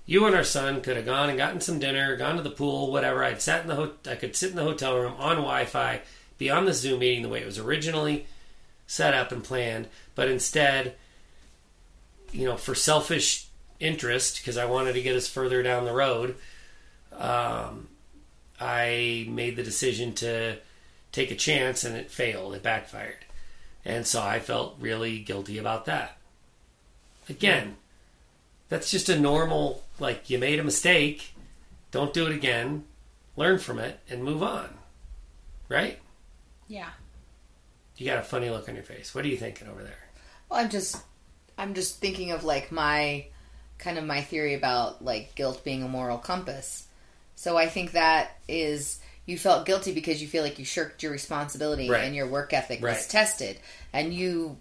You 0.05 0.25
and 0.25 0.33
our 0.35 0.43
son 0.45 0.79
could 0.79 0.95
have 0.95 1.05
gone 1.05 1.27
and 1.27 1.37
gotten 1.37 1.59
some 1.59 1.79
dinner, 1.79 2.15
gone 2.15 2.37
to 2.37 2.41
the 2.41 2.49
pool, 2.49 2.93
whatever. 2.93 3.25
I'd 3.25 3.41
sat 3.41 3.63
in 3.63 3.67
the 3.67 3.75
ho- 3.75 3.91
I 4.09 4.15
could 4.15 4.37
sit 4.37 4.51
in 4.51 4.55
the 4.55 4.63
hotel 4.63 4.97
room 4.97 5.15
on 5.17 5.35
Wi-Fi, 5.35 5.99
be 6.37 6.49
on 6.49 6.65
the 6.65 6.73
Zoom 6.73 6.99
meeting 6.99 7.23
the 7.23 7.29
way 7.29 7.41
it 7.41 7.45
was 7.45 7.59
originally 7.59 8.25
set 8.85 9.13
up 9.13 9.31
and 9.31 9.43
planned, 9.43 9.87
but 10.15 10.29
instead, 10.29 10.95
you 12.31 12.45
know, 12.45 12.57
for 12.57 12.75
selfish 12.75 13.47
interest, 13.79 14.37
because 14.37 14.57
I 14.57 14.65
wanted 14.65 14.93
to 14.93 15.01
get 15.01 15.15
us 15.15 15.27
further 15.27 15.61
down 15.61 15.85
the 15.85 15.93
road, 15.93 16.35
um, 17.13 17.87
I 18.59 19.25
made 19.29 19.55
the 19.55 19.63
decision 19.63 20.13
to 20.15 20.57
take 21.11 21.31
a 21.31 21.35
chance, 21.35 21.83
and 21.83 21.95
it 21.95 22.11
failed. 22.11 22.55
It 22.55 22.63
backfired 22.63 23.25
And 23.85 24.05
so 24.05 24.21
I 24.21 24.39
felt 24.39 24.77
really 24.79 25.19
guilty 25.19 25.57
about 25.57 25.85
that. 25.85 26.17
Again, 27.29 27.77
that's 28.69 28.91
just 28.91 29.09
a 29.09 29.19
normal, 29.19 29.83
like, 29.99 30.29
you 30.29 30.37
made 30.37 30.59
a 30.59 30.63
mistake, 30.63 31.33
don't 31.91 32.13
do 32.13 32.25
it 32.25 32.33
again, 32.33 32.83
learn 33.35 33.59
from 33.59 33.79
it, 33.79 33.99
and 34.09 34.23
move 34.23 34.43
on. 34.43 34.69
Right? 35.69 35.99
Yeah. 36.67 36.89
You 37.97 38.05
got 38.05 38.19
a 38.19 38.23
funny 38.23 38.49
look 38.49 38.69
on 38.69 38.75
your 38.75 38.83
face. 38.83 39.15
What 39.15 39.25
are 39.25 39.27
you 39.29 39.37
thinking 39.37 39.67
over 39.67 39.83
there? 39.83 39.97
Well, 40.49 40.59
I'm 40.59 40.69
just, 40.69 40.97
I'm 41.57 41.73
just 41.73 41.99
thinking 41.99 42.31
of 42.31 42.43
like 42.43 42.71
my, 42.71 43.25
kind 43.79 43.97
of 43.97 44.05
my 44.05 44.21
theory 44.21 44.53
about 44.53 45.03
like 45.03 45.35
guilt 45.35 45.63
being 45.63 45.83
a 45.83 45.87
moral 45.87 46.17
compass. 46.17 46.87
So 47.35 47.57
I 47.57 47.67
think 47.67 47.91
that 47.91 48.31
is 48.47 48.99
you 49.25 49.37
felt 49.37 49.65
guilty 49.65 49.93
because 49.93 50.21
you 50.21 50.27
feel 50.27 50.43
like 50.43 50.57
you 50.57 50.65
shirked 50.65 51.03
your 51.03 51.11
responsibility 51.11 51.89
Right. 51.89 52.03
and 52.05 52.15
your 52.15 52.27
work 52.27 52.53
ethic 52.53 52.81
was 52.81 53.07
tested, 53.07 53.59
and 53.93 54.13
you. 54.13 54.57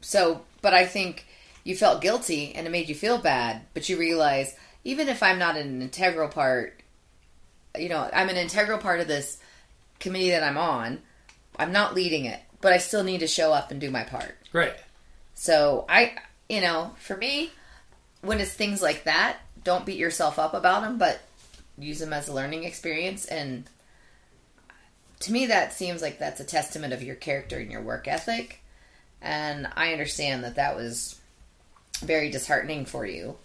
So, 0.00 0.42
but 0.62 0.72
I 0.74 0.86
think 0.86 1.26
you 1.64 1.76
felt 1.76 2.00
guilty 2.00 2.54
and 2.54 2.66
it 2.66 2.70
made 2.70 2.88
you 2.88 2.94
feel 2.94 3.18
bad, 3.18 3.62
but 3.74 3.88
you 3.88 3.98
realize 3.98 4.54
even 4.84 5.08
if 5.08 5.22
I'm 5.22 5.38
not 5.38 5.56
an 5.56 5.82
integral 5.82 6.28
part, 6.28 6.80
you 7.78 7.88
know, 7.88 8.08
I'm 8.12 8.28
an 8.28 8.36
integral 8.36 8.78
part 8.78 9.00
of 9.00 9.08
this 9.08 9.38
committee 10.00 10.30
that 10.30 10.42
I'm 10.42 10.56
on. 10.58 11.00
I'm 11.58 11.72
not 11.72 11.94
leading 11.94 12.24
it, 12.24 12.40
but 12.60 12.72
I 12.72 12.78
still 12.78 13.02
need 13.02 13.20
to 13.20 13.26
show 13.26 13.52
up 13.52 13.70
and 13.70 13.80
do 13.80 13.90
my 13.90 14.04
part. 14.04 14.36
Right. 14.52 14.74
So 15.34 15.84
I, 15.88 16.14
you 16.48 16.60
know, 16.60 16.94
for 16.98 17.16
me, 17.16 17.50
when 18.22 18.40
it's 18.40 18.52
things 18.52 18.82
like 18.82 19.04
that, 19.04 19.38
don't 19.64 19.86
beat 19.86 19.98
yourself 19.98 20.38
up 20.38 20.54
about 20.54 20.82
them, 20.82 20.98
but 20.98 21.20
use 21.78 21.98
them 21.98 22.12
as 22.12 22.28
a 22.28 22.32
learning 22.32 22.64
experience. 22.64 23.26
And 23.26 23.64
to 25.20 25.32
me, 25.32 25.46
that 25.46 25.72
seems 25.72 26.02
like 26.02 26.18
that's 26.18 26.40
a 26.40 26.44
testament 26.44 26.92
of 26.92 27.02
your 27.02 27.16
character 27.16 27.58
and 27.58 27.70
your 27.70 27.82
work 27.82 28.08
ethic. 28.08 28.62
And 29.20 29.68
I 29.76 29.92
understand 29.92 30.44
that 30.44 30.56
that 30.56 30.76
was 30.76 31.18
very 32.00 32.30
disheartening 32.30 32.84
for 32.84 33.04
you. 33.04 33.36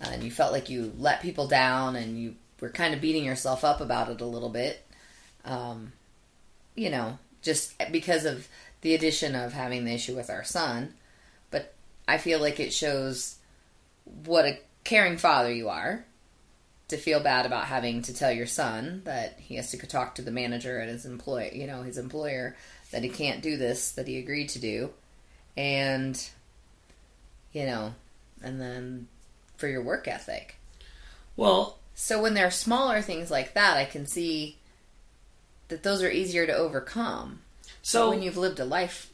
And 0.00 0.22
you 0.22 0.30
felt 0.30 0.52
like 0.52 0.68
you 0.68 0.92
let 0.98 1.22
people 1.22 1.48
down 1.48 1.96
and 1.96 2.18
you 2.18 2.34
were 2.60 2.70
kind 2.70 2.94
of 2.94 3.00
beating 3.00 3.24
yourself 3.24 3.64
up 3.64 3.80
about 3.80 4.10
it 4.10 4.20
a 4.20 4.26
little 4.26 4.48
bit. 4.48 4.84
Um, 5.44 5.92
you 6.74 6.90
know, 6.90 7.18
just 7.46 7.72
because 7.90 8.26
of 8.26 8.46
the 8.82 8.94
addition 8.94 9.34
of 9.34 9.54
having 9.54 9.86
the 9.86 9.94
issue 9.94 10.14
with 10.14 10.28
our 10.28 10.44
son. 10.44 10.92
But 11.50 11.72
I 12.06 12.18
feel 12.18 12.40
like 12.40 12.60
it 12.60 12.74
shows 12.74 13.36
what 14.24 14.44
a 14.44 14.58
caring 14.84 15.16
father 15.16 15.50
you 15.50 15.70
are 15.70 16.04
to 16.88 16.96
feel 16.96 17.20
bad 17.20 17.46
about 17.46 17.64
having 17.64 18.02
to 18.02 18.14
tell 18.14 18.30
your 18.30 18.46
son 18.46 19.02
that 19.04 19.40
he 19.40 19.56
has 19.56 19.70
to 19.70 19.76
go 19.76 19.86
talk 19.86 20.14
to 20.16 20.22
the 20.22 20.30
manager 20.30 20.80
at 20.80 20.88
his 20.88 21.06
employ, 21.06 21.50
you 21.54 21.66
know, 21.66 21.82
his 21.82 21.98
employer 21.98 22.54
that 22.92 23.02
he 23.02 23.08
can't 23.08 23.42
do 23.42 23.56
this 23.56 23.92
that 23.92 24.06
he 24.06 24.18
agreed 24.18 24.50
to 24.50 24.58
do. 24.58 24.90
And 25.56 26.22
you 27.52 27.64
know, 27.64 27.94
and 28.42 28.60
then 28.60 29.08
for 29.56 29.66
your 29.66 29.82
work 29.82 30.06
ethic. 30.06 30.56
Well, 31.36 31.78
So 31.98 32.20
when 32.20 32.34
there 32.34 32.46
are 32.46 32.50
smaller 32.50 33.00
things 33.00 33.30
like 33.30 33.54
that, 33.54 33.78
I 33.78 33.86
can 33.86 34.06
see 34.06 34.58
that 35.68 35.82
those 35.82 36.02
are 36.02 36.10
easier 36.10 36.46
to 36.46 36.54
overcome. 36.54 37.40
so 37.82 38.06
But 38.06 38.10
when 38.10 38.22
you've 38.22 38.36
lived 38.36 38.60
a 38.60 38.64
life 38.64 39.10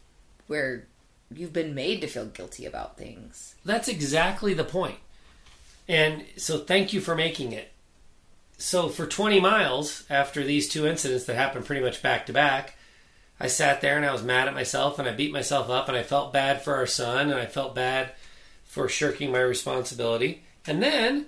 where 0.47 0.87
you've 1.35 1.53
been 1.53 1.75
made 1.75 2.01
to 2.01 2.07
feel 2.07 2.27
guilty 2.27 2.67
about 2.67 2.97
things. 2.97 3.55
That's 3.65 3.88
exactly 3.88 4.55
the 4.55 4.65
point. 4.65 4.99
And 5.88 6.25
so 6.37 6.59
thank 6.59 6.93
you 6.93 7.01
for 7.01 7.15
making 7.15 7.53
it. 7.53 7.73
So 8.59 8.88
for 8.88 9.07
20 9.07 9.41
miles 9.41 10.05
after 10.09 10.45
these 10.45 10.69
two 10.69 10.87
incidents 10.87 11.25
that 11.25 11.37
happened 11.37 11.67
pretty 11.67 11.83
much 11.83 12.03
back 12.03 12.27
to 12.27 12.33
back, 12.33 12.77
I 13.41 13.49
sat 13.49 13.81
there 13.81 13.97
and 13.97 14.07
I 14.07 14.12
was 14.12 14.23
mad 14.23 14.47
at 14.47 14.55
myself 14.55 14.99
and 14.99 15.09
I 15.09 15.12
beat 15.12 15.33
myself 15.33 15.69
up 15.69 15.88
and 15.88 15.97
I 15.97 16.05
felt 16.05 16.33
bad 16.33 16.62
for 16.62 16.77
our 16.77 16.87
son 16.87 17.31
and 17.31 17.41
I 17.41 17.47
felt 17.47 17.75
bad 17.75 18.12
for 18.65 18.88
shirking 18.88 19.33
my 19.33 19.41
responsibility. 19.41 20.45
And 20.65 20.81
then 20.83 21.27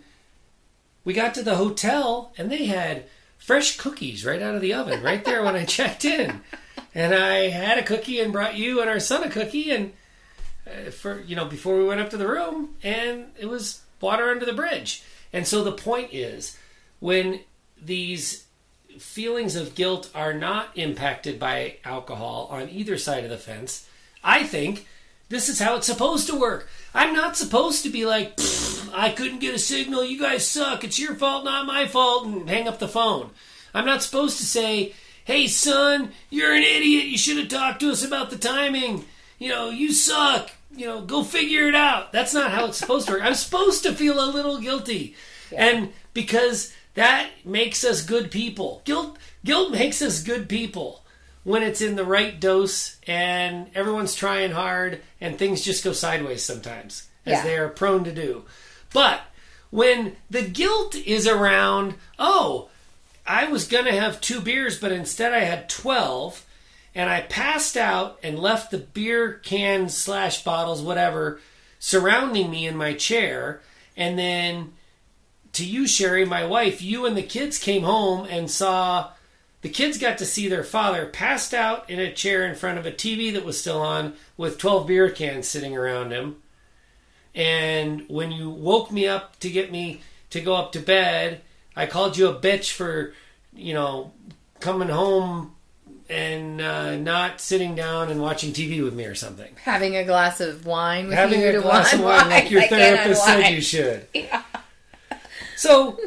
we 1.04 1.12
got 1.12 1.34
to 1.34 1.42
the 1.42 1.56
hotel 1.56 2.32
and 2.38 2.52
they 2.52 2.66
had 2.66 3.04
fresh 3.44 3.76
cookies 3.76 4.24
right 4.24 4.40
out 4.40 4.54
of 4.54 4.62
the 4.62 4.72
oven 4.72 5.02
right 5.02 5.22
there 5.26 5.42
when 5.42 5.54
I 5.54 5.64
checked 5.66 6.06
in. 6.06 6.40
And 6.94 7.14
I 7.14 7.48
had 7.50 7.78
a 7.78 7.82
cookie 7.82 8.20
and 8.20 8.32
brought 8.32 8.56
you 8.56 8.80
and 8.80 8.88
our 8.88 9.00
son 9.00 9.22
a 9.22 9.28
cookie 9.28 9.70
and 9.70 9.92
uh, 10.66 10.90
for 10.90 11.20
you 11.20 11.36
know 11.36 11.44
before 11.44 11.76
we 11.76 11.84
went 11.84 12.00
up 12.00 12.08
to 12.10 12.16
the 12.16 12.26
room 12.26 12.76
and 12.82 13.26
it 13.38 13.46
was 13.46 13.82
water 14.00 14.30
under 14.30 14.46
the 14.46 14.54
bridge. 14.54 15.02
And 15.32 15.46
so 15.46 15.62
the 15.62 15.72
point 15.72 16.14
is 16.14 16.56
when 17.00 17.40
these 17.80 18.44
feelings 18.98 19.56
of 19.56 19.74
guilt 19.74 20.10
are 20.14 20.32
not 20.32 20.68
impacted 20.76 21.38
by 21.38 21.76
alcohol 21.84 22.48
on 22.50 22.70
either 22.70 22.96
side 22.96 23.24
of 23.24 23.30
the 23.30 23.36
fence, 23.36 23.86
I 24.22 24.44
think 24.44 24.86
this 25.28 25.50
is 25.50 25.58
how 25.58 25.76
it's 25.76 25.86
supposed 25.86 26.28
to 26.28 26.38
work. 26.38 26.68
I'm 26.94 27.12
not 27.12 27.36
supposed 27.36 27.82
to 27.82 27.90
be 27.90 28.06
like, 28.06 28.38
I 28.92 29.10
couldn't 29.10 29.40
get 29.40 29.54
a 29.54 29.58
signal, 29.58 30.04
you 30.04 30.20
guys 30.20 30.46
suck, 30.46 30.84
it's 30.84 30.98
your 30.98 31.16
fault, 31.16 31.44
not 31.44 31.66
my 31.66 31.88
fault, 31.88 32.26
and 32.26 32.48
hang 32.48 32.68
up 32.68 32.78
the 32.78 32.86
phone. 32.86 33.30
I'm 33.74 33.84
not 33.84 34.02
supposed 34.02 34.38
to 34.38 34.46
say, 34.46 34.94
hey 35.24 35.48
son, 35.48 36.12
you're 36.30 36.54
an 36.54 36.62
idiot, 36.62 37.06
you 37.06 37.18
should 37.18 37.38
have 37.38 37.48
talked 37.48 37.80
to 37.80 37.90
us 37.90 38.04
about 38.04 38.30
the 38.30 38.38
timing. 38.38 39.04
You 39.40 39.48
know, 39.48 39.70
you 39.70 39.92
suck, 39.92 40.52
you 40.76 40.86
know, 40.86 41.02
go 41.02 41.24
figure 41.24 41.66
it 41.66 41.74
out. 41.74 42.12
That's 42.12 42.32
not 42.32 42.52
how 42.52 42.66
it's 42.66 42.78
supposed 42.78 43.08
to 43.08 43.14
work. 43.14 43.22
I'm 43.22 43.34
supposed 43.34 43.82
to 43.82 43.92
feel 43.92 44.24
a 44.24 44.30
little 44.30 44.60
guilty. 44.60 45.16
And 45.50 45.92
because 46.12 46.72
that 46.94 47.30
makes 47.44 47.84
us 47.84 48.02
good 48.02 48.30
people. 48.30 48.82
Guilt 48.84 49.18
guilt 49.44 49.72
makes 49.72 50.00
us 50.00 50.22
good 50.22 50.48
people 50.48 51.03
when 51.44 51.62
it's 51.62 51.80
in 51.80 51.94
the 51.96 52.04
right 52.04 52.40
dose 52.40 52.96
and 53.06 53.70
everyone's 53.74 54.14
trying 54.14 54.50
hard 54.52 55.00
and 55.20 55.38
things 55.38 55.62
just 55.62 55.84
go 55.84 55.92
sideways 55.92 56.42
sometimes 56.42 57.08
as 57.26 57.34
Yeah. 57.34 57.42
they 57.44 57.56
are 57.56 57.68
prone 57.68 58.02
to 58.04 58.12
do. 58.12 58.44
But 58.92 59.20
when 59.70 60.16
the 60.30 60.42
guilt 60.42 60.94
is 60.94 61.26
around, 61.26 61.94
oh, 62.18 62.68
I 63.26 63.46
was 63.46 63.66
going 63.68 63.84
to 63.86 63.98
have 64.00 64.20
two 64.20 64.40
beers, 64.40 64.78
but 64.78 64.92
instead 64.92 65.32
I 65.32 65.40
had 65.40 65.68
12, 65.68 66.44
and 66.94 67.10
I 67.10 67.22
passed 67.22 67.76
out 67.76 68.18
and 68.22 68.38
left 68.38 68.70
the 68.70 68.78
beer 68.78 69.32
cans 69.32 69.96
slash 69.96 70.44
bottles, 70.44 70.80
whatever, 70.82 71.40
surrounding 71.78 72.50
me 72.50 72.66
in 72.66 72.76
my 72.76 72.92
chair. 72.94 73.60
And 73.96 74.18
then 74.18 74.74
to 75.54 75.64
you, 75.64 75.84
Sheri, 75.84 76.26
my 76.26 76.44
wife, 76.46 76.80
you 76.82 77.04
and 77.06 77.16
the 77.16 77.22
kids 77.22 77.58
came 77.58 77.82
home 77.82 78.26
and 78.30 78.50
saw 78.50 79.10
the 79.64 79.70
kids 79.70 79.96
got 79.96 80.18
to 80.18 80.26
see 80.26 80.46
their 80.46 80.62
father 80.62 81.06
passed 81.06 81.54
out 81.54 81.88
in 81.88 81.98
a 81.98 82.12
chair 82.12 82.44
in 82.44 82.54
front 82.54 82.78
of 82.78 82.84
a 82.84 82.92
TV 82.92 83.32
that 83.32 83.46
was 83.46 83.58
still 83.58 83.80
on 83.80 84.12
with 84.36 84.58
12 84.58 84.86
beer 84.86 85.08
cans 85.08 85.48
sitting 85.48 85.74
around 85.74 86.10
him. 86.10 86.36
And 87.34 88.04
when 88.10 88.30
you 88.30 88.50
woke 88.50 88.92
me 88.92 89.08
up 89.08 89.38
to 89.38 89.48
get 89.48 89.72
me 89.72 90.02
to 90.28 90.42
go 90.42 90.54
up 90.54 90.72
to 90.72 90.80
bed, 90.80 91.40
I 91.74 91.86
called 91.86 92.18
you 92.18 92.28
a 92.28 92.38
bitch 92.38 92.72
for, 92.72 93.14
you 93.54 93.72
know, 93.72 94.12
coming 94.60 94.88
home 94.88 95.54
and 96.10 96.60
uh, 96.60 96.96
not 96.96 97.40
sitting 97.40 97.74
down 97.74 98.10
and 98.10 98.20
watching 98.20 98.52
TV 98.52 98.84
with 98.84 98.92
me 98.92 99.06
or 99.06 99.14
something. 99.14 99.50
Having 99.62 99.96
a 99.96 100.04
glass 100.04 100.42
of 100.42 100.66
wine 100.66 101.06
with 101.06 101.14
Having 101.14 101.40
you 101.40 101.58
a 101.58 101.62
glass 101.62 101.94
of 101.94 102.00
wine 102.00 102.28
like 102.28 102.50
your 102.50 102.60
I 102.60 102.68
therapist 102.68 103.24
said 103.24 103.48
you 103.48 103.62
should. 103.62 104.08
Yeah. 104.14 104.42
So, 105.56 105.98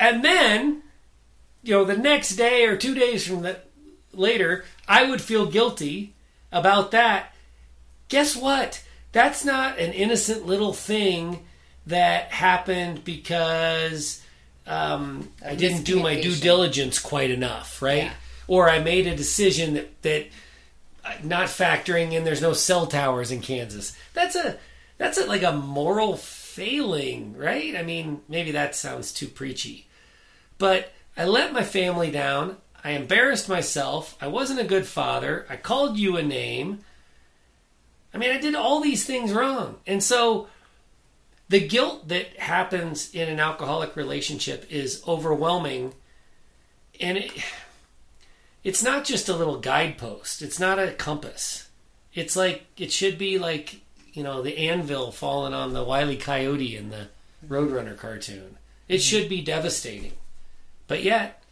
and 0.00 0.24
then, 0.24 0.82
you 1.62 1.74
know, 1.74 1.84
the 1.84 1.96
next 1.96 2.36
day 2.36 2.66
or 2.66 2.76
two 2.76 2.94
days 2.94 3.26
from 3.26 3.42
that 3.42 3.66
later, 4.12 4.64
I 4.88 5.08
would 5.08 5.20
feel 5.20 5.46
guilty 5.46 6.14
about 6.50 6.90
that. 6.90 7.34
Guess 8.08 8.36
what? 8.36 8.82
That's 9.12 9.44
not 9.44 9.78
an 9.78 9.92
innocent 9.92 10.46
little 10.46 10.72
thing 10.72 11.44
that 11.86 12.30
happened 12.30 13.04
because 13.04 14.22
um, 14.66 15.28
I 15.44 15.54
didn't 15.54 15.82
do 15.84 16.00
my 16.00 16.20
due 16.20 16.34
diligence 16.34 16.98
quite 16.98 17.30
enough, 17.30 17.82
right? 17.82 18.04
Yeah. 18.04 18.12
Or 18.48 18.68
I 18.68 18.78
made 18.80 19.06
a 19.06 19.16
decision 19.16 19.74
that 19.74 20.02
that 20.02 20.26
uh, 21.04 21.12
not 21.22 21.48
factoring 21.48 22.12
in 22.12 22.24
there's 22.24 22.42
no 22.42 22.52
cell 22.52 22.86
towers 22.86 23.30
in 23.30 23.40
Kansas. 23.40 23.96
That's 24.14 24.36
a 24.36 24.58
that's 24.98 25.18
a, 25.18 25.26
like 25.26 25.42
a 25.42 25.52
moral 25.52 26.16
failing, 26.16 27.36
right? 27.36 27.74
I 27.76 27.82
mean, 27.82 28.20
maybe 28.28 28.52
that 28.52 28.74
sounds 28.74 29.12
too 29.12 29.26
preachy. 29.26 29.88
But 30.58 30.92
I 31.16 31.24
let 31.24 31.52
my 31.52 31.62
family 31.62 32.10
down. 32.10 32.56
I 32.84 32.92
embarrassed 32.92 33.48
myself. 33.48 34.16
I 34.20 34.26
wasn't 34.26 34.60
a 34.60 34.64
good 34.64 34.86
father. 34.86 35.46
I 35.48 35.56
called 35.56 35.98
you 35.98 36.16
a 36.16 36.22
name. 36.22 36.80
I 38.14 38.18
mean, 38.18 38.30
I 38.30 38.38
did 38.38 38.54
all 38.54 38.80
these 38.80 39.04
things 39.04 39.32
wrong. 39.32 39.78
And 39.86 40.02
so 40.02 40.48
the 41.48 41.60
guilt 41.60 42.08
that 42.08 42.38
happens 42.38 43.14
in 43.14 43.28
an 43.28 43.40
alcoholic 43.40 43.94
relationship 43.96 44.66
is 44.70 45.02
overwhelming. 45.06 45.94
And 47.00 47.18
it, 47.18 47.32
it's 48.64 48.82
not 48.82 49.04
just 49.04 49.28
a 49.28 49.36
little 49.36 49.58
guidepost, 49.58 50.42
it's 50.42 50.58
not 50.58 50.78
a 50.78 50.92
compass. 50.92 51.68
It's 52.14 52.36
like, 52.36 52.66
it 52.76 52.92
should 52.92 53.16
be 53.16 53.38
like, 53.38 53.80
you 54.12 54.22
know, 54.22 54.42
the 54.42 54.58
anvil 54.68 55.12
falling 55.12 55.54
on 55.54 55.72
the 55.72 55.84
Wile 55.84 56.10
E. 56.10 56.16
Coyote 56.16 56.76
in 56.76 56.90
the 56.90 57.08
Roadrunner 57.46 57.96
cartoon. 57.96 58.58
It 58.88 58.96
mm-hmm. 58.96 59.00
should 59.00 59.28
be 59.28 59.40
devastating. 59.40 60.12
But 60.92 61.04
yet, 61.04 61.42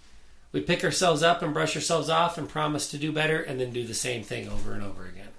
we 0.53 0.61
pick 0.61 0.85
ourselves 0.85 1.23
up 1.23 1.41
and 1.41 1.55
brush 1.55 1.75
ourselves 1.75 2.11
off 2.11 2.37
and 2.37 2.47
promise 2.47 2.91
to 2.91 2.99
do 2.99 3.11
better 3.11 3.41
and 3.41 3.59
then 3.59 3.73
do 3.73 3.87
the 3.87 3.95
same 3.95 4.23
thing 4.23 4.51
over 4.51 4.75
and 4.75 4.83
over 4.83 5.07
again. 5.07 5.31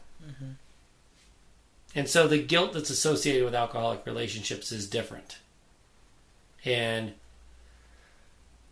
And 1.94 2.10
so 2.10 2.28
the 2.28 2.40
guilt 2.40 2.74
that's 2.74 2.90
associated 2.90 3.46
with 3.46 3.54
alcoholic 3.54 4.04
relationships 4.08 4.72
is 4.72 4.90
different. 4.90 5.38
And 6.66 7.14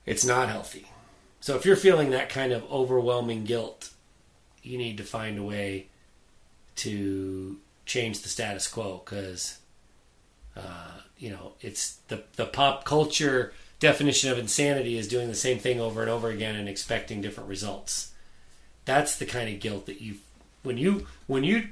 it's 0.07 0.25
not 0.25 0.49
healthy. 0.49 0.87
So 1.41 1.55
if 1.55 1.63
you're 1.63 1.75
feeling 1.75 2.09
that 2.09 2.29
kind 2.29 2.51
of 2.51 2.63
overwhelming 2.71 3.43
guilt, 3.43 3.91
you 4.63 4.79
need 4.79 4.97
to 4.97 5.03
find 5.03 5.37
a 5.37 5.43
way 5.43 5.89
to 6.77 7.57
change 7.85 8.21
the 8.21 8.29
status 8.29 8.67
quo 8.67 9.03
because, 9.05 9.59
uh, 10.57 11.01
you 11.19 11.29
know, 11.29 11.51
it's 11.61 11.97
the, 12.07 12.23
the 12.35 12.47
pop 12.47 12.83
culture 12.83 13.53
definition 13.79 14.31
of 14.31 14.37
insanity 14.37 14.97
is 14.97 15.07
doing 15.07 15.27
the 15.27 15.35
same 15.35 15.59
thing 15.59 15.79
over 15.79 16.01
and 16.01 16.09
over 16.09 16.29
again 16.29 16.55
and 16.55 16.67
expecting 16.67 17.21
different 17.21 17.49
results. 17.49 18.11
That's 18.85 19.17
the 19.17 19.25
kind 19.25 19.53
of 19.53 19.59
guilt 19.59 19.85
that 19.85 20.01
you, 20.01 20.15
when 20.63 20.77
you, 20.77 21.07
when 21.27 21.43
you, 21.43 21.69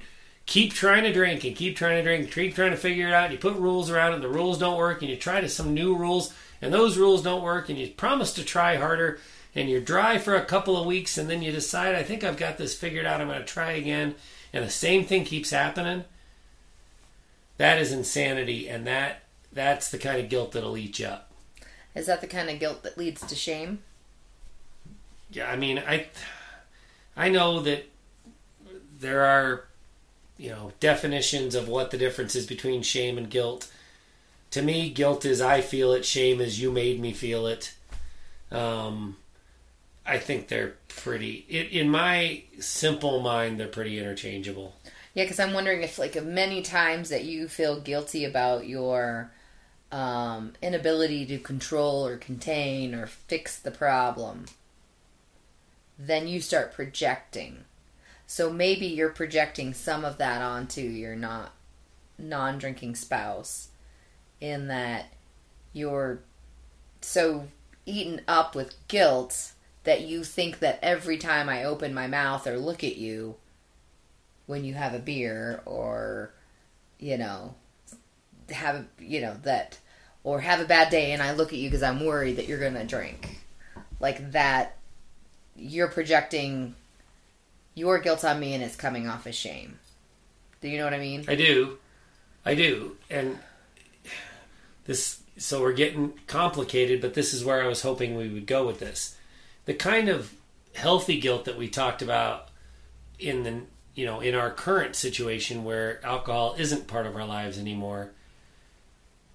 keep 0.47 0.73
trying 0.73 1.03
to 1.03 1.13
drink 1.13 1.43
and 1.43 1.55
keep 1.55 1.75
trying 1.75 1.97
to 1.97 2.03
drink, 2.03 2.23
and 2.23 2.33
keep 2.33 2.55
trying 2.55 2.71
to 2.71 2.77
figure 2.77 3.07
it 3.07 3.13
out. 3.13 3.31
You 3.31 3.37
put 3.37 3.55
rules 3.57 3.91
around 3.91 4.13
it, 4.13 4.21
the 4.21 4.29
rules 4.29 4.57
don't 4.57 4.77
work, 4.77 5.01
and 5.01 5.11
you 5.11 5.17
try 5.17 5.39
to 5.39 5.49
some 5.49 5.73
new 5.73 5.95
rules, 5.95 6.33
and 6.61 6.73
those 6.73 6.97
rules 6.97 7.21
don't 7.21 7.43
work, 7.43 7.69
and 7.69 7.77
you 7.77 7.87
promise 7.89 8.33
to 8.33 8.43
try 8.43 8.77
harder, 8.77 9.19
and 9.53 9.69
you're 9.69 9.81
dry 9.81 10.17
for 10.17 10.35
a 10.35 10.45
couple 10.45 10.75
of 10.75 10.87
weeks, 10.87 11.17
and 11.17 11.29
then 11.29 11.43
you 11.43 11.51
decide, 11.51 11.93
I 11.93 12.03
think 12.03 12.23
I've 12.23 12.37
got 12.37 12.57
this 12.57 12.73
figured 12.73 13.05
out, 13.05 13.21
I'm 13.21 13.27
going 13.27 13.39
to 13.39 13.45
try 13.45 13.71
again, 13.73 14.15
and 14.53 14.65
the 14.65 14.69
same 14.69 15.05
thing 15.05 15.25
keeps 15.25 15.51
happening. 15.51 16.05
That 17.57 17.79
is 17.79 17.91
insanity, 17.91 18.69
and 18.69 18.87
that 18.87 19.23
that's 19.51 19.89
the 19.89 19.97
kind 19.97 20.19
of 20.19 20.29
guilt 20.29 20.53
that'll 20.53 20.77
eat 20.77 20.99
you 20.99 21.07
up. 21.07 21.26
Is 21.97 22.05
that 22.05 22.21
the 22.21 22.27
kind 22.27 22.49
of 22.49 22.59
guilt 22.59 22.83
that 22.83 22.97
leads 22.97 23.25
to 23.25 23.35
shame? 23.35 23.79
Yeah, 25.31 25.49
I 25.49 25.55
mean, 25.55 25.79
I 25.79 26.07
I 27.15 27.29
know 27.29 27.59
that 27.61 27.85
there 28.99 29.25
are 29.25 29.65
you 30.37 30.51
know 30.51 30.71
definitions 30.79 31.55
of 31.55 31.67
what 31.67 31.91
the 31.91 31.97
difference 31.97 32.35
is 32.35 32.45
between 32.45 32.83
shame 32.83 33.17
and 33.17 33.29
guilt. 33.29 33.71
To 34.51 34.61
me, 34.61 34.89
guilt 34.89 35.25
is 35.25 35.41
I 35.41 35.61
feel 35.61 35.91
it. 35.91 36.05
Shame 36.05 36.39
is 36.39 36.61
you 36.61 36.71
made 36.71 36.99
me 36.99 37.11
feel 37.11 37.47
it. 37.47 37.73
Um, 38.51 39.17
I 40.05 40.19
think 40.19 40.47
they're 40.47 40.75
pretty. 40.87 41.45
It, 41.49 41.71
in 41.71 41.89
my 41.89 42.43
simple 42.59 43.19
mind, 43.19 43.59
they're 43.59 43.67
pretty 43.67 43.99
interchangeable. 43.99 44.75
Yeah, 45.13 45.23
because 45.23 45.39
I'm 45.39 45.53
wondering 45.53 45.83
if, 45.83 45.97
like, 45.99 46.23
many 46.23 46.61
times 46.61 47.09
that 47.09 47.25
you 47.25 47.47
feel 47.47 47.79
guilty 47.79 48.23
about 48.23 48.67
your 48.67 49.31
um, 49.91 50.53
inability 50.61 51.25
to 51.27 51.38
control 51.38 52.05
or 52.05 52.17
contain 52.17 52.93
or 52.93 53.07
fix 53.07 53.57
the 53.57 53.71
problem, 53.71 54.45
then 55.97 56.27
you 56.27 56.41
start 56.41 56.73
projecting. 56.73 57.65
So 58.25 58.51
maybe 58.51 58.85
you're 58.85 59.09
projecting 59.09 59.73
some 59.73 60.03
of 60.03 60.17
that 60.17 60.41
onto 60.41 60.81
your 60.81 61.15
not 61.15 61.53
non-drinking 62.17 62.95
spouse 62.95 63.69
in 64.41 64.67
that 64.67 65.13
you're 65.71 66.19
so 67.01 67.47
eaten 67.85 68.21
up 68.27 68.55
with 68.55 68.75
guilt 68.88 69.53
that 69.83 70.01
you 70.01 70.23
think 70.23 70.59
that 70.59 70.79
every 70.81 71.17
time 71.17 71.47
I 71.47 71.63
open 71.63 71.93
my 71.93 72.07
mouth 72.07 72.45
or 72.45 72.57
look 72.57 72.83
at 72.83 72.97
you 72.97 73.35
when 74.45 74.65
you 74.65 74.73
have 74.73 74.93
a 74.93 74.99
beer 74.99 75.61
or 75.65 76.31
you 76.99 77.17
know 77.17 77.55
have 78.51 78.75
a, 78.75 78.85
you 78.99 79.21
know 79.21 79.35
that 79.43 79.77
or 80.23 80.41
have 80.41 80.59
a 80.59 80.65
bad 80.65 80.89
day 80.89 81.11
and 81.11 81.21
I 81.21 81.33
look 81.33 81.53
at 81.53 81.59
you 81.59 81.69
because 81.69 81.83
I'm 81.83 82.05
worried 82.05 82.37
that 82.37 82.47
you're 82.47 82.59
going 82.59 82.73
to 82.73 82.85
drink 82.85 83.39
like 83.99 84.31
that 84.31 84.77
you're 85.55 85.87
projecting 85.87 86.75
your 87.77 87.99
guilt 87.99 88.23
on 88.23 88.39
me 88.39 88.53
and 88.53 88.63
it's 88.63 88.75
coming 88.75 89.07
off 89.07 89.27
as 89.27 89.35
shame. 89.35 89.79
Do 90.61 90.67
you 90.67 90.77
know 90.79 90.85
what 90.85 90.93
I 90.93 90.99
mean? 90.99 91.25
I 91.27 91.35
do, 91.35 91.77
I 92.45 92.55
do, 92.55 92.97
and 93.09 93.37
this. 94.85 95.21
So 95.37 95.61
we're 95.61 95.73
getting 95.73 96.13
complicated, 96.25 96.99
but 96.99 97.13
this 97.13 97.31
is 97.31 97.45
where 97.45 97.61
I 97.61 97.67
was 97.67 97.83
hoping 97.83 98.15
we 98.15 98.27
would 98.27 98.47
go 98.47 98.65
with 98.65 98.79
this. 98.79 99.15
The 99.65 99.75
kind 99.75 100.09
of 100.09 100.33
healthy 100.73 101.19
guilt 101.19 101.45
that 101.45 101.57
we 101.57 101.67
talked 101.67 102.01
about 102.01 102.49
in 103.19 103.43
the 103.43 103.61
you 103.93 104.05
know 104.05 104.19
in 104.19 104.33
our 104.33 104.49
current 104.49 104.95
situation 104.95 105.63
where 105.63 106.03
alcohol 106.03 106.55
isn't 106.57 106.87
part 106.87 107.05
of 107.05 107.15
our 107.15 107.25
lives 107.25 107.59
anymore. 107.59 108.11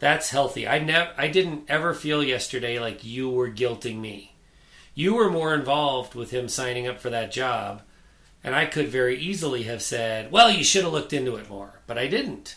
That's 0.02 0.30
healthy. 0.30 0.66
I 0.66 0.80
never, 0.80 1.12
I 1.16 1.28
didn't 1.28 1.66
ever 1.68 1.94
feel 1.94 2.24
yesterday 2.24 2.80
like 2.80 3.04
you 3.04 3.30
were 3.30 3.48
guilting 3.48 4.00
me. 4.00 4.34
You 4.96 5.14
were 5.14 5.30
more 5.30 5.54
involved 5.54 6.16
with 6.16 6.32
him 6.32 6.48
signing 6.48 6.88
up 6.88 6.98
for 6.98 7.08
that 7.10 7.30
job 7.30 7.82
and 8.42 8.52
I 8.52 8.66
could 8.66 8.88
very 8.88 9.16
easily 9.16 9.62
have 9.62 9.80
said, 9.80 10.32
well, 10.32 10.50
you 10.50 10.64
should 10.64 10.82
have 10.82 10.92
looked 10.92 11.12
into 11.12 11.36
it 11.36 11.48
more. 11.48 11.82
But 11.86 11.98
I 11.98 12.08
didn't. 12.08 12.56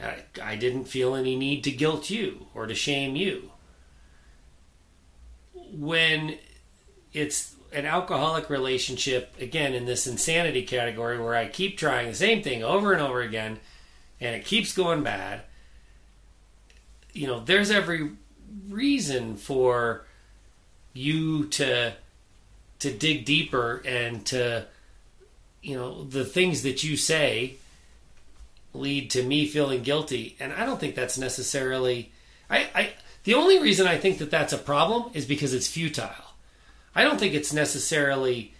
I, 0.00 0.18
I 0.40 0.54
didn't 0.54 0.84
feel 0.84 1.16
any 1.16 1.34
need 1.34 1.64
to 1.64 1.72
guilt 1.72 2.10
you 2.10 2.46
or 2.54 2.68
to 2.68 2.76
shame 2.76 3.16
you. 3.16 3.50
When 5.72 6.38
it's 7.12 7.56
an 7.72 7.86
alcoholic 7.86 8.48
relationship, 8.48 9.34
again, 9.40 9.74
in 9.74 9.84
this 9.84 10.06
insanity 10.06 10.62
category 10.62 11.18
where 11.18 11.34
I 11.34 11.48
keep 11.48 11.76
trying 11.76 12.06
the 12.06 12.14
same 12.14 12.40
thing 12.40 12.62
over 12.62 12.92
and 12.92 13.02
over 13.02 13.20
again 13.20 13.58
and 14.20 14.36
it 14.36 14.44
keeps 14.44 14.72
going 14.72 15.02
bad, 15.02 15.42
you 17.12 17.26
know, 17.26 17.40
there's 17.40 17.70
every 17.70 18.10
reason 18.68 19.36
for 19.36 20.04
you 20.92 21.46
to 21.46 21.92
to 22.80 22.92
dig 22.92 23.24
deeper 23.24 23.82
and 23.86 24.26
to 24.26 24.66
you 25.62 25.76
know 25.76 26.04
the 26.04 26.24
things 26.24 26.62
that 26.62 26.82
you 26.82 26.96
say 26.96 27.54
lead 28.74 29.10
to 29.10 29.22
me 29.22 29.46
feeling 29.46 29.82
guilty. 29.82 30.36
And 30.40 30.52
i 30.52 30.66
don't 30.66 30.80
think 30.80 30.94
that's 30.94 31.18
necessarily 31.18 32.10
i 32.50 32.68
i 32.74 32.92
the 33.24 33.34
only 33.34 33.60
reason 33.60 33.86
i 33.86 33.96
think 33.96 34.18
that 34.18 34.30
that's 34.30 34.52
a 34.52 34.58
problem 34.58 35.10
is 35.14 35.24
because 35.24 35.54
it's 35.54 35.68
futile. 35.68 36.08
I 36.94 37.04
don't 37.04 37.18
think 37.18 37.34
it's 37.34 37.52
necessarily 37.52 38.52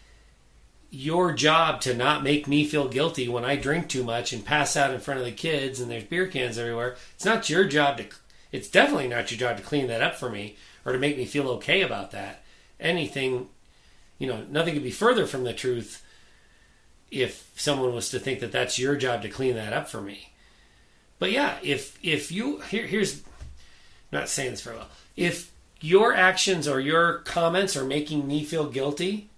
your 0.91 1.33
job 1.33 1.81
to 1.83 1.95
not 1.95 2.23
make 2.23 2.47
me 2.47 2.65
feel 2.65 2.89
guilty 2.89 3.29
when 3.29 3.45
i 3.45 3.57
drink 3.57 3.89
too 3.89 4.05
much 4.05 4.33
and 4.33 4.45
pass 4.45 4.77
out 4.77 4.95
in 4.95 5.01
front 5.01 5.21
of 5.21 5.27
the 5.27 5.33
kids 5.33 5.81
and 5.81 5.91
there's 5.91 6.05
beer 6.05 6.27
cans 6.27 6.59
everywhere. 6.59 6.97
It's 7.15 7.25
not 7.25 7.51
your 7.51 7.65
job 7.65 7.99
to 7.99 8.05
it's 8.53 8.69
definitely 8.69 9.09
not 9.09 9.31
your 9.31 9.39
job 9.39 9.57
to 9.57 9.63
clean 9.63 9.89
that 9.89 10.03
up 10.03 10.15
for 10.15 10.31
me 10.31 10.57
or 10.85 10.93
to 10.93 10.99
make 10.99 11.17
me 11.17 11.25
feel 11.25 11.49
okay 11.49 11.83
about 11.83 12.11
that 12.13 12.43
anything 12.79 13.49
you 14.19 14.27
know 14.27 14.45
nothing 14.51 14.75
could 14.75 14.83
be 14.83 14.91
further 14.91 15.27
from 15.27 15.45
the 15.45 15.53
truth 15.53 16.05
if 17.13 17.53
someone 17.57 17.95
was 17.95 18.09
to 18.09 18.19
think 18.19 18.41
that 18.41 18.51
that's 18.51 18.79
your 18.79 18.97
job 18.97 19.23
to 19.23 19.29
clean 19.29 19.55
that 19.55 19.75
up 19.75 19.89
for 19.89 20.01
me. 20.01 20.33
But 21.19 21.31
yeah, 21.31 21.59
if 21.63 21.99
if 22.03 22.33
you 22.33 22.61
here 22.61 22.87
here's 22.87 23.19
I'm 23.21 24.19
not 24.19 24.29
saying 24.29 24.53
this 24.53 24.63
very 24.63 24.77
well. 24.77 24.89
If 25.15 25.53
your 25.81 26.15
actions 26.15 26.67
or 26.67 26.81
your 26.81 27.19
comments 27.19 27.77
are 27.77 27.85
making 27.85 28.27
me 28.27 28.45
feel 28.45 28.69
guilty, 28.69 29.29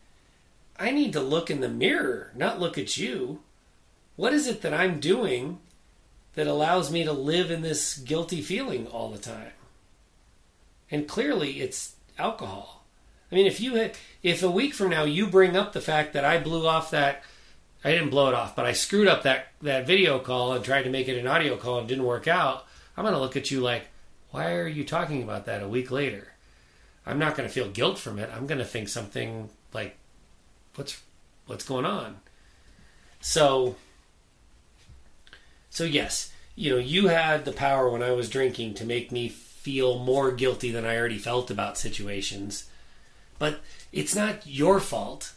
I 0.78 0.92
need 0.92 1.12
to 1.14 1.20
look 1.20 1.50
in 1.50 1.60
the 1.60 1.68
mirror, 1.68 2.32
not 2.34 2.60
look 2.60 2.78
at 2.78 2.96
you. 2.96 3.40
What 4.16 4.32
is 4.32 4.46
it 4.46 4.62
that 4.62 4.72
I'm 4.72 5.00
doing 5.00 5.58
that 6.34 6.46
allows 6.46 6.90
me 6.90 7.04
to 7.04 7.12
live 7.12 7.50
in 7.50 7.62
this 7.62 7.96
guilty 7.96 8.42
feeling 8.42 8.86
all 8.86 9.10
the 9.10 9.18
time? 9.18 9.52
And 10.90 11.08
clearly 11.08 11.60
it's 11.60 11.94
alcohol. 12.18 12.84
I 13.30 13.34
mean, 13.34 13.46
if 13.46 13.60
you 13.60 13.74
had, 13.76 13.96
if 14.22 14.42
a 14.42 14.50
week 14.50 14.74
from 14.74 14.90
now 14.90 15.04
you 15.04 15.26
bring 15.26 15.56
up 15.56 15.72
the 15.72 15.80
fact 15.80 16.12
that 16.12 16.24
I 16.24 16.38
blew 16.38 16.66
off 16.66 16.90
that 16.90 17.22
I 17.84 17.90
didn't 17.90 18.10
blow 18.10 18.28
it 18.28 18.34
off, 18.34 18.56
but 18.56 18.64
I 18.64 18.72
screwed 18.72 19.08
up 19.08 19.24
that, 19.24 19.48
that 19.60 19.86
video 19.86 20.18
call 20.18 20.54
and 20.54 20.64
tried 20.64 20.84
to 20.84 20.90
make 20.90 21.06
it 21.06 21.18
an 21.18 21.26
audio 21.26 21.56
call 21.56 21.78
and 21.78 21.86
didn't 21.86 22.04
work 22.04 22.26
out. 22.26 22.66
I'm 22.96 23.04
going 23.04 23.14
to 23.14 23.20
look 23.20 23.36
at 23.36 23.50
you 23.50 23.60
like, 23.60 23.88
why 24.30 24.54
are 24.54 24.66
you 24.66 24.84
talking 24.84 25.22
about 25.22 25.44
that 25.46 25.62
a 25.62 25.68
week 25.68 25.90
later? 25.90 26.28
I'm 27.04 27.18
not 27.18 27.36
going 27.36 27.46
to 27.46 27.54
feel 27.54 27.68
guilt 27.68 27.98
from 27.98 28.18
it. 28.18 28.30
I'm 28.34 28.46
going 28.46 28.58
to 28.58 28.64
think 28.64 28.88
something 28.88 29.50
like, 29.74 29.96
what's 30.76 31.00
what's 31.46 31.64
going 31.64 31.84
on? 31.84 32.20
So, 33.20 33.76
so 35.74 35.82
yes, 35.82 36.30
you 36.54 36.70
know, 36.70 36.78
you 36.78 37.08
had 37.08 37.44
the 37.44 37.52
power 37.52 37.90
when 37.90 38.02
I 38.02 38.12
was 38.12 38.30
drinking 38.30 38.74
to 38.74 38.84
make 38.84 39.10
me 39.10 39.28
feel 39.28 39.98
more 39.98 40.30
guilty 40.30 40.70
than 40.70 40.86
I 40.86 40.96
already 40.96 41.18
felt 41.18 41.50
about 41.50 41.76
situations, 41.76 42.70
but 43.40 43.58
it's 43.90 44.14
not 44.14 44.46
your 44.46 44.78
fault. 44.78 45.32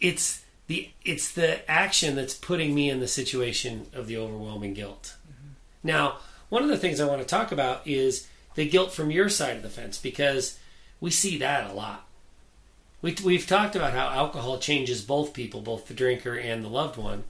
It's 0.00 0.42
the 0.66 0.88
it's 1.04 1.30
the 1.30 1.70
action 1.70 2.16
that's 2.16 2.32
putting 2.32 2.74
me 2.74 2.88
in 2.88 3.00
the 3.00 3.06
situation 3.06 3.86
of 3.92 4.06
the 4.06 4.16
overwhelming 4.16 4.72
guilt. 4.72 5.16
Mm-hmm. 5.30 5.52
Now, 5.82 6.16
one 6.48 6.62
of 6.62 6.70
the 6.70 6.78
things 6.78 6.98
I 6.98 7.06
want 7.06 7.20
to 7.20 7.26
talk 7.26 7.52
about 7.52 7.86
is 7.86 8.28
the 8.54 8.66
guilt 8.66 8.92
from 8.92 9.10
your 9.10 9.28
side 9.28 9.58
of 9.58 9.62
the 9.62 9.68
fence 9.68 9.98
because 9.98 10.58
we 11.02 11.10
see 11.10 11.36
that 11.36 11.70
a 11.70 11.74
lot. 11.74 12.06
We, 13.02 13.14
we've 13.22 13.46
talked 13.46 13.76
about 13.76 13.92
how 13.92 14.08
alcohol 14.08 14.58
changes 14.58 15.02
both 15.02 15.34
people, 15.34 15.60
both 15.60 15.86
the 15.86 15.94
drinker 15.94 16.34
and 16.34 16.64
the 16.64 16.68
loved 16.68 16.96
one. 16.96 17.24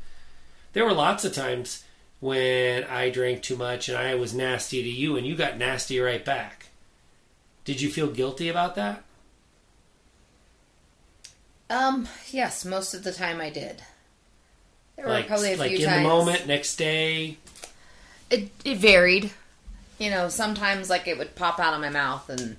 There 0.75 0.85
were 0.85 0.93
lots 0.93 1.25
of 1.25 1.35
times 1.35 1.83
when 2.21 2.85
I 2.85 3.11
drank 3.11 3.43
too 3.43 3.57
much 3.57 3.89
and 3.89 3.97
I 3.99 4.15
was 4.15 4.35
nasty 4.35 4.83
to 4.83 4.89
you, 4.89 5.17
and 5.17 5.27
you 5.27 5.35
got 5.35 5.59
nasty 5.59 5.99
right 5.99 6.25
back. 6.25 6.67
Did 7.65 7.81
you 7.81 7.91
feel 7.91 8.09
guilty 8.09 8.49
about 8.49 8.75
that? 8.77 9.03
Um, 11.69 12.09
yes, 12.31 12.65
most 12.65 12.95
of 12.95 13.05
the 13.05 13.13
time 13.13 13.41
I 13.41 13.49
did. 13.51 13.83
There 14.97 15.07
were 15.07 15.13
like 15.13 15.29
probably 15.29 15.55
a 15.55 15.57
like 15.57 15.71
few 15.71 15.79
in 15.79 15.85
times. 15.85 16.03
the 16.03 16.09
moment, 16.09 16.47
next 16.47 16.77
day. 16.77 17.39
It 18.29 18.51
it 18.65 18.79
varied. 18.79 19.31
You 19.99 20.11
know, 20.11 20.29
sometimes 20.29 20.91
like 20.91 21.07
it 21.09 21.17
would 21.17 21.37
pop 21.37 21.61
out 21.61 21.75
of 21.75 21.81
my 21.81 21.91
mouth 21.91 22.29
and 22.29 22.57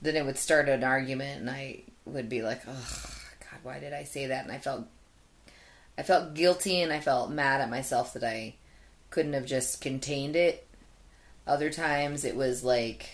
then 0.00 0.16
it 0.16 0.24
would 0.24 0.38
start 0.38 0.68
an 0.68 0.82
argument 0.82 1.40
and 1.40 1.50
I 1.50 1.82
would 2.06 2.28
be 2.28 2.42
like, 2.42 2.62
"Oh 2.66 3.14
god, 3.40 3.60
why 3.62 3.78
did 3.78 3.92
I 3.92 4.04
say 4.04 4.26
that?" 4.26 4.44
And 4.44 4.52
I 4.52 4.58
felt 4.58 4.86
I 5.98 6.02
felt 6.02 6.34
guilty 6.34 6.80
and 6.80 6.92
I 6.92 7.00
felt 7.00 7.30
mad 7.30 7.60
at 7.60 7.70
myself 7.70 8.14
that 8.14 8.24
I 8.24 8.54
couldn't 9.10 9.32
have 9.32 9.46
just 9.46 9.80
contained 9.80 10.36
it. 10.36 10.66
Other 11.46 11.70
times 11.70 12.24
it 12.24 12.36
was 12.36 12.62
like 12.64 13.10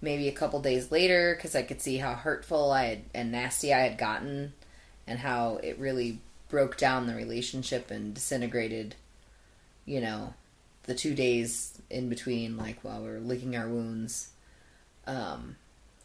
maybe 0.00 0.28
a 0.28 0.32
couple 0.32 0.60
days 0.60 0.90
later 0.90 1.38
cuz 1.40 1.54
I 1.54 1.62
could 1.62 1.82
see 1.82 1.98
how 1.98 2.14
hurtful 2.14 2.70
I 2.70 2.84
had 2.84 3.02
and 3.14 3.30
nasty 3.30 3.72
I 3.72 3.80
had 3.80 3.98
gotten 3.98 4.54
and 5.06 5.18
how 5.18 5.56
it 5.56 5.78
really 5.78 6.20
broke 6.48 6.76
down 6.76 7.06
the 7.06 7.14
relationship 7.14 7.90
and 7.90 8.14
disintegrated, 8.14 8.96
you 9.86 10.00
know, 10.00 10.34
the 10.84 10.94
two 10.94 11.14
days 11.14 11.80
in 11.90 12.08
between, 12.08 12.56
like 12.56 12.82
while 12.82 13.00
we 13.00 13.08
were 13.08 13.20
licking 13.20 13.56
our 13.56 13.68
wounds. 13.68 14.30
Um, 15.06 15.56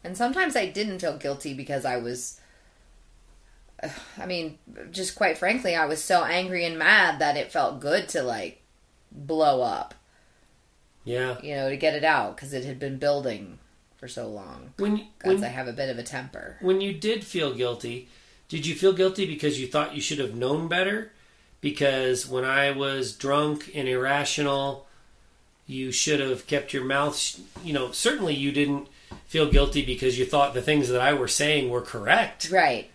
and 0.03 0.15
sometimes 0.15 0.55
I 0.55 0.67
didn't 0.67 0.99
feel 0.99 1.17
guilty 1.17 1.53
because 1.53 1.85
I 1.85 1.97
was, 1.97 2.39
I 4.17 4.25
mean, 4.25 4.57
just 4.91 5.15
quite 5.15 5.37
frankly, 5.37 5.75
I 5.75 5.85
was 5.85 6.03
so 6.03 6.23
angry 6.23 6.65
and 6.65 6.77
mad 6.77 7.19
that 7.19 7.37
it 7.37 7.51
felt 7.51 7.79
good 7.79 8.07
to 8.09 8.23
like 8.23 8.61
blow 9.15 9.61
up, 9.61 9.95
Yeah. 11.03 11.37
you 11.41 11.55
know, 11.55 11.69
to 11.69 11.77
get 11.77 11.95
it 11.95 12.03
out 12.03 12.35
because 12.35 12.53
it 12.53 12.65
had 12.65 12.79
been 12.79 12.97
building 12.97 13.59
for 13.97 14.07
so 14.07 14.27
long. 14.27 14.73
When 14.77 15.07
Because 15.17 15.35
when, 15.35 15.43
I 15.43 15.47
have 15.53 15.67
a 15.67 15.73
bit 15.73 15.89
of 15.89 15.97
a 15.97 16.03
temper. 16.03 16.57
when 16.61 16.81
you 16.81 16.93
did 16.93 17.23
feel 17.23 17.53
guilty, 17.53 18.09
did 18.49 18.65
you 18.65 18.75
feel 18.75 18.93
guilty 18.93 19.25
because 19.25 19.59
you 19.59 19.67
thought 19.67 19.95
you 19.95 20.01
should 20.01 20.19
have 20.19 20.35
known 20.35 20.67
better? 20.67 21.11
Because 21.61 22.27
when 22.27 22.45
I 22.45 22.71
was 22.71 23.13
drunk 23.13 23.71
and 23.73 23.87
irrational, 23.87 24.85
you 25.65 25.91
should 25.91 26.19
have 26.19 26.45
kept 26.45 26.73
your 26.73 26.83
mouth. 26.83 27.17
sh- 27.17 27.37
You 27.63 27.73
know, 27.73 27.91
certainly 27.91 28.35
you 28.35 28.51
didn't 28.51 28.87
feel 29.25 29.49
guilty 29.49 29.83
because 29.83 30.19
you 30.19 30.25
thought 30.25 30.53
the 30.53 30.61
things 30.61 30.89
that 30.89 31.01
I 31.01 31.13
were 31.13 31.27
saying 31.27 31.69
were 31.69 31.81
correct. 31.81 32.49
Right. 32.51 32.91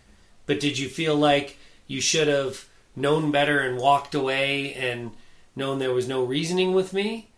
But 0.46 0.60
did 0.60 0.78
you 0.78 0.88
feel 0.88 1.16
like 1.16 1.56
you 1.88 2.00
should 2.00 2.28
have 2.28 2.66
known 2.94 3.32
better 3.32 3.58
and 3.60 3.78
walked 3.78 4.14
away 4.14 4.74
and 4.74 5.12
known 5.61 5.78
there 5.78 5.94
was 5.94 6.08
no 6.08 6.24
reasoning 6.24 6.72
with 6.72 6.92
me? 6.92 7.28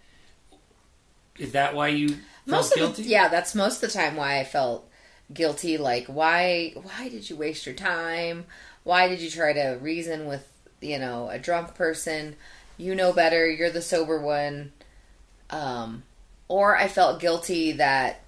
Is 1.39 1.53
that 1.53 1.75
why 1.75 1.89
you 1.89 2.09
felt 2.09 2.21
most 2.47 2.75
guilty? 2.75 3.03
of 3.03 3.07
the, 3.07 3.13
yeah 3.13 3.29
that's 3.29 3.55
most 3.55 3.83
of 3.83 3.93
the 3.93 3.99
time 3.99 4.17
why 4.17 4.39
i 4.39 4.45
felt 4.45 4.89
guilty 5.33 5.79
like 5.79 6.07
why 6.07 6.73
why 6.75 7.09
did 7.09 7.29
you 7.29 7.37
waste 7.37 7.67
your 7.67 7.75
time 7.75 8.45
why 8.85 9.09
did 9.09 9.21
you 9.21 9.31
try 9.31 9.53
to 9.53 9.79
reason 9.81 10.27
with 10.27 10.47
you 10.81 10.99
know 10.99 11.29
a 11.31 11.39
drunk 11.39 11.75
person 11.75 12.37
you 12.77 12.95
know 12.95 13.13
better 13.13 13.49
you're 13.49 13.71
the 13.71 13.81
sober 13.81 14.21
one 14.21 14.73
um 15.51 16.03
or 16.49 16.77
i 16.77 16.89
felt 16.89 17.21
guilty 17.21 17.73
that 17.73 18.21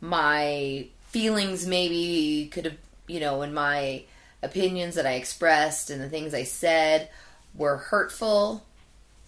my 0.00 0.86
feelings 1.08 1.66
maybe 1.66 2.48
could 2.52 2.64
have 2.64 2.76
you 3.06 3.20
know 3.20 3.42
and 3.42 3.54
my 3.54 4.02
opinions 4.42 4.94
that 4.94 5.06
i 5.06 5.12
expressed 5.12 5.90
and 5.90 6.00
the 6.00 6.08
things 6.08 6.32
i 6.32 6.44
said 6.44 7.10
were 7.54 7.76
hurtful 7.76 8.64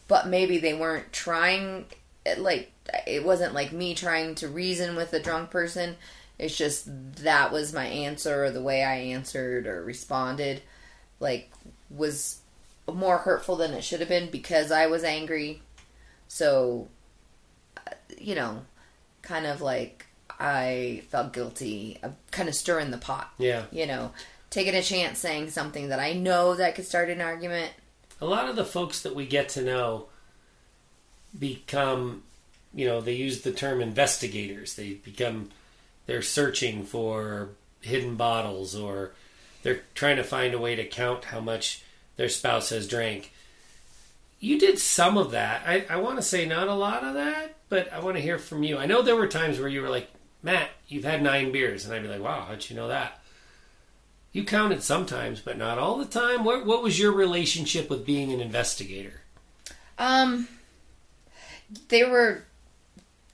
but 0.09 0.27
maybe 0.27 0.59
they 0.59 0.75
weren't 0.75 1.13
trying 1.13 1.85
like 2.39 2.73
it 3.07 3.25
wasn't 3.25 3.55
like 3.55 3.71
me 3.73 3.95
trying 3.95 4.35
to 4.37 4.49
reason 4.49 4.97
with 4.97 5.13
a 5.13 5.21
drunk 5.21 5.51
person. 5.51 5.97
It's 6.39 6.57
just 6.57 6.87
that 7.23 7.53
was 7.53 7.73
my 7.73 7.87
answer 7.87 8.45
or 8.45 8.51
the 8.51 8.63
way 8.63 8.83
i 8.85 8.95
answered 8.95 9.67
or 9.67 9.83
responded 9.85 10.63
like 11.21 11.51
was 11.91 12.39
more 12.93 13.19
hurtful 13.19 13.57
than 13.57 13.73
it 13.75 13.83
should 13.85 14.01
have 14.01 14.09
been 14.09 14.31
because 14.31 14.71
i 14.73 14.87
was 14.87 15.05
angry. 15.05 15.63
So 16.29 16.89
uh, 17.77 17.91
you 18.19 18.35
know 18.35 18.63
kind 19.23 19.47
of 19.47 19.61
like 19.61 20.07
i 20.41 21.03
felt 21.11 21.33
guilty 21.33 21.99
of 22.03 22.15
kind 22.31 22.49
of 22.49 22.55
stirring 22.55 22.91
the 22.93 22.99
pot 22.99 23.31
Yeah. 23.39 23.65
you 23.73 23.87
know 23.87 24.13
taking 24.51 24.75
a 24.75 24.83
chance 24.83 25.19
saying 25.19 25.51
something 25.51 25.89
that 25.89 25.99
i 25.99 26.13
know 26.13 26.55
that 26.55 26.75
could 26.77 26.87
start 26.87 27.11
an 27.11 27.21
argument 27.21 27.73
a 28.21 28.27
lot 28.27 28.49
of 28.49 28.57
the 28.57 28.64
folks 28.64 29.03
that 29.03 29.14
we 29.14 29.27
get 29.27 29.49
to 29.51 29.62
know 29.62 30.07
become 31.39 32.23
you 32.75 32.87
know 32.87 33.01
they 33.01 33.14
use 33.14 33.43
the 33.43 33.53
term 33.53 33.81
investigators. 33.81 34.75
They 34.75 34.95
become 34.95 35.51
they're 36.07 36.23
searching 36.23 36.85
for 36.85 37.51
hidden 37.81 38.16
bottles 38.16 38.75
or 38.75 39.12
they're 39.62 39.83
trying 39.95 40.16
to 40.16 40.25
find 40.25 40.55
a 40.55 40.59
way 40.59 40.75
to 40.77 40.87
count 40.87 41.27
how 41.27 41.41
much 41.41 41.83
their 42.16 42.29
spouse 42.29 42.71
has 42.71 42.89
drank. 42.89 43.33
You 44.41 44.59
did 44.59 44.79
some 44.79 45.19
of 45.19 45.33
that. 45.33 45.62
I, 45.66 45.85
I 45.91 45.97
want 45.97 46.16
to 46.16 46.23
say 46.23 46.47
not 46.47 46.69
a 46.69 46.75
lot 46.75 47.05
of 47.05 47.14
that 47.14 47.59
but 47.69 47.93
i 47.93 48.01
want 48.01 48.16
to 48.16 48.23
hear 48.23 48.39
from 48.39 48.62
you. 48.62 48.79
I 48.79 48.87
know 48.87 49.03
there 49.03 49.16
were 49.16 49.27
times 49.27 49.59
where 49.59 49.69
you 49.69 49.83
were 49.83 49.89
like 49.89 50.11
matt 50.43 50.71
you've 50.87 51.05
had 51.05 51.23
nine 51.23 51.51
beers 51.51 51.85
and 51.85 51.93
i'd 51.93 52.03
be 52.03 52.09
like 52.09 52.23
wow 52.23 52.45
how'd 52.47 52.69
you 52.71 52.77
know 52.77 52.89
that 52.89 53.18
you 54.33 54.45
counted 54.45 54.83
sometimes, 54.83 55.41
but 55.41 55.57
not 55.57 55.79
all 55.79 55.97
the 55.97 56.05
time. 56.05 56.45
What, 56.45 56.66
what 56.66 56.83
was 56.83 56.99
your 56.99 57.12
relationship 57.12 57.89
with 57.89 58.07
being 58.07 58.33
an 58.33 58.41
investigator? 58.41 59.22
Um, 59.99 60.49
they 61.89 62.05
were. 62.05 62.45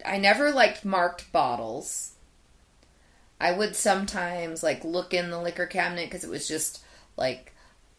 I 0.05 0.19
never 0.19 0.51
liked 0.51 0.85
marked 0.85 1.33
bottles. 1.33 2.13
I 3.41 3.53
would 3.53 3.75
sometimes 3.75 4.63
like 4.63 4.85
look 4.85 5.13
in 5.13 5.31
the 5.31 5.41
liquor 5.41 5.67
cabinet 5.67 6.07
because 6.07 6.25
it 6.25 6.31
was 6.31 6.47
just 6.47 6.83
like 7.17 7.53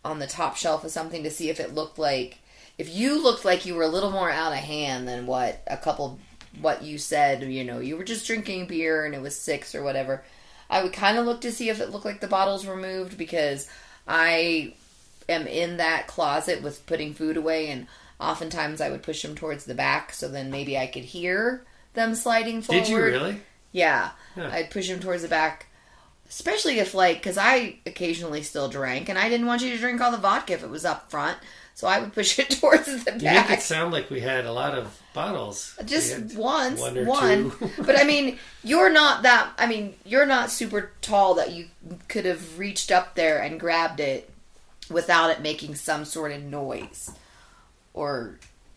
on 0.04 0.20
the 0.20 0.28
top 0.28 0.56
shelf 0.56 0.84
of 0.84 0.92
something 0.92 1.24
to 1.24 1.32
see 1.32 1.50
if 1.50 1.60
it 1.60 1.74
looked 1.74 1.98
like 1.98 2.40
if 2.78 2.94
you 2.94 3.22
looked 3.22 3.46
like 3.46 3.66
you 3.66 3.76
were 3.76 3.84
a 3.84 3.88
little 3.88 4.12
more 4.12 4.30
out 4.30 4.54
of 4.54 4.60
hand 4.60 5.08
than 5.08 5.26
what 5.26 5.62
a 5.68 5.78
couple 5.78 6.20
what 6.62 6.84
you 6.84 6.98
said. 6.98 7.44
You 7.44 7.64
know, 7.64 7.80
you 7.80 7.98
were 7.98 8.04
just 8.04 8.28
drinking 8.28 8.68
beer 8.68 9.06
and 9.06 9.16
it 9.16 9.22
was 9.22 9.40
six 9.40 9.76
or 9.76 9.84
whatever. 9.84 10.24
I 10.70 10.84
would 10.84 10.94
kind 10.94 11.18
of 11.18 11.26
look 11.26 11.42
to 11.42 11.52
see 11.52 11.70
if 11.70 11.80
it 11.80 11.92
looked 11.92 12.06
like 12.06 12.22
the 12.22 12.28
bottles 12.28 12.66
were 12.66 12.76
moved 12.76 13.18
because 13.18 13.70
I 14.08 14.74
am 15.30 15.48
in 15.48 15.78
that 15.78 16.08
closet 16.08 16.62
with 16.62 16.86
putting 16.86 17.14
food 17.14 17.38
away 17.38 17.70
and 17.70 17.88
oftentimes 18.20 18.82
I 18.82 18.90
would 18.90 19.04
push 19.04 19.22
them 19.22 19.36
towards 19.36 19.66
the 19.66 19.76
back 19.76 20.14
so 20.14 20.28
then 20.28 20.52
maybe 20.52 20.78
I 20.78 20.88
could 20.88 21.04
hear 21.04 21.66
them 21.94 22.16
sliding 22.16 22.62
forward. 22.62 22.86
Did 22.86 22.90
you 22.90 22.98
really? 22.98 23.42
Yeah. 23.72 24.12
Yeah. 24.36 24.50
I'd 24.52 24.72
push 24.72 24.88
them 24.88 25.00
towards 25.00 25.22
the 25.22 25.28
back. 25.28 25.68
Especially 26.30 26.80
if 26.80 26.94
like 26.94 27.22
cuz 27.22 27.38
I 27.38 27.78
occasionally 27.86 28.42
still 28.44 28.68
drank 28.68 29.10
and 29.10 29.18
I 29.18 29.30
didn't 29.30 29.46
want 29.48 29.62
you 29.62 29.70
to 29.72 29.78
drink 29.78 30.02
all 30.02 30.12
the 30.12 30.18
vodka 30.18 30.54
if 30.54 30.64
it 30.64 30.70
was 30.70 30.86
up 30.86 31.10
front. 31.10 31.38
So 31.76 31.88
I 31.88 32.00
would 32.00 32.14
push 32.14 32.40
it 32.40 32.50
towards 32.52 32.86
the 32.86 33.12
You 33.14 33.20
back. 33.20 33.50
make 33.50 33.60
it 33.60 33.62
sound 33.62 33.92
like 33.94 34.10
we 34.10 34.22
had 34.22 34.46
a 34.46 34.52
lot 34.54 34.74
of 34.78 34.98
bottles. 35.14 35.78
Just 35.86 36.36
once, 36.36 36.80
one 36.80 37.06
one. 37.06 37.52
but 37.80 37.98
I 38.00 38.04
mean, 38.12 38.40
you're 38.64 38.90
not 38.90 39.24
that. 39.24 39.52
I 39.58 39.68
mean, 39.68 39.94
you're 40.06 40.26
not 40.26 40.52
super 40.52 40.92
tall 41.02 41.36
that 41.36 41.52
you 41.52 41.68
could 42.08 42.26
have 42.26 42.58
reached 42.58 42.92
up 42.92 43.16
there 43.16 43.40
and 43.42 43.60
grabbed 43.60 44.00
it 44.00 44.30
without 44.90 45.30
it 45.32 45.42
making 45.42 45.76
some 45.76 46.06
sort 46.06 46.32
of 46.32 46.42
noise 46.44 47.12
or 47.94 48.36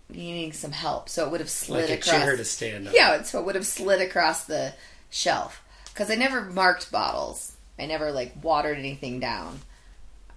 needing 0.09 0.53
some 0.53 0.73
help. 0.73 1.09
So 1.09 1.25
it 1.25 1.31
would 1.31 1.41
have 1.41 1.51
slid 1.51 1.83
like 1.83 1.91
a 1.91 1.95
across. 1.95 2.11
chair 2.25 2.37
to 2.37 2.45
stand 2.45 2.89
on. 2.89 2.95
Yeah, 2.95 3.23
so 3.23 3.39
it 3.41 3.45
would 3.47 3.55
have 3.55 3.67
slid 3.67 4.01
across 4.01 4.45
the 4.45 4.73
shelf. 5.11 5.63
Because 5.93 6.11
I 6.11 6.15
never 6.15 6.43
marked 6.43 6.91
bottles. 6.93 7.53
I 7.79 7.87
never 7.87 8.11
like 8.13 8.33
watered 8.43 8.79
anything 8.79 9.21
down. 9.21 9.61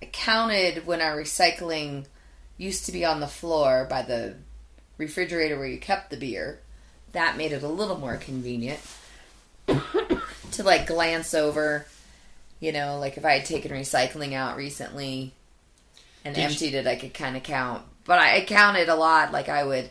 I 0.02 0.06
counted 0.06 0.86
when 0.88 1.02
our 1.02 1.16
recycling 1.18 2.06
used 2.58 2.86
to 2.86 2.92
be 2.92 3.06
on 3.06 3.20
the 3.20 3.28
floor 3.28 3.86
by 3.90 4.02
the 4.02 4.36
refrigerator 4.98 5.58
where 5.58 5.68
you 5.68 5.80
kept 5.80 6.10
the 6.10 6.18
beer. 6.18 6.60
That 7.14 7.38
made 7.38 7.52
it 7.52 7.64
a 7.64 7.68
little 7.68 7.98
more 7.98 8.18
convenient 8.18 8.80
to 9.68 10.64
like 10.64 10.88
glance 10.88 11.34
over. 11.34 11.86
You 12.60 12.72
know, 12.72 13.00
like 13.00 13.18
if 13.18 13.26
I 13.26 13.34
had 13.38 13.46
taken 13.46 13.72
recycling 13.72 14.34
out 14.34 14.56
recently 14.58 15.34
and 16.24 16.36
Did 16.36 16.42
you- 16.42 16.48
emptied 16.48 16.74
it, 16.76 16.88
I 16.88 16.96
could 16.96 17.14
kind 17.14 17.36
of 17.36 17.44
count. 17.44 17.84
But 18.06 18.20
I, 18.20 18.38
I 18.38 18.46
counted 18.46 18.90
a 18.90 18.96
lot. 18.96 19.32
Like 19.32 19.50
I 19.50 19.64
would 19.64 19.90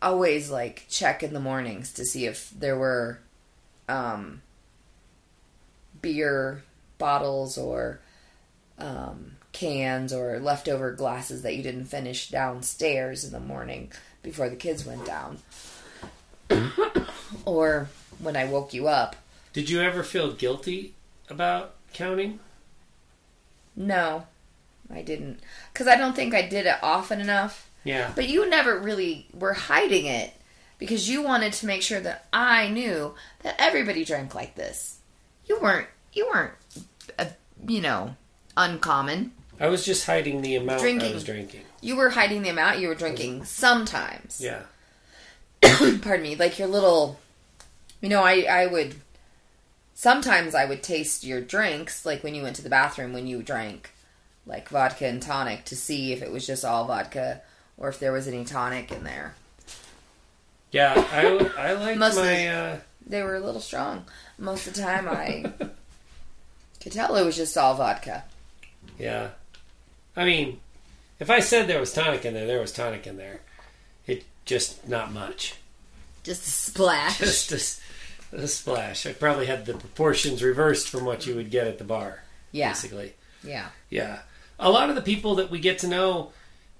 always 0.00 0.50
like 0.50 0.86
check 0.88 1.22
in 1.22 1.32
the 1.32 1.40
mornings 1.40 1.92
to 1.94 2.04
see 2.04 2.26
if 2.26 2.50
there 2.50 2.76
were 2.76 3.18
um, 3.88 4.42
beer 6.02 6.62
bottles 6.98 7.56
or 7.56 8.00
um, 8.78 9.32
cans 9.52 10.12
or 10.12 10.38
leftover 10.40 10.92
glasses 10.92 11.42
that 11.42 11.56
you 11.56 11.62
didn't 11.62 11.86
finish 11.86 12.28
downstairs 12.28 13.24
in 13.24 13.32
the 13.32 13.40
morning 13.40 13.92
before 14.22 14.48
the 14.48 14.56
kids 14.56 14.84
went 14.84 15.04
down. 15.06 15.38
or 17.44 17.88
when 18.18 18.36
I 18.36 18.44
woke 18.44 18.74
you 18.74 18.88
up. 18.88 19.16
Did 19.52 19.70
you 19.70 19.80
ever 19.80 20.02
feel 20.02 20.32
guilty 20.32 20.94
about 21.28 21.74
counting? 21.92 22.40
No, 23.76 24.26
I 24.92 25.02
didn't. 25.02 25.40
Because 25.72 25.86
I 25.86 25.96
don't 25.96 26.14
think 26.14 26.34
I 26.34 26.42
did 26.42 26.66
it 26.66 26.76
often 26.82 27.20
enough. 27.20 27.68
Yeah. 27.84 28.12
But 28.14 28.28
you 28.28 28.48
never 28.48 28.78
really 28.78 29.26
were 29.32 29.54
hiding 29.54 30.06
it 30.06 30.32
because 30.78 31.08
you 31.08 31.22
wanted 31.22 31.52
to 31.54 31.66
make 31.66 31.82
sure 31.82 32.00
that 32.00 32.26
I 32.32 32.68
knew 32.68 33.14
that 33.42 33.56
everybody 33.58 34.04
drank 34.04 34.34
like 34.34 34.54
this. 34.54 34.98
You 35.52 35.60
weren't. 35.60 35.88
You 36.14 36.30
weren't. 36.32 36.52
Uh, 37.18 37.26
you 37.68 37.82
know, 37.82 38.16
uncommon. 38.56 39.32
I 39.60 39.68
was 39.68 39.84
just 39.84 40.06
hiding 40.06 40.40
the 40.40 40.56
amount 40.56 40.82
I 40.82 41.12
was 41.12 41.24
drinking. 41.24 41.60
You 41.82 41.96
were 41.96 42.08
hiding 42.08 42.42
the 42.42 42.48
amount 42.48 42.78
you 42.78 42.88
were 42.88 42.94
drinking 42.94 43.44
sometimes. 43.44 44.40
Yeah. 44.40 44.62
Pardon 45.62 46.22
me, 46.22 46.36
like 46.36 46.58
your 46.58 46.68
little. 46.68 47.20
You 48.00 48.08
know, 48.08 48.22
I 48.22 48.46
I 48.50 48.66
would. 48.66 48.94
Sometimes 49.92 50.54
I 50.54 50.64
would 50.64 50.82
taste 50.82 51.22
your 51.22 51.42
drinks, 51.42 52.06
like 52.06 52.24
when 52.24 52.34
you 52.34 52.42
went 52.42 52.56
to 52.56 52.62
the 52.62 52.70
bathroom 52.70 53.12
when 53.12 53.26
you 53.26 53.42
drank, 53.42 53.92
like 54.46 54.70
vodka 54.70 55.06
and 55.06 55.20
tonic, 55.20 55.66
to 55.66 55.76
see 55.76 56.12
if 56.12 56.22
it 56.22 56.32
was 56.32 56.46
just 56.46 56.64
all 56.64 56.86
vodka 56.86 57.42
or 57.76 57.90
if 57.90 58.00
there 58.00 58.10
was 58.10 58.26
any 58.26 58.44
tonic 58.46 58.90
in 58.90 59.04
there. 59.04 59.34
Yeah, 60.70 60.94
I, 61.12 61.26
I 61.58 61.72
like 61.74 61.98
my. 61.98 62.48
Uh, 62.48 62.78
They 63.06 63.22
were 63.22 63.34
a 63.36 63.40
little 63.40 63.60
strong. 63.60 64.04
Most 64.38 64.66
of 64.66 64.74
the 64.74 64.82
time, 64.82 65.08
I 65.08 65.52
could 66.80 66.92
tell 66.92 67.16
it 67.16 67.24
was 67.24 67.36
just 67.36 67.56
all 67.56 67.74
vodka. 67.74 68.24
yeah. 68.98 69.28
I 70.16 70.24
mean, 70.26 70.60
if 71.20 71.30
I 71.30 71.40
said 71.40 71.66
there 71.66 71.80
was 71.80 71.92
tonic 71.92 72.24
in 72.26 72.34
there, 72.34 72.46
there 72.46 72.60
was 72.60 72.72
tonic 72.72 73.06
in 73.06 73.16
there. 73.16 73.40
It 74.06 74.24
just 74.44 74.86
not 74.86 75.10
much. 75.12 75.54
Just 76.22 76.46
a 76.46 76.50
splash. 76.50 77.18
Just 77.20 77.80
a 78.32 78.46
splash. 78.46 79.06
I 79.06 79.12
probably 79.12 79.46
had 79.46 79.66
the 79.66 79.74
proportions 79.74 80.42
reversed 80.42 80.88
from 80.88 81.04
what 81.04 81.26
you 81.26 81.34
would 81.34 81.50
get 81.50 81.66
at 81.66 81.78
the 81.78 81.84
bar. 81.84 82.22
yeah, 82.52 82.68
Basically. 82.70 83.14
yeah. 83.42 83.66
Yeah. 83.90 84.20
A 84.60 84.70
lot 84.70 84.88
of 84.88 84.94
the 84.96 85.02
people 85.02 85.34
that 85.36 85.50
we 85.50 85.58
get 85.60 85.80
to 85.80 85.88
know, 85.88 86.30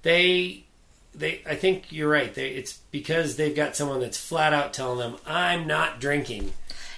they 0.03 0.65
they 1.15 1.43
I 1.47 1.55
think 1.55 1.93
you're 1.93 2.11
right. 2.11 2.35
They 2.35 2.49
it's 2.51 2.75
because 2.91 3.37
they've 3.37 3.55
got 3.55 3.77
someone 3.77 4.01
that's 4.01 4.19
flat 4.19 4.53
out 4.53 4.73
telling 4.73 4.99
them 4.99 5.17
I'm 5.27 5.67
not 5.67 6.01
drinking 6.01 6.53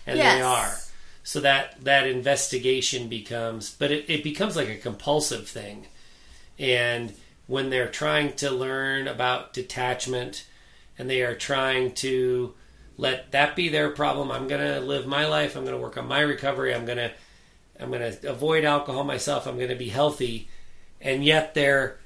and 0.07 0.19
Yes. 0.19 0.37
they 0.37 0.43
are. 0.43 0.75
So 1.23 1.41
that 1.41 1.83
that 1.85 2.07
investigation 2.07 3.09
becomes 3.09 3.75
but 3.75 3.91
it, 3.91 4.09
it 4.09 4.23
becomes 4.25 4.57
like 4.57 4.69
a 4.69 4.77
compulsive 4.77 5.49
thing. 5.49 5.87
And 6.59 7.13
when 7.47 7.71
they're 7.71 7.89
trying 7.89 8.35
to 8.37 8.51
learn 8.51 9.09
about 9.09 9.53
detachment 9.53 10.47
and 10.99 11.11
they 11.11 11.23
are 11.23 11.35
trying 11.35 11.93
to 11.95 12.55
let 12.97 13.33
that 13.33 13.57
be 13.57 13.69
their 13.69 13.91
problem, 13.91 14.31
I'm 14.31 14.47
going 14.47 14.61
to 14.61 14.81
live 14.81 15.07
my 15.07 15.27
life, 15.27 15.57
I'm 15.57 15.65
going 15.65 15.75
to 15.77 15.83
work 15.83 15.99
on 15.99 16.07
my 16.07 16.21
recovery, 16.21 16.73
I'm 16.73 16.85
going 16.87 16.99
to 16.99 17.11
I'm 17.81 17.91
going 17.91 18.13
to 18.13 18.31
avoid 18.31 18.65
alcohol 18.65 19.03
myself. 19.03 19.47
I'm 19.49 19.57
going 19.57 19.71
to 19.71 19.75
be 19.75 19.89
healthy, 19.89 20.49
and 21.01 21.25
yet 21.25 21.55
they're 21.55 21.99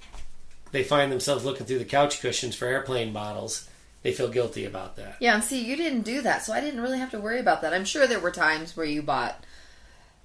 they 0.73 0.83
find 0.85 1.11
themselves 1.11 1.45
looking 1.45 1.67
through 1.67 1.79
the 1.79 1.85
couch 1.85 2.21
cushions 2.21 2.55
for 2.55 2.67
airplane 2.67 3.13
bottles. 3.13 3.69
They 4.03 4.13
feel 4.13 4.29
guilty 4.29 4.65
about 4.65 4.97
that. 4.97 5.17
Yeah, 5.21 5.35
and 5.35 5.43
see, 5.45 5.65
you 5.65 5.77
didn't 5.77 6.03
do 6.03 6.21
that, 6.23 6.45
so 6.45 6.53
I 6.53 6.61
didn't 6.61 6.81
really 6.81 6.99
have 7.01 7.11
to 7.11 7.21
worry 7.21 7.41
about 7.41 7.63
that. 7.63 7.75
I'm 7.75 7.85
sure 7.85 8.07
there 8.07 8.21
were 8.21 8.31
times 8.31 8.77
where 8.77 8.87
you 8.87 9.03
bought 9.03 9.45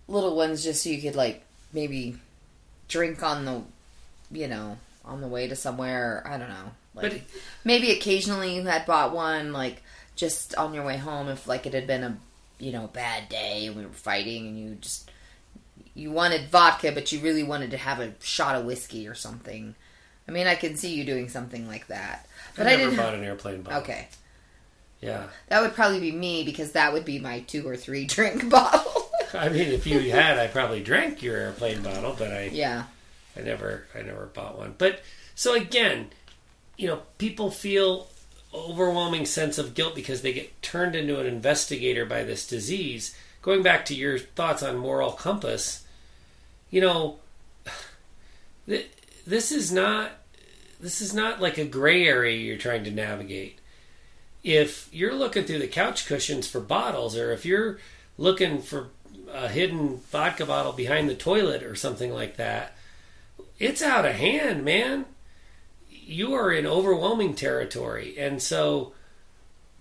little 0.07 0.35
ones 0.35 0.63
just 0.63 0.83
so 0.83 0.89
you 0.89 1.01
could 1.01 1.15
like 1.15 1.43
maybe 1.73 2.17
drink 2.87 3.23
on 3.23 3.45
the, 3.45 3.61
you 4.31 4.47
know, 4.47 4.77
on 5.05 5.21
the 5.21 5.27
way 5.27 5.47
to 5.47 5.55
somewhere. 5.55 6.23
I 6.25 6.37
don't 6.37 6.49
know. 6.49 6.71
Like 6.95 7.11
But- 7.11 7.21
maybe 7.63 7.91
occasionally 7.91 8.55
you 8.55 8.63
had 8.63 8.85
bought 8.85 9.13
one 9.13 9.53
like 9.53 9.81
just 10.15 10.53
on 10.55 10.73
your 10.73 10.85
way 10.85 10.97
home 10.97 11.27
if 11.29 11.47
like 11.47 11.65
it 11.65 11.73
had 11.73 11.87
been 11.87 12.03
a, 12.03 12.17
you 12.59 12.71
know, 12.71 12.87
bad 12.87 13.29
day 13.29 13.65
and 13.65 13.75
we 13.75 13.83
were 13.85 13.91
fighting 13.91 14.47
and 14.47 14.59
you 14.59 14.75
just 14.75 15.09
you 15.95 16.11
wanted 16.11 16.49
vodka 16.49 16.91
but 16.91 17.11
you 17.11 17.19
really 17.19 17.43
wanted 17.43 17.71
to 17.71 17.77
have 17.77 17.99
a 17.99 18.13
shot 18.21 18.55
of 18.55 18.65
whiskey 18.65 19.07
or 19.07 19.15
something. 19.15 19.73
I 20.27 20.31
mean, 20.31 20.47
I 20.47 20.55
can 20.55 20.75
see 20.77 20.93
you 20.93 21.03
doing 21.03 21.29
something 21.29 21.67
like 21.67 21.87
that. 21.87 22.27
But 22.55 22.67
I 22.67 22.73
I, 22.73 22.75
never 22.75 22.91
didn't 22.91 23.05
bought 23.05 23.13
an 23.15 23.23
airplane 23.23 23.61
bottle. 23.61 23.81
Okay. 23.81 24.07
Yeah. 25.01 25.27
That 25.49 25.61
would 25.61 25.73
probably 25.73 25.99
be 25.99 26.11
me 26.11 26.43
because 26.43 26.71
that 26.71 26.93
would 26.93 27.03
be 27.03 27.19
my 27.19 27.41
two 27.41 27.67
or 27.67 27.75
three 27.75 28.05
drink 28.07 28.49
bottle. 28.49 29.11
I 29.33 29.49
mean, 29.49 29.69
if 29.69 29.87
you 29.87 30.11
had, 30.11 30.37
I 30.37 30.47
probably 30.47 30.81
drank 30.81 31.21
your 31.21 31.35
airplane 31.37 31.81
bottle, 31.81 32.15
but 32.17 32.31
I 32.31 32.49
yeah. 32.53 32.83
I 33.35 33.41
never 33.41 33.87
I 33.95 34.01
never 34.01 34.27
bought 34.27 34.57
one. 34.57 34.75
But 34.77 35.01
so 35.35 35.55
again, 35.55 36.09
you 36.77 36.87
know, 36.87 37.01
people 37.17 37.49
feel 37.49 38.07
overwhelming 38.53 39.25
sense 39.25 39.57
of 39.57 39.73
guilt 39.73 39.95
because 39.95 40.21
they 40.21 40.33
get 40.33 40.61
turned 40.61 40.95
into 40.95 41.19
an 41.19 41.25
investigator 41.25 42.05
by 42.05 42.23
this 42.23 42.47
disease. 42.47 43.15
Going 43.41 43.63
back 43.63 43.85
to 43.85 43.95
your 43.95 44.19
thoughts 44.19 44.61
on 44.63 44.77
moral 44.77 45.11
compass, 45.11 45.85
you 46.69 46.79
know, 46.81 47.17
th- 48.67 48.89
this 49.25 49.51
is 49.51 49.71
not 49.71 50.11
this 50.79 50.99
is 50.99 51.13
not 51.13 51.41
like 51.41 51.57
a 51.57 51.65
gray 51.65 52.05
area 52.05 52.37
you're 52.37 52.57
trying 52.57 52.83
to 52.83 52.91
navigate. 52.91 53.59
If 54.43 54.89
you're 54.91 55.15
looking 55.15 55.45
through 55.45 55.59
the 55.59 55.67
couch 55.67 56.05
cushions 56.05 56.47
for 56.47 56.59
bottles, 56.59 57.15
or 57.17 57.31
if 57.31 57.45
you're 57.45 57.79
looking 58.17 58.61
for 58.61 58.89
a 59.31 59.47
hidden 59.47 59.99
vodka 60.09 60.45
bottle 60.45 60.73
behind 60.73 61.09
the 61.09 61.15
toilet 61.15 61.63
or 61.63 61.75
something 61.75 62.13
like 62.13 62.35
that, 62.35 62.75
it's 63.59 63.81
out 63.81 64.05
of 64.05 64.15
hand, 64.15 64.65
man. 64.65 65.05
You 65.89 66.33
are 66.33 66.51
in 66.51 66.67
overwhelming 66.67 67.35
territory. 67.35 68.15
And 68.17 68.41
so 68.41 68.91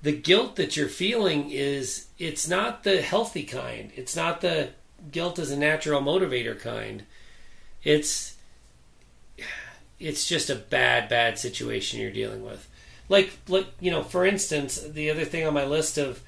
the 0.03 0.13
guilt 0.13 0.55
that 0.57 0.77
you're 0.77 0.89
feeling 0.89 1.51
is 1.51 2.07
it's 2.19 2.47
not 2.47 2.85
the 2.85 3.03
healthy 3.03 3.43
kind. 3.43 3.91
It's 3.97 4.15
not 4.15 4.41
the 4.41 4.71
guilt 5.11 5.41
as 5.41 5.51
a 5.51 5.57
natural 5.57 6.01
motivator 6.01 6.59
kind. 6.59 7.05
It's 7.83 8.32
it's 10.03 10.27
just 10.27 10.51
a 10.51 10.55
bad 10.55 11.09
bad 11.09 11.39
situation 11.39 12.01
you're 12.01 12.11
dealing 12.11 12.45
with. 12.45 12.69
Like 13.09 13.33
like 13.49 13.67
you 13.81 13.91
know, 13.91 14.03
for 14.03 14.25
instance, 14.25 14.81
the 14.81 15.11
other 15.11 15.25
thing 15.25 15.47
on 15.47 15.55
my 15.55 15.65
list 15.65 15.99
of 15.99 16.23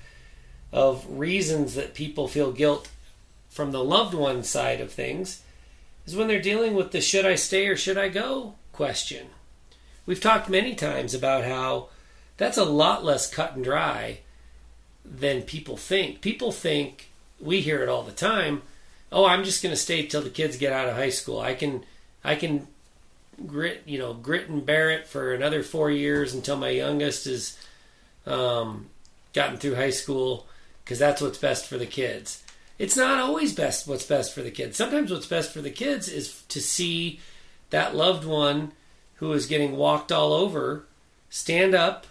of 0.73 1.07
reasons 1.09 1.75
that 1.75 1.95
people 1.95 2.29
feel 2.29 2.53
guilt 2.53 2.89
from 3.49 3.71
the 3.71 3.85
loved 3.85 4.15
one 4.15 4.43
side 4.43 4.81
of 4.81 4.91
things 4.91 5.43
is 6.07 6.17
when 6.17 6.27
they're 6.29 6.43
dealing 6.43 6.75
with 6.75 6.91
the 6.91 7.01
should 7.01 7.25
I 7.25 7.37
stay 7.37 7.67
or 7.69 7.77
should 7.77 7.97
I 7.97 8.09
go 8.09 8.55
question. 8.73 9.29
We've 10.07 10.21
talked 10.21 10.51
many 10.51 10.75
times 10.75 11.15
about 11.15 11.45
how 11.45 11.89
that's 12.37 12.59
a 12.59 12.65
lot 12.65 13.05
less 13.05 13.33
cut 13.33 13.55
and 13.55 13.65
dry 13.65 14.19
than 15.05 15.43
people 15.43 15.77
think. 15.77 16.21
People 16.21 16.53
think 16.53 17.11
we 17.41 17.61
hear 17.61 17.83
it 17.83 17.89
all 17.89 18.03
the 18.03 18.13
time. 18.13 18.63
Oh, 19.13 19.25
I'm 19.25 19.45
just 19.45 19.63
going 19.63 19.73
to 19.73 19.81
stay 19.81 20.05
till 20.05 20.23
the 20.23 20.31
kids 20.31 20.57
get 20.57 20.73
out 20.73 20.89
of 20.89 20.97
high 20.97 21.11
school. 21.11 21.41
I 21.41 21.55
can, 21.55 21.85
I 22.25 22.35
can 22.35 22.67
grit, 23.47 23.83
you 23.87 23.99
know, 23.99 24.15
grit 24.15 24.49
and 24.49 24.65
bear 24.65 24.91
it 24.91 25.07
for 25.07 25.33
another 25.33 25.63
four 25.63 25.91
years 25.91 26.35
until 26.35 26.57
my 26.57 26.71
youngest 26.71 27.27
is 27.27 27.59
um, 28.27 28.89
gotten 29.33 29.57
through 29.57 29.75
high 29.75 29.91
school 29.91 30.47
because 30.85 30.99
that's 30.99 31.21
what's 31.21 31.39
best 31.39 31.67
for 31.67 31.79
the 31.79 31.87
kids. 31.87 32.43
It's 32.79 32.97
not 32.97 33.21
always 33.21 33.55
best 33.55 33.87
what's 33.87 34.07
best 34.07 34.35
for 34.35 34.43
the 34.43 34.51
kids. 34.51 34.77
Sometimes 34.77 35.11
what's 35.11 35.27
best 35.27 35.53
for 35.53 35.61
the 35.61 35.71
kids 35.71 36.09
is 36.09 36.43
to 36.49 36.61
see 36.61 37.21
that 37.71 37.95
loved 37.95 38.25
one 38.25 38.73
who 39.17 39.33
is 39.33 39.47
getting 39.47 39.77
walked 39.77 40.11
all 40.11 40.33
over 40.33 40.87
stand 41.31 41.75
up, 41.75 42.07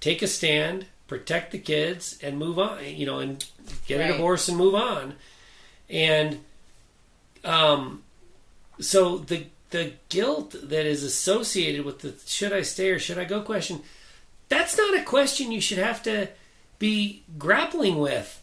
take 0.00 0.22
a 0.22 0.26
stand, 0.26 0.86
protect 1.06 1.52
the 1.52 1.58
kids, 1.58 2.18
and 2.22 2.38
move 2.38 2.58
on. 2.58 2.84
You 2.84 3.06
know, 3.06 3.18
and 3.18 3.44
get 3.86 4.00
a 4.00 4.12
divorce 4.12 4.48
and 4.48 4.56
move 4.56 4.74
on. 4.74 5.14
And 5.88 6.40
um, 7.44 8.02
so 8.80 9.18
the 9.18 9.46
the 9.70 9.92
guilt 10.08 10.54
that 10.62 10.86
is 10.86 11.02
associated 11.02 11.84
with 11.84 12.00
the 12.00 12.14
should 12.26 12.52
I 12.52 12.62
stay 12.62 12.90
or 12.90 12.98
should 12.98 13.18
I 13.18 13.24
go 13.24 13.40
question, 13.40 13.82
that's 14.48 14.76
not 14.76 14.98
a 14.98 15.02
question 15.02 15.52
you 15.52 15.60
should 15.60 15.78
have 15.78 16.02
to 16.04 16.28
be 16.78 17.22
grappling 17.38 17.98
with 17.98 18.42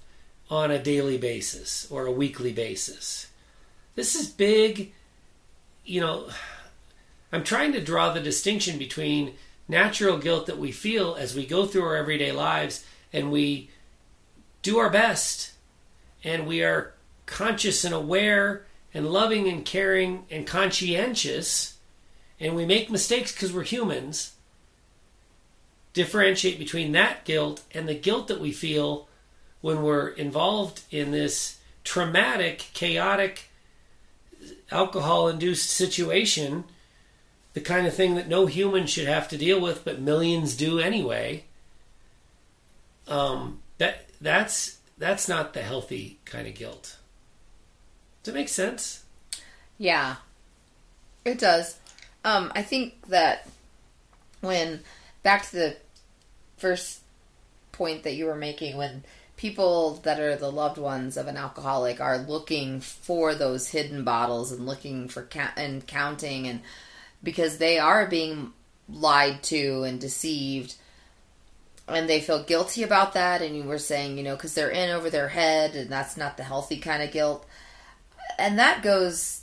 on 0.50 0.72
a 0.72 0.82
daily 0.82 1.18
basis 1.18 1.88
or 1.90 2.06
a 2.06 2.12
weekly 2.12 2.52
basis. 2.52 3.28
This 3.96 4.16
is 4.16 4.28
big, 4.28 4.92
you 5.86 6.02
know. 6.02 6.28
I'm 7.32 7.44
trying 7.44 7.74
to 7.74 7.82
draw 7.82 8.14
the 8.14 8.20
distinction 8.20 8.78
between 8.78 9.34
natural 9.68 10.18
guilt 10.18 10.46
that 10.48 10.60
we 10.60 10.72
feel 10.72 11.16
as 11.16 11.36
we 11.36 11.46
go 11.46 11.66
through 11.66 11.84
our 11.84 11.96
everyday 11.96 12.32
lives 12.32 12.86
and 13.12 13.32
we 13.32 13.70
do 14.62 14.78
our 14.78 14.90
best 14.90 15.54
and 16.24 16.46
we 16.46 16.64
are 16.64 16.94
conscious 17.26 17.84
and 17.84 17.94
aware 17.94 18.66
and 18.94 19.10
loving 19.10 19.48
and 19.48 19.66
caring 19.66 20.26
and 20.30 20.46
conscientious 20.46 21.78
and 22.40 22.56
we 22.56 22.66
make 22.66 22.90
mistakes 22.90 23.32
because 23.32 23.54
we're 23.54 23.64
humans 23.64 24.34
differentiate 25.94 26.60
between 26.60 26.92
that 26.92 27.24
guilt 27.26 27.62
and 27.74 27.88
the 27.88 27.96
guilt 27.96 28.28
that 28.28 28.40
we 28.40 28.52
feel 28.52 29.08
when 29.62 29.82
we're 29.82 30.10
involved 30.10 30.82
in 30.92 31.12
this 31.12 31.60
traumatic 31.84 32.70
chaotic 32.74 33.50
alcohol 34.72 35.28
induced 35.28 35.70
situation 35.70 36.64
the 37.54 37.62
kind 37.62 37.86
of 37.86 37.94
thing 37.94 38.16
that 38.16 38.28
no 38.28 38.46
human 38.46 38.86
should 38.86 39.08
have 39.08 39.28
to 39.28 39.38
deal 39.38 39.60
with 39.60 39.86
but 39.86 40.00
millions 40.00 40.56
do 40.56 40.80
anyway 40.80 41.44
um, 43.08 43.60
that 43.78 44.08
that's 44.22 44.78
that's 44.98 45.28
not 45.28 45.54
the 45.54 45.62
healthy 45.62 46.20
kind 46.26 46.48
of 46.48 46.56
guilt 46.56 46.98
does 48.24 48.34
it 48.34 48.38
make 48.38 48.50
sense 48.50 49.04
Yeah. 49.78 50.16
It 51.26 51.40
does. 51.40 51.78
Um, 52.24 52.52
I 52.56 52.62
think 52.62 53.08
that 53.08 53.48
when 54.42 54.82
back 55.24 55.50
to 55.50 55.56
the 55.56 55.78
first 56.58 57.02
point 57.72 58.04
that 58.04 58.14
you 58.14 58.26
were 58.26 58.36
making 58.36 58.78
when 58.78 59.04
people 59.36 59.96
that 60.04 60.20
are 60.20 60.36
the 60.36 60.52
loved 60.52 60.78
ones 60.78 61.18
of 61.18 61.28
an 61.28 61.38
alcoholic 61.38 62.00
are 62.00 62.18
looking 62.20 62.80
for 62.80 63.34
those 63.36 63.68
hidden 63.70 64.04
bottles 64.04 64.52
and 64.52 64.66
looking 64.66 65.08
for 65.10 65.24
ca- 65.24 65.54
and 65.58 65.86
counting 65.88 66.48
and 66.48 66.62
because 67.24 67.58
they 67.58 67.80
are 67.80 68.06
being 68.06 68.54
lied 68.88 69.42
to 69.42 69.84
and 69.84 70.00
deceived 70.00 70.76
and 71.88 72.08
they 72.08 72.22
feel 72.22 72.44
guilty 72.44 72.84
about 72.84 73.14
that 73.14 73.42
and 73.42 73.58
you 73.58 73.64
were 73.64 73.80
saying 73.80 74.18
you 74.18 74.24
know 74.24 74.36
because 74.36 74.54
they're 74.54 74.70
in 74.70 74.92
over 74.92 75.10
their 75.10 75.30
head 75.30 75.76
and 75.76 75.90
that's 75.90 76.16
not 76.16 76.38
the 76.38 76.44
healthy 76.44 76.78
kind 76.78 77.02
of 77.02 77.12
guilt 77.12 77.46
and 78.40 78.60
that 78.60 78.82
goes 78.84 79.42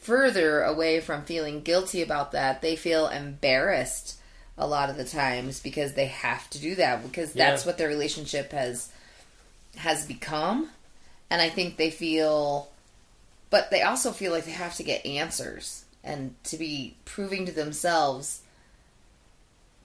further 0.00 0.62
away 0.62 1.00
from 1.00 1.22
feeling 1.24 1.60
guilty 1.62 2.02
about 2.02 2.32
that 2.32 2.62
they 2.62 2.76
feel 2.76 3.08
embarrassed 3.08 4.16
a 4.58 4.66
lot 4.66 4.88
of 4.88 4.96
the 4.96 5.04
times 5.04 5.60
because 5.60 5.94
they 5.94 6.06
have 6.06 6.48
to 6.50 6.58
do 6.60 6.74
that 6.76 7.02
because 7.02 7.32
that's 7.32 7.62
Yeah. 7.64 7.66
what 7.68 7.78
their 7.78 7.88
relationship 7.88 8.52
has 8.52 8.88
has 9.76 10.06
become 10.06 10.70
and 11.28 11.42
i 11.42 11.48
think 11.50 11.76
they 11.76 11.90
feel 11.90 12.68
but 13.50 13.70
they 13.70 13.82
also 13.82 14.12
feel 14.12 14.32
like 14.32 14.44
they 14.44 14.52
have 14.52 14.74
to 14.76 14.82
get 14.82 15.04
answers 15.04 15.84
and 16.02 16.34
to 16.44 16.56
be 16.56 16.94
proving 17.04 17.44
to 17.46 17.52
themselves 17.52 18.40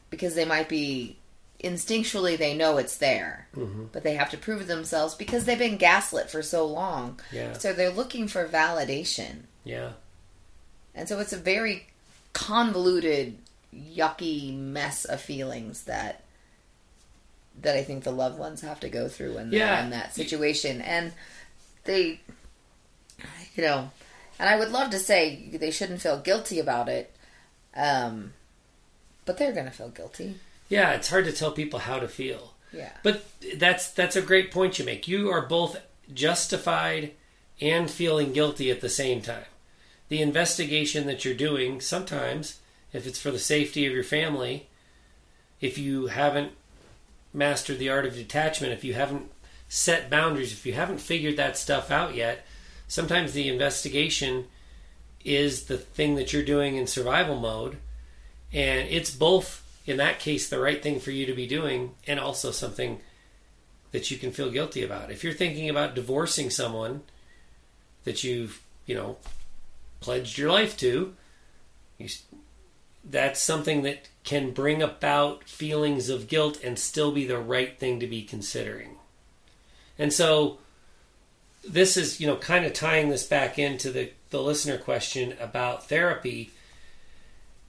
because 0.10 0.36
they 0.36 0.46
might 0.46 0.70
be 0.70 1.16
instinctually 1.64 2.38
they 2.38 2.56
know 2.56 2.78
it's 2.78 2.98
there 2.98 3.48
Mm-hmm. 3.56 3.86
but 3.92 4.04
they 4.04 4.14
have 4.16 4.30
to 4.32 4.38
prove 4.38 4.62
to 4.62 4.66
themselves 4.66 5.14
because 5.16 5.46
they've 5.46 5.60
been 5.60 5.78
gaslit 5.78 6.30
for 6.30 6.42
so 6.42 6.66
long 6.66 7.20
Yeah. 7.32 7.54
so 7.54 7.74
they're 7.74 7.90
looking 7.92 8.28
for 8.28 8.48
validation 8.48 9.42
Yeah. 9.64 9.92
and 10.96 11.08
so 11.08 11.20
it's 11.20 11.34
a 11.34 11.38
very 11.38 11.88
convoluted 12.34 13.38
yucky 13.76 14.58
mess 14.58 15.06
of 15.06 15.22
feelings 15.22 15.84
that 15.84 16.24
that 17.62 17.76
I 17.76 17.84
think 17.84 18.04
the 18.04 18.12
loved 18.12 18.40
ones 18.40 18.62
have 18.62 18.80
to 18.80 18.90
go 18.90 19.08
through 19.08 19.36
when 19.36 19.50
they're 19.50 19.84
in 19.84 19.90
that 19.92 20.16
situation. 20.16 20.82
And 20.82 21.12
they 21.84 22.22
you 23.56 23.64
know 23.64 23.92
and 24.40 24.50
I 24.50 24.58
would 24.58 24.72
love 24.72 24.90
to 24.92 25.00
say 25.00 25.50
they 25.54 25.70
shouldn't 25.72 26.02
feel 26.02 26.20
guilty 26.20 26.60
about 26.60 26.90
it. 26.90 27.14
Um 27.76 28.34
but 29.26 29.38
they're 29.38 29.52
gonna 29.54 29.72
feel 29.72 29.90
guilty. 29.90 30.36
Yeah, 30.72 30.92
it's 30.94 31.10
hard 31.10 31.26
to 31.26 31.32
tell 31.32 31.52
people 31.52 31.80
how 31.80 32.00
to 32.00 32.08
feel. 32.08 32.54
Yeah. 32.74 32.92
But 33.04 33.26
that's 33.58 33.92
that's 33.92 34.16
a 34.16 34.22
great 34.22 34.52
point 34.52 34.80
you 34.80 34.86
make. 34.86 35.08
You 35.08 35.30
are 35.30 35.46
both 35.46 35.78
justified 36.14 37.12
and 37.60 37.92
feeling 37.92 38.32
guilty 38.32 38.72
at 38.72 38.82
the 38.82 38.90
same 38.90 39.22
time. 39.22 39.46
The 40.10 40.22
investigation 40.22 41.08
that 41.08 41.24
you're 41.24 41.34
doing, 41.34 41.82
sometimes, 41.82 42.60
if 42.94 43.06
it's 43.06 43.20
for 43.20 43.32
the 43.32 43.40
safety 43.40 43.86
of 43.86 43.94
your 43.94 44.04
family, 44.04 44.68
if 45.60 45.78
you 45.78 46.08
haven't 46.08 46.54
mastered 47.34 47.80
the 47.80 47.90
art 47.90 48.06
of 48.06 48.16
detachment, 48.16 48.74
if 48.74 48.84
you 48.84 48.94
haven't 48.94 49.30
set 49.70 50.10
boundaries, 50.10 50.52
if 50.52 50.66
you 50.66 50.74
haven't 50.74 51.00
figured 51.00 51.38
that 51.38 51.58
stuff 51.58 51.92
out 51.92 52.16
yet, 52.16 52.46
sometimes 52.88 53.34
the 53.34 53.48
investigation 53.48 54.46
is 55.24 55.66
the 55.66 55.78
thing 55.78 56.16
that 56.16 56.34
you're 56.34 56.44
doing 56.44 56.76
in 56.76 56.88
survival 56.88 57.40
mode. 57.40 57.78
And 58.52 58.90
it's 58.90 59.12
both, 59.12 59.64
in 59.86 59.98
that 59.98 60.20
case, 60.20 60.50
the 60.50 60.60
right 60.60 60.82
thing 60.82 61.00
for 61.00 61.12
you 61.12 61.26
to 61.26 61.34
be 61.34 61.48
doing 61.48 61.96
and 62.08 62.20
also 62.20 62.52
something 62.52 63.00
that 63.92 64.12
you 64.12 64.18
can 64.18 64.32
feel 64.32 64.52
guilty 64.52 64.84
about. 64.84 65.12
If 65.12 65.24
you're 65.24 65.34
thinking 65.34 65.70
about 65.70 65.96
divorcing 65.96 66.50
someone 66.50 67.02
that 68.04 68.24
you've, 68.24 68.62
you 68.86 68.96
know, 68.96 69.18
pledged 70.00 70.38
your 70.38 70.52
life 70.52 70.78
to, 70.78 71.14
you, 71.98 72.10
that's 73.04 73.40
something 73.40 73.82
that 73.82 74.10
can 74.24 74.52
bring 74.52 74.82
about 74.82 75.46
feelings 75.46 76.10
of 76.10 76.28
guilt 76.28 76.64
and 76.64 76.78
still 76.78 77.12
be 77.12 77.26
the 77.26 77.40
right 77.40 77.78
thing 77.80 78.00
to 78.00 78.08
be 78.08 78.22
considering. 78.22 78.98
And 79.98 80.14
so 80.14 80.60
this 81.68 81.98
is, 81.98 82.20
you 82.20 82.28
know, 82.28 82.38
kind 82.38 82.66
of 82.66 82.74
tying 82.74 83.10
this 83.10 83.26
back 83.26 83.58
into 83.58 83.92
the, 83.92 84.12
the 84.30 84.42
listener 84.42 84.78
question 84.78 85.34
about 85.40 85.90
therapy. 85.90 86.52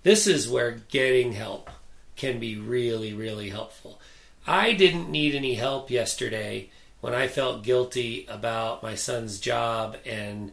This 0.03 0.27
is 0.27 0.49
where 0.49 0.83
getting 0.91 1.33
help 1.33 1.71
can 2.23 2.39
be 2.39 2.57
really, 2.57 3.13
really 3.13 3.51
helpful. 3.51 4.01
I 4.47 4.75
didn't 4.75 5.11
need 5.11 5.35
any 5.35 5.55
help 5.55 5.91
yesterday 5.91 6.71
when 7.01 7.13
I 7.13 7.27
felt 7.27 7.65
guilty 7.65 8.27
about 8.29 8.81
my 8.81 8.95
son's 8.95 9.41
job 9.41 9.97
and 10.07 10.53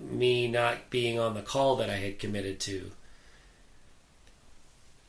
me 0.00 0.46
not 0.46 0.88
being 0.88 1.18
on 1.18 1.34
the 1.34 1.42
call 1.42 1.74
that 1.76 1.90
I 1.90 1.96
had 1.96 2.20
committed 2.20 2.60
to. 2.60 2.92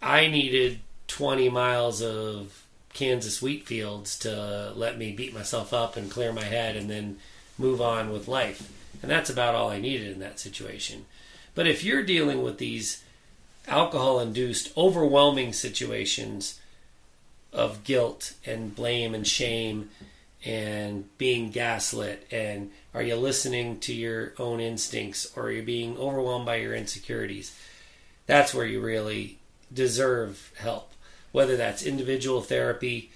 I 0.01 0.26
needed 0.26 0.80
20 1.07 1.49
miles 1.49 2.01
of 2.01 2.65
Kansas 2.93 3.39
wheat 3.39 3.67
fields 3.67 4.17
to 4.20 4.74
let 4.76 4.97
me 4.97 5.11
beat 5.11 5.36
myself 5.36 5.72
up 5.72 5.95
and 5.95 6.09
clear 6.09 6.34
my 6.34 6.45
head 6.45 6.76
and 6.76 6.89
then 6.89 7.20
move 7.59 7.80
on 7.80 8.11
with 8.11 8.28
life. 8.28 8.72
And 9.03 9.11
that's 9.11 9.30
about 9.30 9.53
all 9.53 9.70
I 9.70 9.80
needed 9.80 10.11
in 10.11 10.20
that 10.20 10.39
situation. 10.39 11.05
But 11.53 11.67
if 11.67 11.84
you're 11.84 12.01
dealing 12.01 12.41
with 12.41 12.57
these 12.57 13.03
alcohol 13.70 14.20
induced 14.20 14.76
overwhelming 14.78 15.53
situations 15.53 16.59
of 17.51 17.84
guilt 17.84 18.34
and 18.45 18.76
blame 18.76 19.15
and 19.15 19.28
shame 19.28 19.89
and 20.45 21.05
being 21.17 21.49
gaslit. 21.49 22.28
And 22.32 22.72
are 22.93 23.01
you 23.01 23.15
listening 23.15 23.80
to 23.82 23.93
your 23.93 24.34
own 24.38 24.59
instincts 24.59 25.32
or 25.36 25.45
are 25.45 25.51
you 25.51 25.63
being 25.63 25.97
overwhelmed 25.97 26.45
by 26.45 26.57
your 26.57 26.76
insecurities? 26.76 27.57
That's 28.26 28.53
where 28.53 28.65
you 28.65 28.82
really 28.82 29.39
deserve 29.74 30.51
help. 30.57 30.93
Whether 31.32 31.57
that's 31.57 31.84
individual 31.84 32.41
therapy 32.41 33.11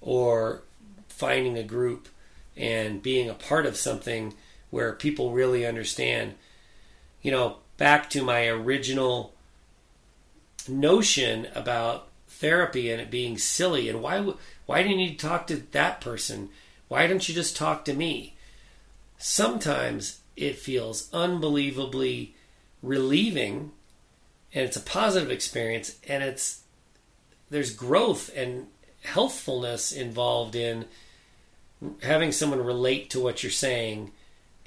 or 0.00 0.62
finding 1.08 1.56
a 1.56 1.62
group 1.62 2.08
and 2.56 3.02
being 3.02 3.28
a 3.28 3.34
part 3.34 3.66
of 3.66 3.76
something 3.76 4.34
where 4.70 4.92
people 4.92 5.32
really 5.32 5.66
understand. 5.66 6.34
You 7.22 7.30
know 7.30 7.56
back 7.76 8.10
to 8.10 8.22
my 8.22 8.46
original 8.48 9.33
notion 10.68 11.48
about 11.54 12.08
therapy 12.28 12.90
and 12.90 13.00
it 13.00 13.10
being 13.10 13.38
silly 13.38 13.88
and 13.88 14.02
why 14.02 14.32
why 14.66 14.82
do 14.82 14.88
you 14.88 14.96
need 14.96 15.18
to 15.18 15.26
talk 15.26 15.46
to 15.46 15.56
that 15.72 16.00
person? 16.00 16.48
Why 16.88 17.06
don't 17.06 17.28
you 17.28 17.34
just 17.34 17.56
talk 17.56 17.84
to 17.84 17.94
me? 17.94 18.34
Sometimes 19.18 20.20
it 20.36 20.58
feels 20.58 21.12
unbelievably 21.12 22.34
relieving 22.82 23.72
and 24.52 24.64
it's 24.64 24.76
a 24.76 24.80
positive 24.80 25.30
experience 25.30 25.96
and 26.08 26.22
it's 26.22 26.62
there's 27.50 27.74
growth 27.74 28.30
and 28.34 28.66
healthfulness 29.02 29.92
involved 29.92 30.54
in 30.54 30.86
having 32.02 32.32
someone 32.32 32.64
relate 32.64 33.10
to 33.10 33.20
what 33.20 33.42
you're 33.42 33.52
saying 33.52 34.10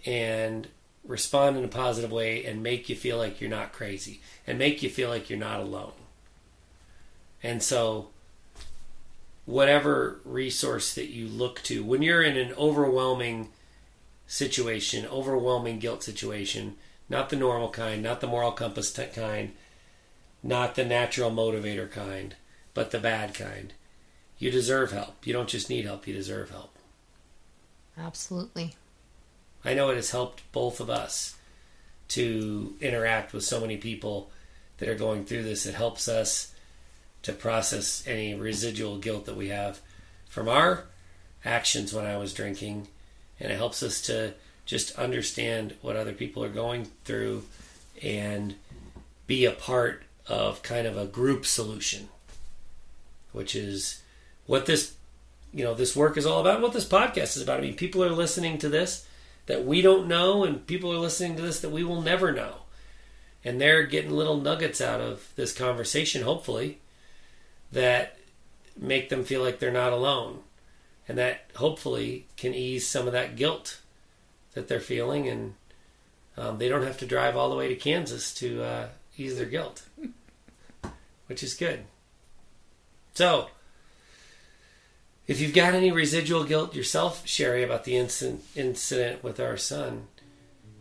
and 0.05 0.67
respond 1.07 1.57
in 1.57 1.63
a 1.63 1.69
positive 1.69 2.11
way 2.11 2.45
and 2.45 2.61
make 2.61 2.89
you 2.89 2.95
feel 2.95 3.17
like 3.17 3.41
you're 3.41 3.49
not 3.49 3.73
crazy 3.73 4.21
and 4.45 4.59
make 4.59 4.83
you 4.83 4.89
feel 4.89 5.09
like 5.09 5.29
you're 5.29 5.39
not 5.39 5.59
alone. 5.59 5.93
And 7.41 7.63
so, 7.63 8.09
whatever 9.45 10.19
resource 10.25 10.93
that 10.93 11.07
you 11.07 11.27
look 11.27 11.61
to, 11.63 11.83
when 11.83 12.01
you're 12.01 12.21
in 12.21 12.37
an 12.37 12.53
overwhelming 12.53 13.49
situation, 14.27 15.05
overwhelming 15.07 15.79
guilt 15.79 16.03
situation, 16.03 16.75
not 17.09 17.29
the 17.29 17.35
normal 17.35 17.69
kind, 17.69 18.03
not 18.03 18.19
the 18.19 18.27
moral 18.27 18.51
compass 18.51 18.91
kind, 19.13 19.53
not 20.43 20.75
the 20.75 20.83
natural 20.83 21.31
motivator 21.31 21.89
kind, 21.89 22.35
but 22.73 22.91
the 22.91 22.99
bad 22.99 23.33
kind, 23.33 23.73
you 24.37 24.51
deserve 24.51 24.91
help. 24.91 25.25
You 25.25 25.33
don't 25.33 25.49
just 25.49 25.69
need 25.69 25.85
help, 25.85 26.05
you 26.05 26.13
deserve 26.13 26.49
help. 26.49 26.77
Absolutely. 27.97 28.75
I 29.67 29.73
know 29.73 29.89
it 29.89 29.95
has 29.95 30.11
helped 30.11 30.49
both 30.53 30.79
of 30.79 30.89
us 30.89 31.35
to 32.09 32.75
interact 32.79 33.33
with 33.33 33.43
so 33.43 33.59
many 33.59 33.75
people 33.75 34.31
that 34.77 34.87
are 34.87 34.95
going 34.95 35.25
through 35.25 35.43
this. 35.43 35.65
It 35.65 35.75
helps 35.75 36.07
us 36.07 36.53
to 37.23 37.33
process 37.33 38.01
any 38.07 38.33
residual 38.33 38.97
guilt 38.97 39.25
that 39.25 39.35
we 39.35 39.49
have 39.49 39.81
from 40.29 40.47
our 40.47 40.85
actions 41.43 41.93
when 41.93 42.05
I 42.05 42.15
was 42.15 42.33
drinking, 42.33 42.87
and 43.41 43.51
it 43.51 43.57
helps 43.57 43.83
us 43.83 43.99
to 44.03 44.35
just 44.65 44.97
understand 44.97 45.75
what 45.81 45.97
other 45.97 46.13
people 46.13 46.45
are 46.45 46.49
going 46.49 46.87
through 47.03 47.43
and 48.01 48.55
be 49.25 49.43
a 49.43 49.51
part 49.51 50.03
of 50.27 50.63
kind 50.63 50.87
of 50.87 50.95
a 50.95 51.05
group 51.05 51.45
solution, 51.45 52.07
which 53.33 53.53
is 53.53 54.01
what 54.45 54.65
this 54.65 54.93
you 55.53 55.65
know 55.65 55.73
this 55.73 55.95
work 55.95 56.15
is 56.15 56.25
all 56.25 56.39
about 56.39 56.61
what 56.61 56.71
this 56.71 56.87
podcast 56.87 57.35
is 57.35 57.41
about. 57.41 57.59
I 57.59 57.63
mean 57.63 57.75
people 57.75 58.01
are 58.01 58.09
listening 58.09 58.57
to 58.59 58.69
this 58.69 59.05
that 59.47 59.65
we 59.65 59.81
don't 59.81 60.07
know 60.07 60.43
and 60.43 60.67
people 60.67 60.93
are 60.93 60.97
listening 60.97 61.35
to 61.35 61.41
this 61.41 61.59
that 61.59 61.71
we 61.71 61.83
will 61.83 62.01
never 62.01 62.31
know. 62.31 62.55
And 63.43 63.59
they're 63.59 63.83
getting 63.83 64.11
little 64.11 64.39
nuggets 64.39 64.81
out 64.81 65.01
of 65.01 65.31
this 65.35 65.53
conversation 65.53 66.21
hopefully 66.21 66.79
that 67.71 68.17
make 68.77 69.09
them 69.09 69.23
feel 69.23 69.41
like 69.41 69.59
they're 69.59 69.71
not 69.71 69.93
alone. 69.93 70.39
And 71.07 71.17
that 71.17 71.49
hopefully 71.55 72.27
can 72.35 72.53
ease 72.53 72.87
some 72.87 73.07
of 73.07 73.13
that 73.13 73.35
guilt 73.35 73.79
that 74.53 74.67
they're 74.67 74.79
feeling. 74.79 75.27
And 75.27 75.53
um, 76.37 76.57
they 76.57 76.67
don't 76.67 76.83
have 76.83 76.97
to 76.99 77.05
drive 77.05 77.37
all 77.37 77.49
the 77.49 77.55
way 77.55 77.69
to 77.69 77.75
kansas 77.75 78.33
to 78.35 78.63
uh, 78.63 78.87
ease 79.17 79.37
their 79.37 79.45
guilt 79.45 79.87
which 81.27 81.43
is 81.43 81.53
good. 81.53 81.81
So 83.13 83.49
If 85.27 85.39
you've 85.41 85.53
got 85.53 85.73
any 85.73 85.91
residual 85.91 86.45
guilt 86.45 86.73
yourself, 86.73 87.25
Sheri, 87.25 87.65
about 87.65 87.83
the 87.83 87.97
incident, 87.97 88.45
incident 88.55 89.25
with 89.25 89.41
our 89.41 89.57
son, 89.57 90.07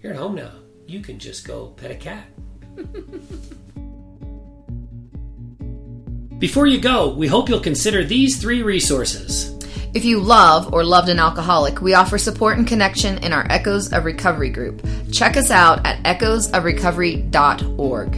you're 0.00 0.12
at 0.12 0.18
home 0.18 0.36
now. 0.36 0.52
You 0.86 1.00
can 1.00 1.18
just 1.18 1.44
go 1.44 1.74
pet 1.76 1.90
a 1.90 1.96
cat. 1.96 2.28
Before 6.38 6.68
you 6.68 6.78
go, 6.78 7.12
we 7.12 7.26
hope 7.26 7.48
you'll 7.48 7.58
consider 7.58 8.04
these 8.04 8.40
three 8.40 8.62
resources. 8.62 9.52
If 9.94 10.04
you 10.04 10.20
love 10.20 10.72
or 10.72 10.84
loved 10.84 11.08
an 11.08 11.18
alcoholic, 11.18 11.80
we 11.80 11.94
offer 11.94 12.16
support 12.16 12.56
and 12.56 12.68
connection 12.68 13.18
in 13.24 13.32
our 13.32 13.48
Echoes 13.50 13.92
of 13.92 14.04
Recovery 14.04 14.50
group. 14.50 14.86
Check 15.10 15.36
us 15.36 15.50
out 15.50 15.84
at 15.84 16.00
echoesofrecovery.org. 16.04 18.14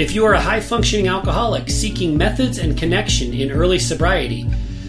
If 0.00 0.12
you 0.12 0.24
are 0.24 0.34
a 0.34 0.40
high 0.40 0.60
functioning 0.60 1.06
alcoholic 1.06 1.70
seeking 1.70 2.16
methods 2.16 2.58
and 2.58 2.76
connection 2.76 3.32
in 3.32 3.52
early 3.52 3.78
sobriety, 3.78 4.44